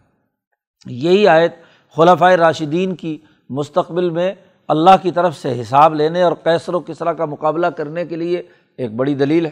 یہی 0.85 1.27
آیت 1.27 1.55
خلفۂ 1.95 2.33
راشدین 2.33 2.95
کی 2.95 3.17
مستقبل 3.51 4.09
میں 4.09 4.33
اللہ 4.67 4.89
کی 5.01 5.11
طرف 5.11 5.37
سے 5.37 5.61
حساب 5.61 5.95
لینے 5.95 6.21
اور 6.21 6.31
کیسر 6.43 6.73
و 6.73 6.79
کسرا 6.79 7.13
کا 7.13 7.25
مقابلہ 7.25 7.67
کرنے 7.67 8.05
کے 8.05 8.15
لیے 8.15 8.43
ایک 8.77 8.91
بڑی 8.95 9.15
دلیل 9.15 9.45
ہے۔ 9.45 9.51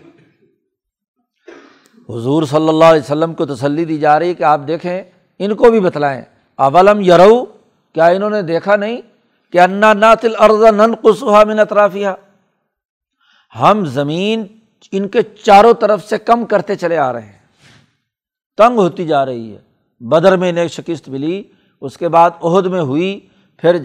حضور 2.10 2.44
صلی 2.44 2.70
اللہ 2.70 2.86
علیہ 2.86 3.02
وسلم 3.02 3.34
کو 3.34 3.46
تسلی 3.46 3.86
دی 3.86 3.98
جا 3.98 4.20
رہی 4.20 4.34
کہ 4.34 4.44
آپ 4.44 4.62
دیکھیں، 4.68 5.04
ان 5.40 5.56
کو 5.56 5.70
بھی 5.70 5.80
بتلائیں۔ 5.80 6.22
اولم 6.56 7.00
یرو، 7.00 7.46
کیا 7.94 8.06
انہوں 8.06 8.30
نے 8.30 8.42
دیکھا 8.42 8.76
نہیں 8.76 9.02
کہ 9.52 9.60
انا 9.60 9.94
ناتل 9.94 10.34
ارضا 10.40 10.72
نن 10.72 10.96
قسحا 11.02 11.44
من 11.44 11.60
اطرافیہ 11.60 12.08
ہم 13.60 13.86
زمین 13.86 14.44
ان 14.92 15.08
کے 15.08 15.22
چاروں 15.22 15.74
طرف 15.74 16.10
سے 16.10 16.18
کم 16.18 16.46
کرتے 16.46 16.76
چلے 16.76 16.98
آ 16.98 17.14
رہے 17.14 17.22
ہیں۔ 17.22 17.40
تنگ 18.58 18.78
ہوتی 18.78 19.08
جا 19.08 19.26
رہی 19.26 19.54
ہے۔ 19.54 19.60
بدر 20.00 20.38
میں 20.38 20.50
انہیں 20.50 20.68
شکست 20.68 21.10
ملی، 21.10 21.44
اس 21.82 21.98
کے 21.98 22.08
بعد 22.08 22.30
عہد 22.44 22.66
میں 22.66 22.82
ہوئی 22.82 23.20
پھر 23.62 23.78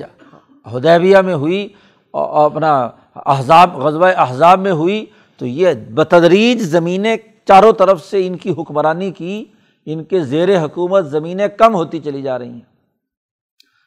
ہدیبیہ 0.76 1.18
میں 1.18 1.34
ہوئی 1.34 1.68
اور 2.10 2.50
اپنا 2.50 2.90
احزاب 3.16 3.76
غزبۂ 3.76 4.08
احزاب 4.16 4.60
میں 4.60 4.72
ہوئی، 4.72 5.06
تو 5.38 5.46
یہ 5.46 5.68
بتدریج 5.94 6.60
زمینیں 6.60 7.16
چاروں 7.44 7.72
طرف 7.72 8.04
سے 8.04 8.26
ان 8.26 8.36
کی 8.36 8.50
حکمرانی 8.50 9.10
کی، 9.10 9.44
ان 9.86 10.04
کے 10.04 10.20
زیر 10.20 10.64
حکومت 10.64 11.06
زمینیں 11.06 11.48
کم 11.48 11.74
ہوتی 11.74 12.00
چلی 12.00 12.22
جا 12.22 12.38
رہی 12.38 12.48
ہیں۔ 12.48 12.74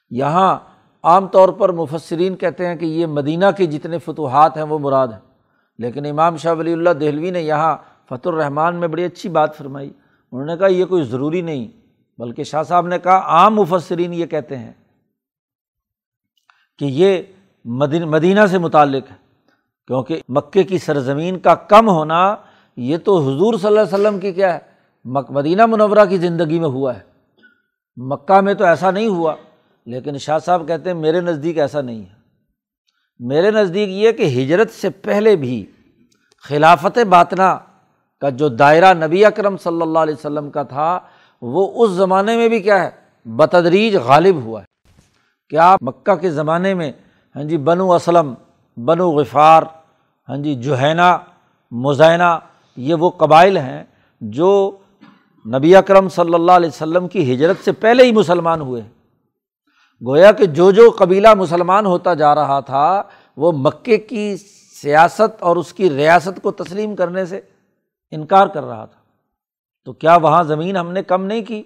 یہاں 0.10 0.58
عام 1.04 1.28
طور 1.28 1.50
پر 1.50 1.72
مفسرین 1.72 2.36
کہتے 2.36 2.68
ہیں 2.68 2.76
کہ 2.76 2.86
یہ 2.86 3.06
مدینہ 3.06 3.46
کے 3.58 3.66
جتنے 3.66 3.98
فتوحات 3.98 4.58
ہیں 4.58 4.64
وہ 4.64 4.80
مراد 4.80 5.08
ہیں۔ 5.08 5.20
لیکن 5.78 6.06
امام 6.06 6.38
شاہ 6.38 6.54
ولی 6.54 6.74
اللہ 6.74 6.90
دہلوی 6.90 7.32
نے 7.32 7.42
یہاں 7.42 7.78
فتح 8.10 8.30
الرحمٰن 8.30 8.76
میں 8.76 8.88
بڑی 8.88 9.04
اچھی 9.04 9.30
بات 9.30 9.56
فرمائی۔ 9.56 9.92
انہوں 10.32 10.46
نے 10.46 10.58
کہا 10.58 10.68
یہ 10.68 10.86
کوئی 10.86 11.04
ضروری 11.04 11.42
نہیں، 11.42 11.68
بلکہ 12.18 12.44
شاہ 12.44 12.64
صاحب 12.64 12.88
نے 12.88 13.00
کہا 13.00 13.22
عام 13.26 13.56
مفسرین 13.56 14.14
یہ 14.14 14.26
کہتے 14.26 14.58
ہیں۔ 14.58 14.72
کہ 16.80 16.86
یہ 16.86 17.22
مدینہ 18.06 18.46
سے 18.52 18.58
متعلق 18.58 19.10
ہے، 19.12 19.16
کیونکہ 19.90 20.22
مکے 20.30 20.64
کی 20.64 20.78
سرزمین 20.78 21.40
کا 21.40 21.56
کم 21.56 21.90
ہونا 21.90 22.36
یہ 22.78 22.98
تو 22.98 23.18
حضور 23.20 23.54
صلی 23.54 23.68
اللہ 23.68 23.80
علیہ 23.80 23.94
وسلم 23.94 24.20
کی 24.20 24.32
کیا 24.34 24.54
ہے 24.54 24.60
مدینہ 25.30 25.66
منورہ 25.66 26.06
کی 26.06 26.18
زندگی 26.18 26.60
میں 26.60 26.68
ہوا 26.68 26.96
ہے۔ 26.96 27.00
مکہ 27.98 28.40
میں 28.42 28.54
تو 28.54 28.66
ایسا 28.66 28.92
نہیں 28.92 29.08
ہوا، 29.08 29.34
لیکن 29.88 30.18
شاہ 30.18 30.40
صاحب 30.40 30.68
کہتے 30.68 30.90
ہیں 30.90 30.98
میرے 30.98 31.22
نزدیک 31.22 31.58
ایسا 31.60 31.82
نہیں 31.82 32.02
ہے۔ 32.02 32.16
میرے 33.20 33.52
نزدیک 33.52 33.90
یہ 33.90 34.12
کہ 34.12 34.24
ہجرت 34.36 34.72
سے 34.72 34.90
پہلے 34.90 35.36
بھی 35.36 35.66
خلافت 36.46 36.98
باطنا 37.10 37.58
کا 38.22 38.30
جو 38.30 38.48
دائرہ 38.50 38.94
نبی 38.94 39.24
اکرم 39.26 39.58
صلی 39.58 39.82
اللہ 39.82 40.00
علیہ 40.00 40.14
وسلم 40.14 40.50
کا 40.50 40.64
تھا، 40.64 41.00
وہ 41.42 41.84
اس 41.84 41.92
زمانے 41.92 42.36
میں 42.38 42.50
بھی 42.50 42.60
کیا 42.60 42.82
ہے، 42.84 42.90
بتدریج 43.26 43.96
غالب 43.96 44.44
ہوا 44.44 44.62
ہے۔ 44.62 44.66
کیا 45.50 45.76
مکہ 45.82 46.16
کے 46.16 46.30
زمانے 46.32 46.74
میں 46.74 46.92
ہاں 47.36 47.44
جی 47.44 47.58
بنو 47.58 47.94
اسلم، 47.94 48.34
بنو 48.78 49.12
غفار 49.12 49.64
ہاں 50.30 50.38
جی 50.38 50.56
جوہینا 50.56 51.18
مزینہ، 51.72 52.40
یہ 52.78 52.94
وہ 52.94 53.10
قبائل 53.10 53.58
ہیں 53.58 53.84
جو 54.22 54.72
نبی 55.46 55.76
اکرم 55.76 56.10
صلی 56.10 56.34
اللہ 56.34 56.52
علیہ 56.52 56.70
وسلم 56.70 57.08
کی 57.08 57.34
ہجرت 57.34 57.66
سے 57.66 57.72
پہلے 57.72 58.04
ہی 58.04 58.12
مسلمان 58.12 58.62
ہوئے 58.62 58.82
گویا 60.06 60.32
کہ 60.32 60.46
جو 60.46 60.72
جو 60.72 60.90
قبیلہ 60.98 61.34
مسلمان 61.34 61.86
ہوتا 61.86 62.14
جا 62.14 62.36
رہا 62.36 62.60
تھا، 62.60 63.04
وہ 63.38 63.52
مکے 63.52 63.98
کی 63.98 64.36
سیاست 64.82 65.44
اور 65.44 65.56
اس 65.56 65.74
کی 65.74 65.90
ریاست 65.90 66.42
کو 66.42 66.52
تسلیم 66.52 66.96
کرنے 66.96 67.26
سے 67.26 67.42
انکار 68.12 68.48
کر 68.48 68.64
رہا 68.64 68.86
تھا۔ 68.86 69.00
تو 69.86 69.94
کیا 69.94 70.16
وہاں 70.16 70.44
زمین 70.44 70.78
ہم 70.78 70.92
نے 70.92 71.04
کم 71.04 71.26
نہیں 71.26 71.42
کی؟ 71.42 71.64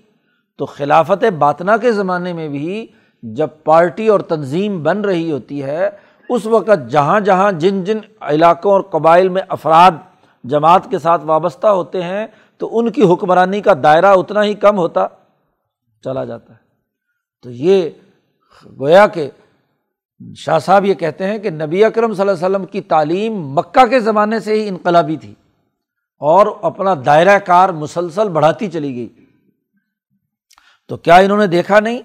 تو 0.57 0.65
خلافت 0.65 1.23
باطنا 1.23 1.77
کے 1.77 1.91
زمانے 1.91 2.33
میں 2.33 2.47
بھی 2.47 2.87
جب 3.23 3.47
پارٹی 3.63 4.07
اور 4.07 4.19
تنظیم 4.19 4.83
بن 4.83 5.01
رہی 5.01 5.31
ہوتی 5.31 5.63
ہے، 5.63 5.89
اس 6.29 6.45
وقت 6.45 6.89
جہاں 6.89 7.19
جہاں 7.19 7.51
جن 7.51 7.83
جن 7.83 7.97
علاقوں 8.21 8.71
اور 8.71 8.81
قبائل 8.81 9.29
میں 9.29 9.41
افراد 9.49 9.91
جماعت 10.43 10.81
کے 10.89 10.99
ساتھ 10.99 11.25
وابستہ 11.25 11.67
ہوتے 11.67 12.03
ہیں، 12.03 12.27
تو 12.57 12.79
ان 12.79 12.91
کی 12.91 13.13
حکمرانی 13.13 13.61
کا 13.61 13.73
دائرہ 13.83 14.05
اتنا 14.05 14.43
ہی 14.43 14.53
کم 14.53 14.77
ہوتا، 14.77 15.07
چلا 16.03 16.25
جاتا 16.25 16.53
ہے۔ 16.53 16.59
تو 17.43 17.51
یہ 17.51 17.89
گویا 18.79 19.07
کہ 19.07 19.29
شاہ 20.35 20.59
صاحب 20.59 20.85
یہ 20.85 20.93
کہتے 20.93 21.27
ہیں 21.27 21.37
کہ 21.37 21.49
نبی 21.49 21.83
اکرم 21.83 22.13
صلی 22.13 22.29
اللہ 22.29 22.45
علیہ 22.45 22.55
وسلم 22.55 22.65
کی 22.65 22.81
تعلیم 22.81 23.47
مکہ 23.47 23.85
کے 23.85 23.99
زمانے 23.99 24.39
سے 24.39 24.53
ہی 24.53 24.67
انقلابی 24.67 25.17
تھی 25.17 25.35
اور 26.19 26.47
اپنا 26.61 26.93
دائرۂ 27.05 27.37
کار 27.45 27.69
مسلسل 27.69 28.29
بڑھاتی 28.29 28.67
چلی 28.67 28.95
گئی۔ 28.95 29.07
تو 30.87 30.97
کیا 30.97 31.15
انہوں 31.15 31.37
نے 31.37 31.47
دیکھا 31.47 31.79
نہیں؟ 31.79 32.01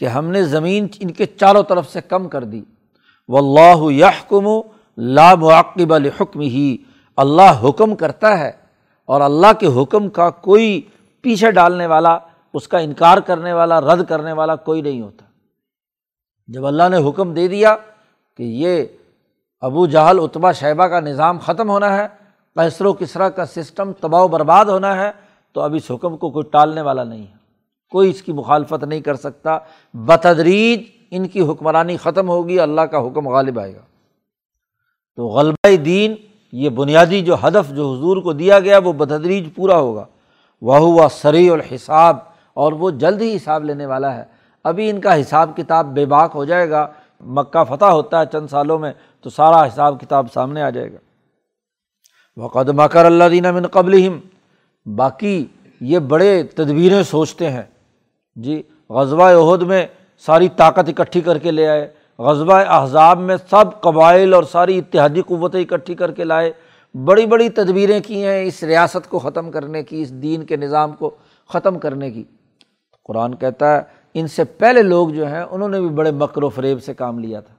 کہ 0.00 0.06
ہم 0.06 0.26
نے 0.26 0.42
زمین 0.42 0.86
ان 1.00 1.10
کے 1.10 1.26
چاروں 1.26 1.62
طرف 1.62 1.88
سے 1.88 2.00
کم 2.00 2.28
کر 2.28 2.44
دی۔ 2.44 2.62
و 3.28 3.36
اللہ 3.36 3.92
یحکم 3.92 4.46
لا 4.96 5.34
معقب 5.34 5.94
الحکم 5.94 6.40
ہی 6.40 6.76
اللہ 7.16 7.68
حکم 7.68 7.94
کرتا 7.94 8.38
ہے 8.38 8.52
اور 9.06 9.20
اللہ 9.20 9.52
کے 9.60 9.66
حکم 9.66 10.08
کا 10.08 10.30
کوئی 10.30 10.80
پیچھے 11.20 11.50
ڈالنے 11.50 11.86
والا، 11.86 12.18
اس 12.54 12.68
کا 12.68 12.78
انکار 12.78 13.18
کرنے 13.18 13.52
والا، 13.52 13.80
رد 13.80 14.04
کرنے 14.08 14.32
والا 14.32 14.56
کوئی 14.56 14.82
نہیں 14.82 15.02
ہوتا۔ 15.02 15.24
جب 16.48 16.66
اللہ 16.66 16.82
نے 16.88 17.08
حکم 17.08 17.34
دے 17.34 17.48
دیا 17.48 17.76
کہ 18.36 18.42
یہ 18.42 18.84
ابو 19.60 19.86
جہل 19.86 20.18
اتبا 20.22 20.52
شیبہ 20.52 20.86
کا 20.86 21.00
نظام 21.00 21.38
ختم 21.38 21.70
ہونا 21.70 21.96
ہے 21.96 22.06
کیسر 22.54 22.84
و 22.84 22.92
کسرا 22.92 23.28
کا 23.28 23.46
سسٹم 23.46 23.92
تباہ 23.92 24.22
و 24.22 24.28
برباد 24.28 24.64
ہونا 24.64 24.96
ہے، 24.96 25.10
تو 25.52 25.60
اب 25.60 25.74
اس 25.74 25.90
حکم 25.90 26.16
کو 26.16 26.30
کوئی 26.30 26.44
ٹالنے 26.50 26.80
والا 26.80 27.04
نہیں 27.04 27.22
ہے۔ 27.22 27.39
کوئی 27.90 28.10
اس 28.10 28.22
کی 28.22 28.32
مخالفت 28.32 28.84
نہیں 28.84 29.00
کر 29.00 29.14
سکتا۔ 29.14 29.58
بتدریج 29.94 30.82
ان 31.10 31.28
کی 31.28 31.40
حکمرانی 31.40 31.96
ختم 31.96 32.28
ہوگی، 32.28 32.60
اللہ 32.60 32.80
کا 32.80 32.98
حکم 32.98 33.28
غالب 33.28 33.60
آئے 33.60 33.74
گا۔ 33.74 33.80
تو 35.16 35.26
غلبہ 35.26 35.76
دین، 35.76 36.14
یہ 36.52 36.68
بنیادی 36.68 37.20
جو 37.20 37.34
ہدف، 37.34 37.70
جو 37.70 37.92
حضور 37.92 38.16
کو 38.16 38.32
دیا 38.32 38.60
گیا، 38.60 38.78
وہ 38.78 38.92
بتدریج 38.92 39.48
پورا 39.54 39.76
ہوگا۔ 39.76 40.04
وہ 40.62 40.76
ہوا 40.76 41.08
سری 41.12 41.50
الحساب، 41.50 42.16
اور 42.54 42.72
وہ 42.72 42.90
جلد 42.90 43.20
ہی 43.20 43.36
حساب 43.36 43.64
لینے 43.64 43.86
والا 43.86 44.16
ہے۔ 44.16 44.24
ابھی 44.64 44.90
ان 44.90 45.00
کا 45.00 45.20
حساب 45.20 45.56
کتاب 45.56 45.86
بے 45.86 46.06
باک 46.06 46.30
ہو 46.34 46.44
جائے 46.44 46.70
گا۔ 46.70 46.86
مکہ 47.20 47.64
فتح 47.64 47.84
ہوتا 47.84 48.20
ہے 48.20 48.24
چند 48.32 48.46
سالوں 48.46 48.78
میں، 48.78 48.92
تو 49.20 49.30
سارا 49.30 49.66
حساب 49.66 50.00
کتاب 50.00 50.26
سامنے 50.32 50.62
آ 50.62 50.70
جائے 50.70 50.92
گا۔ 50.92 50.98
وہ 52.36 52.48
قدمہ 52.48 52.82
کر 52.82 53.04
اللہ 53.04 53.24
دینہ 53.30 53.52
من 53.52 53.66
قبل 53.66 54.08
باقی 54.86 55.46
یہ 55.80 55.98
بڑے 55.98 56.42
تدبیریں 56.42 57.02
سوچتے 57.02 57.50
ہیں۔ 57.50 57.62
جی 58.36 58.62
غزبۂ 58.90 59.32
عہد 59.32 59.62
میں 59.62 59.86
ساری 60.26 60.48
طاقت 60.48 60.88
اکٹھی 60.88 61.20
کر 61.20 61.38
کے 61.38 61.50
لے 61.50 61.68
آئے۔ 61.68 61.88
غزبۂ 62.18 62.64
احزاب 62.68 63.18
میں 63.18 63.36
سب 63.50 63.80
قبائل 63.80 64.34
اور 64.34 64.42
ساری 64.42 64.78
اتحادی 64.78 65.22
قوتیں 65.22 65.60
اکٹھی 65.60 65.94
کر 65.94 66.12
کے 66.12 66.24
لائے۔ 66.24 66.52
بڑی 66.94 67.26
بڑی 67.26 67.48
تدبیریں 67.48 68.00
کی 68.00 68.24
ہیں 68.24 68.44
اس 68.44 68.62
ریاست 68.62 69.08
کو 69.08 69.18
ختم 69.18 69.50
کرنے 69.50 69.82
کی، 69.82 70.02
اس 70.02 70.10
دین 70.10 70.42
کے 70.42 70.56
نظام 70.56 70.92
کو 70.92 71.10
ختم 71.48 71.78
کرنے 71.78 72.10
کی۔ 72.10 72.24
قرآن 73.04 73.34
کہتا 73.34 73.76
ہے، 73.76 73.82
ان 74.14 74.28
سے 74.28 74.44
پہلے 74.44 74.82
لوگ 74.82 75.08
جو 75.08 75.26
ہیں، 75.26 75.42
انہوں 75.42 75.68
نے 75.68 75.80
بھی 75.80 75.88
بڑے 75.88 76.10
مکر 76.10 76.42
و 76.42 76.48
فریب 76.48 76.82
سے 76.82 76.94
کام 76.94 77.18
لیا 77.18 77.40
تھا۔ 77.40 77.54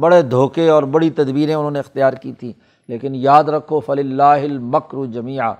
بڑے 0.00 0.22
دھوکے 0.22 0.68
اور 0.68 0.82
بڑی 0.82 1.10
تدبیریں 1.10 1.54
انہوں 1.54 1.70
نے 1.70 1.78
اختیار 1.78 2.12
کی 2.12 2.32
تھیں۔ 2.32 2.52
لیکن 2.88 3.14
یاد 3.14 3.44
رکھو 3.44 3.80
فلی 3.80 4.02
اللہ 4.02 4.22
المکر 4.22 5.04
جمیا 5.06 5.52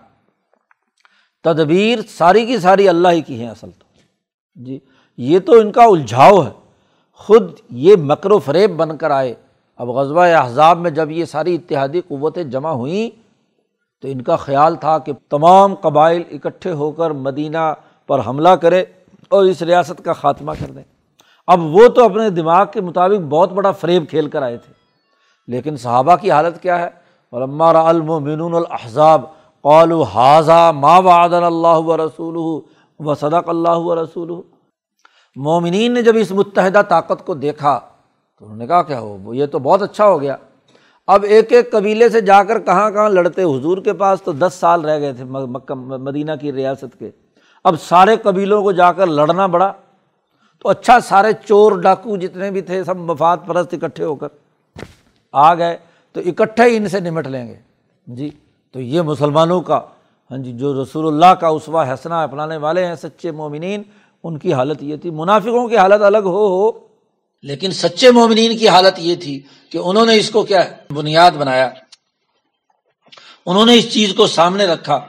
تدبیر 1.44 1.98
ساری 2.08 2.46
کی 2.46 2.58
ساری 2.58 2.88
اللہ 2.88 3.08
ہی 3.08 3.20
کی 3.20 3.40
ہیں 3.40 3.48
اصل 3.48 3.70
تو۔ 3.70 3.85
جی 4.56 4.78
یہ 5.16 5.38
تو 5.38 5.52
ان 5.52 5.72
کا 5.72 5.84
الجھاؤ 5.84 6.42
ہے۔ 6.42 6.50
خود 7.12 7.50
یہ 7.70 7.96
مکر 7.96 8.30
و 8.30 8.38
فریب 8.38 8.76
بن 8.76 8.96
کر 8.96 9.10
آئے۔ 9.10 9.34
اب 9.76 9.90
غزبۂ 9.90 10.32
احزاب 10.32 10.78
میں 10.78 10.90
جب 10.90 11.10
یہ 11.10 11.24
ساری 11.24 11.54
اتحادی 11.54 12.00
قوتیں 12.00 12.44
جمع 12.44 12.70
ہوئیں، 12.70 13.26
تو 14.02 14.08
ان 14.08 14.22
کا 14.22 14.36
خیال 14.36 14.76
تھا 14.76 14.98
کہ 14.98 15.12
تمام 15.28 15.74
قبائل 15.74 16.22
اکٹھے 16.30 16.72
ہو 16.72 16.90
کر 16.90 17.10
مدینہ 17.10 17.74
پر 18.06 18.20
حملہ 18.26 18.48
کرے 18.48 18.84
اور 19.28 19.44
اس 19.44 19.62
ریاست 19.62 20.04
کا 20.04 20.12
خاتمہ 20.12 20.52
کر 20.60 20.72
دیں۔ 20.72 20.82
اب 21.46 21.60
وہ 21.60 21.88
تو 21.88 22.04
اپنے 22.04 22.30
دماغ 22.30 22.66
کے 22.72 22.80
مطابق 22.80 23.20
بہت 23.28 23.52
بڑا 23.52 23.70
فریب 23.70 24.04
کھیل 24.10 24.28
کر 24.28 24.42
آئے 24.42 24.56
تھے۔ 24.56 24.72
لیکن 25.48 25.76
صحابہ 25.76 26.16
کی 26.16 26.30
حالت 26.30 26.62
کیا 26.62 26.78
ہے؟ 26.78 26.88
علماء 27.32 27.72
المن 27.72 28.54
الحضاب 28.54 29.22
قول 29.62 30.02
حاضہ 30.02 30.72
ما 30.74 30.98
وعدن 30.98 31.44
اللہ 31.44 31.78
و 31.78 31.96
رسول 31.96 32.60
و 32.98 33.14
صدق 33.14 33.48
اللہ 33.48 33.76
و 33.76 34.04
رسول 34.04 34.30
مومنین 35.36 35.94
نے 35.94 36.02
جب 36.02 36.16
اس 36.16 36.30
متحدہ 36.30 36.82
طاقت 36.88 37.26
کو 37.26 37.34
دیکھا 37.34 37.80
تو 38.38 38.44
انہوں 38.44 38.58
نے 38.58 38.66
کہا 38.66 38.82
کیا 38.82 39.00
ہو 39.00 39.34
یہ 39.34 39.46
تو 39.46 39.58
بہت 39.58 39.82
اچھا 39.82 40.06
ہو 40.06 40.20
گیا۔ 40.20 40.36
اب 41.06 41.22
ایک 41.22 41.52
ایک 41.52 41.72
قبیلے 41.72 42.08
سے 42.08 42.20
جا 42.20 42.44
کر 42.44 42.58
کہاں 42.58 42.90
کہاں 42.90 43.08
لڑتے، 43.08 43.42
حضور 43.42 43.78
کے 43.78 43.92
پاس 43.92 44.22
تو 44.22 44.32
دس 44.32 44.54
سال 44.60 44.84
رہ 44.84 44.98
گئے 44.98 45.12
تھے 45.12 45.24
مکہ 45.24 45.74
مدینہ 45.74 46.32
کی 46.40 46.52
ریاست 46.52 46.98
کے۔ 46.98 47.10
اب 47.64 47.80
سارے 47.80 48.16
قبیلوں 48.16 48.62
کو 48.62 48.72
جا 48.72 48.92
کر 48.92 49.06
لڑنا 49.06 49.46
پڑا 49.46 49.72
تو 50.62 50.68
اچھا 50.68 51.00
سارے 51.00 51.32
چور 51.44 51.72
ڈاکو 51.72 52.16
جتنے 52.16 52.50
بھی 52.50 52.60
تھے 52.60 52.84
سب 52.84 52.96
مفاد 52.96 53.36
پرست 53.46 53.74
اکٹھے 53.74 54.04
ہو 54.04 54.14
کر 54.14 54.28
آ 55.32 55.54
گئے۔ 55.54 55.76
تو 56.12 56.20
اکٹھے 56.26 56.64
ہی 56.64 56.76
ان 56.76 56.88
سے 56.88 57.00
نمٹ 57.00 57.26
لیں 57.26 57.46
گے۔ 57.48 57.54
جی 58.06 58.30
تو 58.72 58.80
یہ 58.80 59.02
مسلمانوں 59.02 59.60
کا 59.60 59.80
ہاں 60.30 60.38
جی 60.38 60.52
جو 60.52 60.82
رسول 60.82 61.06
اللہ 61.06 61.34
کا 61.34 61.48
اسوا 61.48 61.94
حسنا 61.94 62.22
اپنانے 62.22 62.56
والے 62.56 62.86
ہیں، 62.86 62.94
سچے 62.94 63.30
مومنین، 63.30 63.82
ان 64.24 64.38
کی 64.38 64.52
حالت 64.52 64.82
یہ 64.82 64.96
تھی، 64.96 65.10
منافقوں 65.10 65.68
کی 65.68 65.76
حالت 65.76 66.02
الگ 66.02 66.18
ہو 66.18 66.46
ہو، 66.46 66.86
لیکن 67.42 67.70
سچے 67.72 68.10
مومنین 68.10 68.58
کی 68.58 68.68
حالت 68.68 68.94
یہ 68.98 69.14
تھی 69.16 69.42
کہ 69.70 69.78
انہوں 69.78 70.06
نے 70.06 70.16
اس 70.16 70.30
کو 70.30 70.42
کیا 70.42 70.64
بنیاد 70.90 71.30
بنایا۔ 71.30 71.70
انہوں 73.46 73.66
نے 73.66 73.74
اس 73.74 73.92
چیز 73.92 74.14
کو 74.14 74.26
سامنے 74.26 74.66
رکھا 74.66 75.00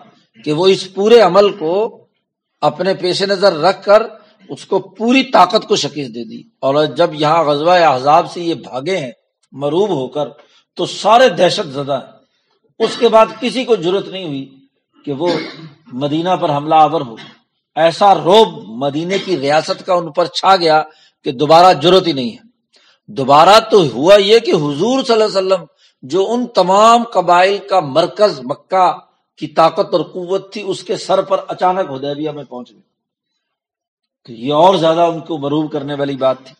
کہ 0.43 0.53
وہ 0.53 0.67
اس 0.67 0.93
پورے 0.93 1.19
عمل 1.19 1.49
کو 1.49 2.03
اپنے 2.61 2.93
پیش 2.93 3.23
نظر 3.23 3.53
رکھ 3.53 3.83
کر 3.83 4.03
اس 4.49 4.65
کو 4.65 4.79
پوری 4.79 5.23
طاقت 5.23 5.67
کو 5.67 5.75
شکست 5.75 6.15
دے 6.15 6.23
دی۔ 6.23 6.41
اور 6.61 6.85
جب 6.85 7.09
یہاں 7.13 7.43
غزوہ 7.43 7.71
احزاب 7.71 8.31
سے 8.31 8.41
یہ 8.41 8.53
بھاگے 8.53 8.97
ہیں، 8.97 9.11
مروب 9.51 9.89
ہو 9.89 10.07
کر، 10.07 10.29
تو 10.75 10.85
سارے 10.85 11.29
دہشت 11.29 11.67
زدہ 11.67 11.93
ہیں۔ 11.93 12.17
اس 12.79 12.97
کے 12.97 13.09
بعد 13.09 13.25
کسی 13.39 13.63
کو 13.63 13.75
ضرورت 13.75 14.07
نہیں 14.07 14.27
ہوئی۔ 14.27 14.56
کہ 15.07 15.13
وہ 15.13 15.27
مدینہ 15.93 16.29
پر 16.29 16.55
حملہ 16.55 16.75
آور 16.75 17.01
ہو۔ 17.01 17.15
ایسا 17.75 18.15
روب 18.15 18.63
مدینے 18.67 19.17
کی 19.17 19.37
ریاست 19.37 19.85
کا 19.85 19.93
ان 19.93 20.11
پر 20.11 20.25
چھا 20.25 20.55
گیا 20.55 20.83
کہ 21.23 21.31
دوبارہ 21.31 21.81
ضرورت 21.83 22.07
ہی 22.07 22.11
نہیں 22.11 22.31
ہے۔ 22.31 22.47
دوبارہ 23.07 23.59
تو 23.71 23.83
ہوا 23.93 24.15
یہ 24.15 24.39
کہ 24.39 24.51
حضور 24.51 25.03
صلی 25.03 25.13
اللہ 25.13 25.23
علیہ 25.23 25.37
وسلم 25.37 25.65
جو 26.01 26.25
ان 26.29 26.45
تمام 26.47 27.03
قبائل 27.03 27.57
کا 27.69 27.79
مرکز 27.79 28.39
مکہ 28.39 28.97
کی 29.37 29.47
طاقت 29.47 29.93
اور 29.93 30.01
قوت 30.01 30.53
تھی، 30.53 30.63
اس 30.67 30.83
کے 30.83 30.95
سر 30.95 31.21
پر 31.21 31.39
اچانک 31.47 31.91
ہدیبیہ 31.91 32.31
میں 32.31 32.43
پہنچ 32.43 32.71
گئی۔ 32.71 32.81
تو 34.25 34.33
یہ 34.33 34.53
اور 34.53 34.75
زیادہ 34.75 35.01
ان 35.01 35.19
کو 35.19 35.37
مروب 35.37 35.71
کرنے 35.71 35.93
والی 35.93 36.15
بات 36.15 36.37
تھی۔ 36.43 36.55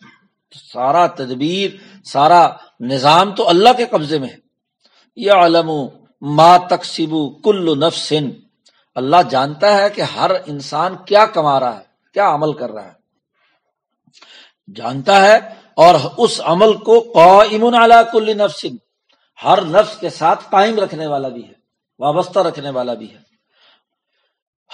سارا 0.72 1.06
تدبیر، 1.06 1.70
سارا 2.04 2.48
نظام 2.80 3.34
تو 3.34 3.48
اللہ 3.48 3.68
کے 3.76 3.84
قبضے 3.84 4.18
میں 4.18 4.28
ہے۔ 4.28 4.36
یہ 5.16 5.32
علم 5.32 5.70
ما 6.20 6.56
تقسیب 6.56 7.14
کل 7.44 7.80
نفسن 7.86 8.30
اللہ 8.94 9.16
جانتا 9.30 9.78
ہے 9.78 9.90
کہ 9.90 10.02
ہر 10.02 10.30
انسان 10.46 10.96
کیا 11.06 11.26
کما 11.26 11.60
رہا 11.60 11.78
ہے، 11.78 11.84
کیا 12.12 12.34
عمل 12.34 12.52
کر 12.52 12.70
رہا 12.70 12.84
ہے۔ 12.84 12.92
جانتا 14.74 15.26
ہے 15.26 15.38
اور 15.76 15.94
اس 16.16 16.40
عمل 16.44 16.76
کو 16.76 17.00
قائم 17.14 17.64
علی 17.64 17.94
کل 18.12 18.36
نفسن 18.36 18.76
ہر 19.44 19.62
نفس 19.62 19.98
کے 19.98 20.10
ساتھ 20.10 20.44
قائم 20.50 20.78
رکھنے 20.78 21.06
والا 21.06 21.28
بھی 21.28 21.48
ہے، 21.48 21.52
وابستہ 21.98 22.38
رکھنے 22.38 22.70
والا 22.70 22.94
بھی 22.94 23.10
ہے۔ 23.10 23.18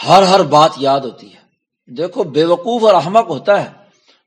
ہر 0.07 0.23
ہر 0.23 0.43
بات 0.43 0.71
یاد 0.77 1.01
ہوتی 1.01 1.35
ہے۔ 1.35 1.45
دیکھو، 1.87 2.23
بے 2.23 2.45
وقوف 2.45 2.85
اور 2.85 2.95
احمق 2.95 3.29
ہوتا 3.29 3.65
ہے۔ 3.65 3.73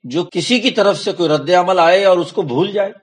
جو 0.03 0.26
کسی 0.32 0.59
کی 0.59 0.72
طرف 0.72 0.97
سے 0.97 1.11
کوئی 1.11 1.30
رد 1.30 1.49
عمل 1.49 1.80
آئے 1.80 2.05
اور 2.05 2.18
اس 2.18 2.32
کو 2.32 2.41
بھول 2.41 2.72
جائے۔ 2.72 2.93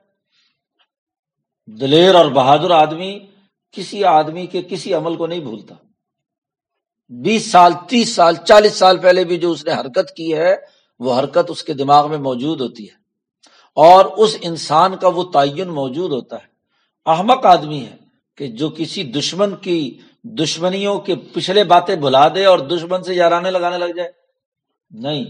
دلیر 1.67 2.15
اور 2.15 2.27
بہادر 2.27 2.71
آدمی 2.71 3.27
کسی 3.75 4.05
آدمی 4.05 4.47
کے 4.47 4.63
کسی 4.63 4.95
عمل 4.95 5.17
کو 5.17 5.27
نہیں 5.27 5.41
بھولتا۔ 5.41 5.75
بیس 7.09 7.51
سال، 7.51 7.73
تیس 7.89 8.15
سال، 8.15 8.37
چالیس 8.37 8.75
سال 8.75 8.99
پہلے 8.99 9.25
بھی 9.25 9.39
جو 9.39 9.51
اس 9.51 9.65
نے 9.65 9.73
حرکت 9.73 10.15
کی 10.17 10.37
ہے، 10.37 10.57
وہ 10.99 11.19
حرکت 11.21 11.51
اس 11.51 11.65
کے 11.65 11.73
دماغ 11.73 12.11
میں 12.11 12.19
موجود 12.19 12.61
ہوتی 12.61 12.89
ہے۔ 12.91 12.95
اور 13.75 14.05
اس 14.05 14.37
انسان 14.41 14.97
کا 14.97 15.09
وہ 15.09 15.25
تعین 15.25 15.69
موجود 15.69 16.13
ہوتا 16.13 16.37
ہے۔ 16.37 16.47
احمق 17.07 17.47
آدمی 17.47 17.85
ہے 17.85 17.97
کہ 18.37 18.47
جو 18.47 18.71
کسی 18.71 19.03
دشمن 19.03 19.57
کی، 19.57 20.01
دشمنیوں 20.25 20.99
کے 20.99 21.15
پچھلے 21.17 21.65
باتیں 21.65 21.97
بھلا 21.97 22.29
دے 22.29 22.45
اور 22.45 22.59
دشمن 22.59 23.03
سے 23.03 23.15
یارانے 23.15 23.51
لگانے 23.51 23.79
لگ 23.79 23.93
جائے۔ 23.97 24.11
نہیں۔ 24.91 25.25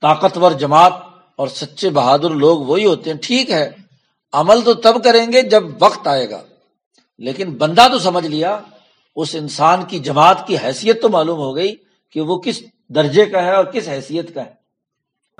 طاقتور 0.00 0.52
جماعت 0.52 0.92
اور 1.36 1.48
سچے 1.48 1.90
بہادر 1.90 2.30
لوگ 2.30 2.58
وہی 2.58 2.84
ہوتے 2.84 3.10
ہیں۔ 3.10 3.18
ٹھیک 3.22 3.50
ہے۔ 3.50 3.70
عمل 4.32 4.60
تو 4.60 4.74
تب 4.74 5.04
کریں 5.04 5.32
گے 5.32 5.42
جب 5.42 5.62
وقت 5.80 6.06
آئے 6.06 6.30
گا۔ 6.30 6.42
لیکن 7.18 7.50
بندہ 7.50 7.86
تو 7.90 7.98
سمجھ 7.98 8.26
لیا، 8.26 8.60
اس 9.16 9.34
انسان 9.34 9.84
کی 9.84 9.98
جماعت 9.98 10.46
کی 10.46 10.56
حیثیت 10.56 11.02
تو 11.02 11.08
معلوم 11.08 11.38
ہو 11.38 11.56
گئی 11.56 11.76
کہ 12.10 12.20
وہ 12.20 12.38
کس 12.38 12.62
درجے 12.88 13.26
کا 13.26 13.42
ہے 13.42 13.54
اور 13.54 13.64
کس 13.64 13.88
حیثیت 13.88 14.34
کا 14.34 14.46
ہے۔ 14.46 14.54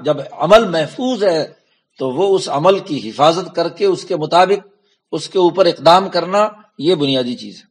جب 0.04 0.16
عمل 0.32 0.68
محفوظ 0.68 1.24
ہے 1.24 1.52
تو 1.98 2.10
وہ 2.10 2.34
اس 2.34 2.48
عمل 2.48 2.78
کی 2.78 3.10
حفاظت 3.10 3.54
کر 3.54 3.68
کے 3.68 3.84
اس 3.84 4.04
کے 4.04 4.16
مطابق 4.16 4.68
اس 5.12 5.28
کے 5.28 5.38
اوپر 5.38 5.66
اقدام 5.66 6.08
کرنا 6.08 6.48
یہ 6.78 6.94
بنیادی 6.94 7.34
چیز 7.34 7.56
ہے۔ 7.58 7.66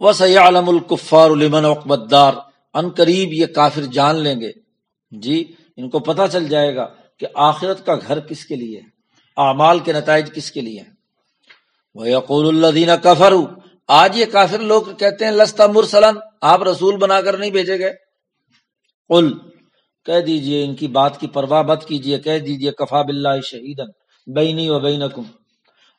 وہ 0.00 0.12
سیاح 0.12 0.48
علم 0.48 0.68
القفار 0.68 1.30
المن 1.30 1.64
اقبت 1.64 2.10
دار 2.10 2.34
ان 2.74 2.88
قریب 2.88 3.32
یہ 3.32 3.46
کافر 3.46 3.82
جان 3.82 4.16
لیں 4.16 4.40
گے۔ 4.40 4.52
جی 5.10 5.52
ان 5.76 5.90
کو 5.90 5.98
پتہ 5.98 6.22
چل 6.32 6.48
جائے 6.48 6.76
گا 6.76 6.86
کہ 7.16 7.26
آخرت 7.34 7.86
کا 7.86 7.94
گھر 7.94 8.20
کس 8.20 8.46
کے 8.46 8.54
لیے 8.54 8.80
ہے؟ 8.80 8.86
اعمال 9.36 9.78
کے 9.78 9.92
نتائج 9.92 10.34
کس 10.34 10.52
کے 10.52 10.60
لیے 10.60 10.80
وہ 10.80 10.93
یقول 11.94 12.48
اللہ 12.48 12.66
دینا 12.66 12.96
کفر 12.96 13.32
آج 13.88 14.18
یہ 14.18 14.24
کافر 14.24 14.58
لوگ 14.58 14.82
کہتے 14.98 15.24
ہیں 15.24 15.32
لستا 15.32 15.66
مرسلن 15.66 16.18
آپ 16.40 16.62
رسول 16.62 16.96
بنا 16.96 17.20
کر 17.20 17.36
نہیں 17.36 17.50
بھیجے 17.50 17.78
گئے۔ 17.78 17.92
قل، 19.08 19.38
کہہ 20.04 20.20
دیجیے 20.20 20.64
ان 20.64 20.74
کی 20.74 20.88
بات 20.88 21.20
کی 21.20 21.26
پرواہ 21.26 21.62
مت 21.62 21.84
کیجیے 21.84 22.18
کہہ 22.18 22.38
دیجیے 22.38 22.72
کفا 22.72 23.02
بلّہ 23.02 23.40
شہیدن 23.44 23.90
بینی 24.26 24.68
و 24.68 24.80
بینکم۔ 24.80 25.22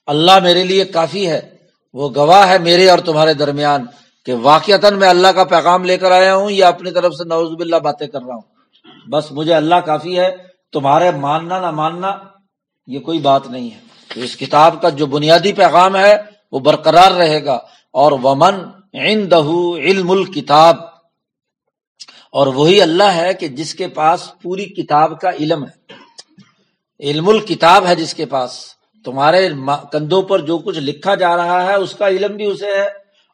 اللہ 0.08 0.40
میرے 0.40 0.64
لیے 0.64 0.86
کافی 0.86 1.28
ہے، 1.28 1.58
وہ 1.94 2.10
گواہ 2.16 2.50
ہے 2.50 2.58
میرے 2.60 2.90
اور 2.90 3.00
تمہارے 3.00 3.34
درمیان 3.34 3.86
کہ 4.26 4.34
واقعات 4.34 4.94
میں 4.94 5.10
اللہ 5.10 5.28
کا 5.28 5.44
پیغام 5.44 5.84
لے 5.84 5.98
کر 5.98 6.12
آیا 6.12 6.36
ہوں 6.36 6.52
یا 6.52 6.68
اپنی 6.68 6.92
طرف 6.92 7.14
سے 7.14 7.24
نوز 7.24 7.52
باللہ 7.52 7.76
باتیں 7.76 8.08
کر 8.08 8.20
رہا 8.22 8.36
ہوں۔ 8.36 9.10
بس 9.10 9.32
مجھے 9.32 9.54
اللہ 9.54 9.76
کافی 9.76 10.20
ہے، 10.20 10.38
تمہارے 10.74 11.12
ماننا 11.12 11.62
نہ 11.62 11.72
ماننا 11.72 12.18
یہ 12.88 13.00
کوئی 13.00 13.20
بات 13.20 13.48
نہیں 13.48 13.70
ہے۔ 13.70 13.85
تو 14.14 14.22
اس 14.22 14.38
کتاب 14.38 14.82
کا 14.82 14.90
جو 14.90 15.06
بنیادی 15.06 15.54
پیغام 15.54 15.96
ہے 15.96 16.16
وہ 16.52 16.60
برقرار 16.60 17.12
رہے 17.12 17.46
گا 17.46 17.60
اور 17.92 18.12
ومن 18.12 18.56
علم 18.94 20.12
الکتاب 20.12 20.76
اور 22.32 22.48
وہی 22.48 22.82
اللہ 22.82 23.04
ہے 23.04 23.34
کہ 23.34 23.48
جس 23.48 23.76
کے 23.76 23.88
پاس 23.88 24.32
پوری 24.42 24.66
کتاب 24.66 25.22
کا 25.22 25.30
علم 25.30 25.64
ہے۔ 25.64 25.94
علم 27.00 27.30
الکتاب 27.30 27.88
ہے 27.88 27.96
جس 27.96 28.14
کے 28.14 28.26
پاس۔ 28.26 28.66
تمہارے 29.06 29.50
کندھوں 29.92 30.22
پر 30.22 30.40
جو 30.40 30.58
کچھ 30.58 30.80
لکھا 30.80 31.16
جا 31.16 31.38
رہا 31.38 31.66
ہے، 31.66 31.76
اس 31.76 31.96
کا 31.96 32.08
علم 32.08 32.36
بھی 32.36 32.46
اسے 32.46 32.72
ہے 32.76 32.86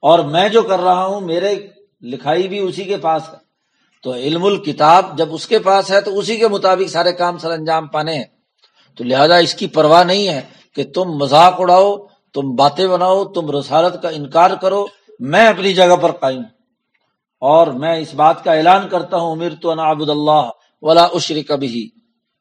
اور 0.02 0.20
میں 0.20 0.50
جو 0.50 0.62
کر 0.62 0.80
رہا 0.80 1.06
ہوں، 1.06 1.22
میرے 1.22 1.68
لکھائی 2.02 2.48
بھی 2.48 2.60
اسی 2.60 2.84
کے 2.84 2.98
پاس 2.98 3.22
ہے۔ 3.30 3.38
تو 4.04 4.14
علم 4.14 4.46
الکتاب 4.46 5.18
جب 5.18 5.34
اس 5.34 5.48
کے 5.48 5.60
پاس 5.60 5.92
ہے 5.92 6.02
تو 6.02 6.20
اسی 6.20 6.38
کے 6.38 6.48
مطابق 6.48 6.90
سارے 6.90 7.14
کام 7.14 7.38
سر 7.38 7.52
انجام 7.52 7.88
پانے 7.88 8.14
ہیں۔ 8.14 8.24
تو 8.98 9.04
لہذا 9.04 9.36
اس 9.36 9.56
کی 9.56 9.68
پرواہ 9.68 10.04
نہیں 10.04 10.28
ہے۔ 10.28 10.42
کہ 10.76 10.84
تم 10.84 11.12
مذاق 11.12 11.56
اڑاؤ، 11.60 11.98
تم 12.34 12.56
باتیں 12.56 12.88
بناؤ، 12.88 13.26
تم 13.26 13.52
رسالت 13.58 14.02
کا 14.02 14.10
انکار 14.10 14.52
کرو، 14.62 14.86
میں 15.20 15.48
اپنی 15.48 15.74
جگہ 15.74 15.96
پر 16.02 16.12
قائم 16.12 16.42
اور 17.40 17.68
میں 17.68 17.98
اس 17.98 18.14
بات 18.14 18.44
کا 18.44 18.54
اعلان 18.54 18.90
کرتا 18.90 19.18
ہوں 19.18 19.32
امیر 19.32 19.52
تو 19.62 19.76
نابود 19.76 20.10
اللہ 20.10 20.50
ولا 20.82 21.04
اشری 21.04 21.44
کبھی 21.44 21.90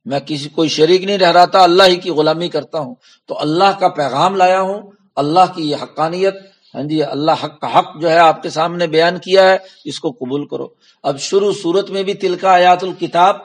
میں 0.04 0.20
کسی، 0.26 0.48
کوئی 0.48 0.68
شریک 0.68 1.04
نہیں 1.04 1.18
رہ 1.18 1.32
رہا 1.32 1.44
تھا 1.44 1.62
اللہ 1.62 1.82
ہی 1.82 1.96
کی 1.96 2.10
غلامی 2.10 2.48
کرتا 2.48 2.78
ہوں۔ 2.78 2.94
تو 3.26 3.38
اللہ 3.40 3.78
کا 3.78 3.88
پیغام 3.88 4.36
لایا 4.36 4.60
ہوں، 4.60 4.82
اللہ 5.16 5.52
کی 5.54 5.70
یہ 5.70 5.76
حقانیت 5.82 6.34
ہاں 6.74 6.82
جی 6.82 7.02
اللہ 7.02 7.32
حق 7.44 7.60
کا 7.60 7.78
حق 7.78 8.00
جو 8.00 8.10
ہے 8.10 8.18
آپ 8.18 8.42
کے 8.42 8.50
سامنے 8.50 8.86
بیان 8.86 9.18
کیا 9.18 9.50
ہے، 9.50 9.56
اس 9.84 10.00
کو 10.00 10.10
قبول 10.10 10.46
کرو۔ 10.46 10.68
اب 11.02 11.18
شروع 11.18 11.52
صورت 11.62 11.90
میں 11.90 12.02
بھی 12.02 12.14
تلکا 12.14 12.50
آیات 12.50 12.84
الکتاب 12.84 13.36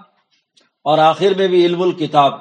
اور 0.83 0.97
آخر 0.97 1.33
میں 1.37 1.47
بھی 1.47 1.65
علم 1.65 1.81
الکتاب۔ 1.81 2.33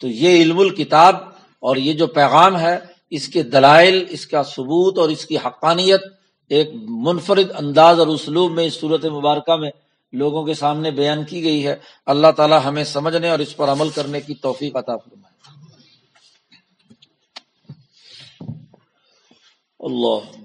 تو 0.00 0.08
یہ 0.08 0.42
علم 0.42 0.58
الکتاب 0.58 1.31
اور 1.62 1.76
یہ 1.76 1.92
جو 1.92 2.06
پیغام 2.06 2.58
ہے، 2.58 2.78
اس 3.10 3.28
کے 3.28 3.42
دلائل، 3.42 4.04
اس 4.10 4.26
کا 4.26 4.42
ثبوت 4.42 4.98
اور 4.98 5.08
اس 5.08 5.26
کی 5.26 5.36
حقانیت 5.36 6.00
ایک 6.48 6.70
منفرد 6.88 7.50
انداز 7.58 7.98
اور 7.98 8.06
اسلوب 8.06 8.52
میں 8.52 8.64
اس 8.64 8.80
صورت 8.80 9.04
مبارکہ 9.04 9.56
میں 9.56 9.70
لوگوں 10.12 10.44
کے 10.44 10.54
سامنے 10.54 10.90
بیان 10.90 11.24
کی 11.24 11.44
گئی 11.44 11.66
ہے۔ 11.66 11.76
اللہ 12.06 12.30
تعالی 12.36 12.54
ہمیں 12.64 12.84
سمجھنے 12.84 13.30
اور 13.30 13.38
اس 13.38 13.56
پر 13.56 13.68
عمل 13.68 13.88
کرنے 13.88 14.20
کی 14.20 14.34
توفیق 14.34 14.76
عطا 14.76 14.96
فرمائے۔ 14.96 15.32
اللہ 19.80 20.42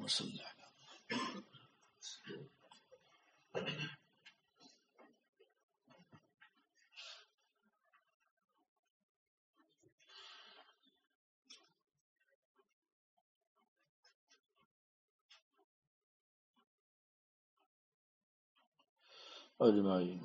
اجمعین۔ 19.60 20.20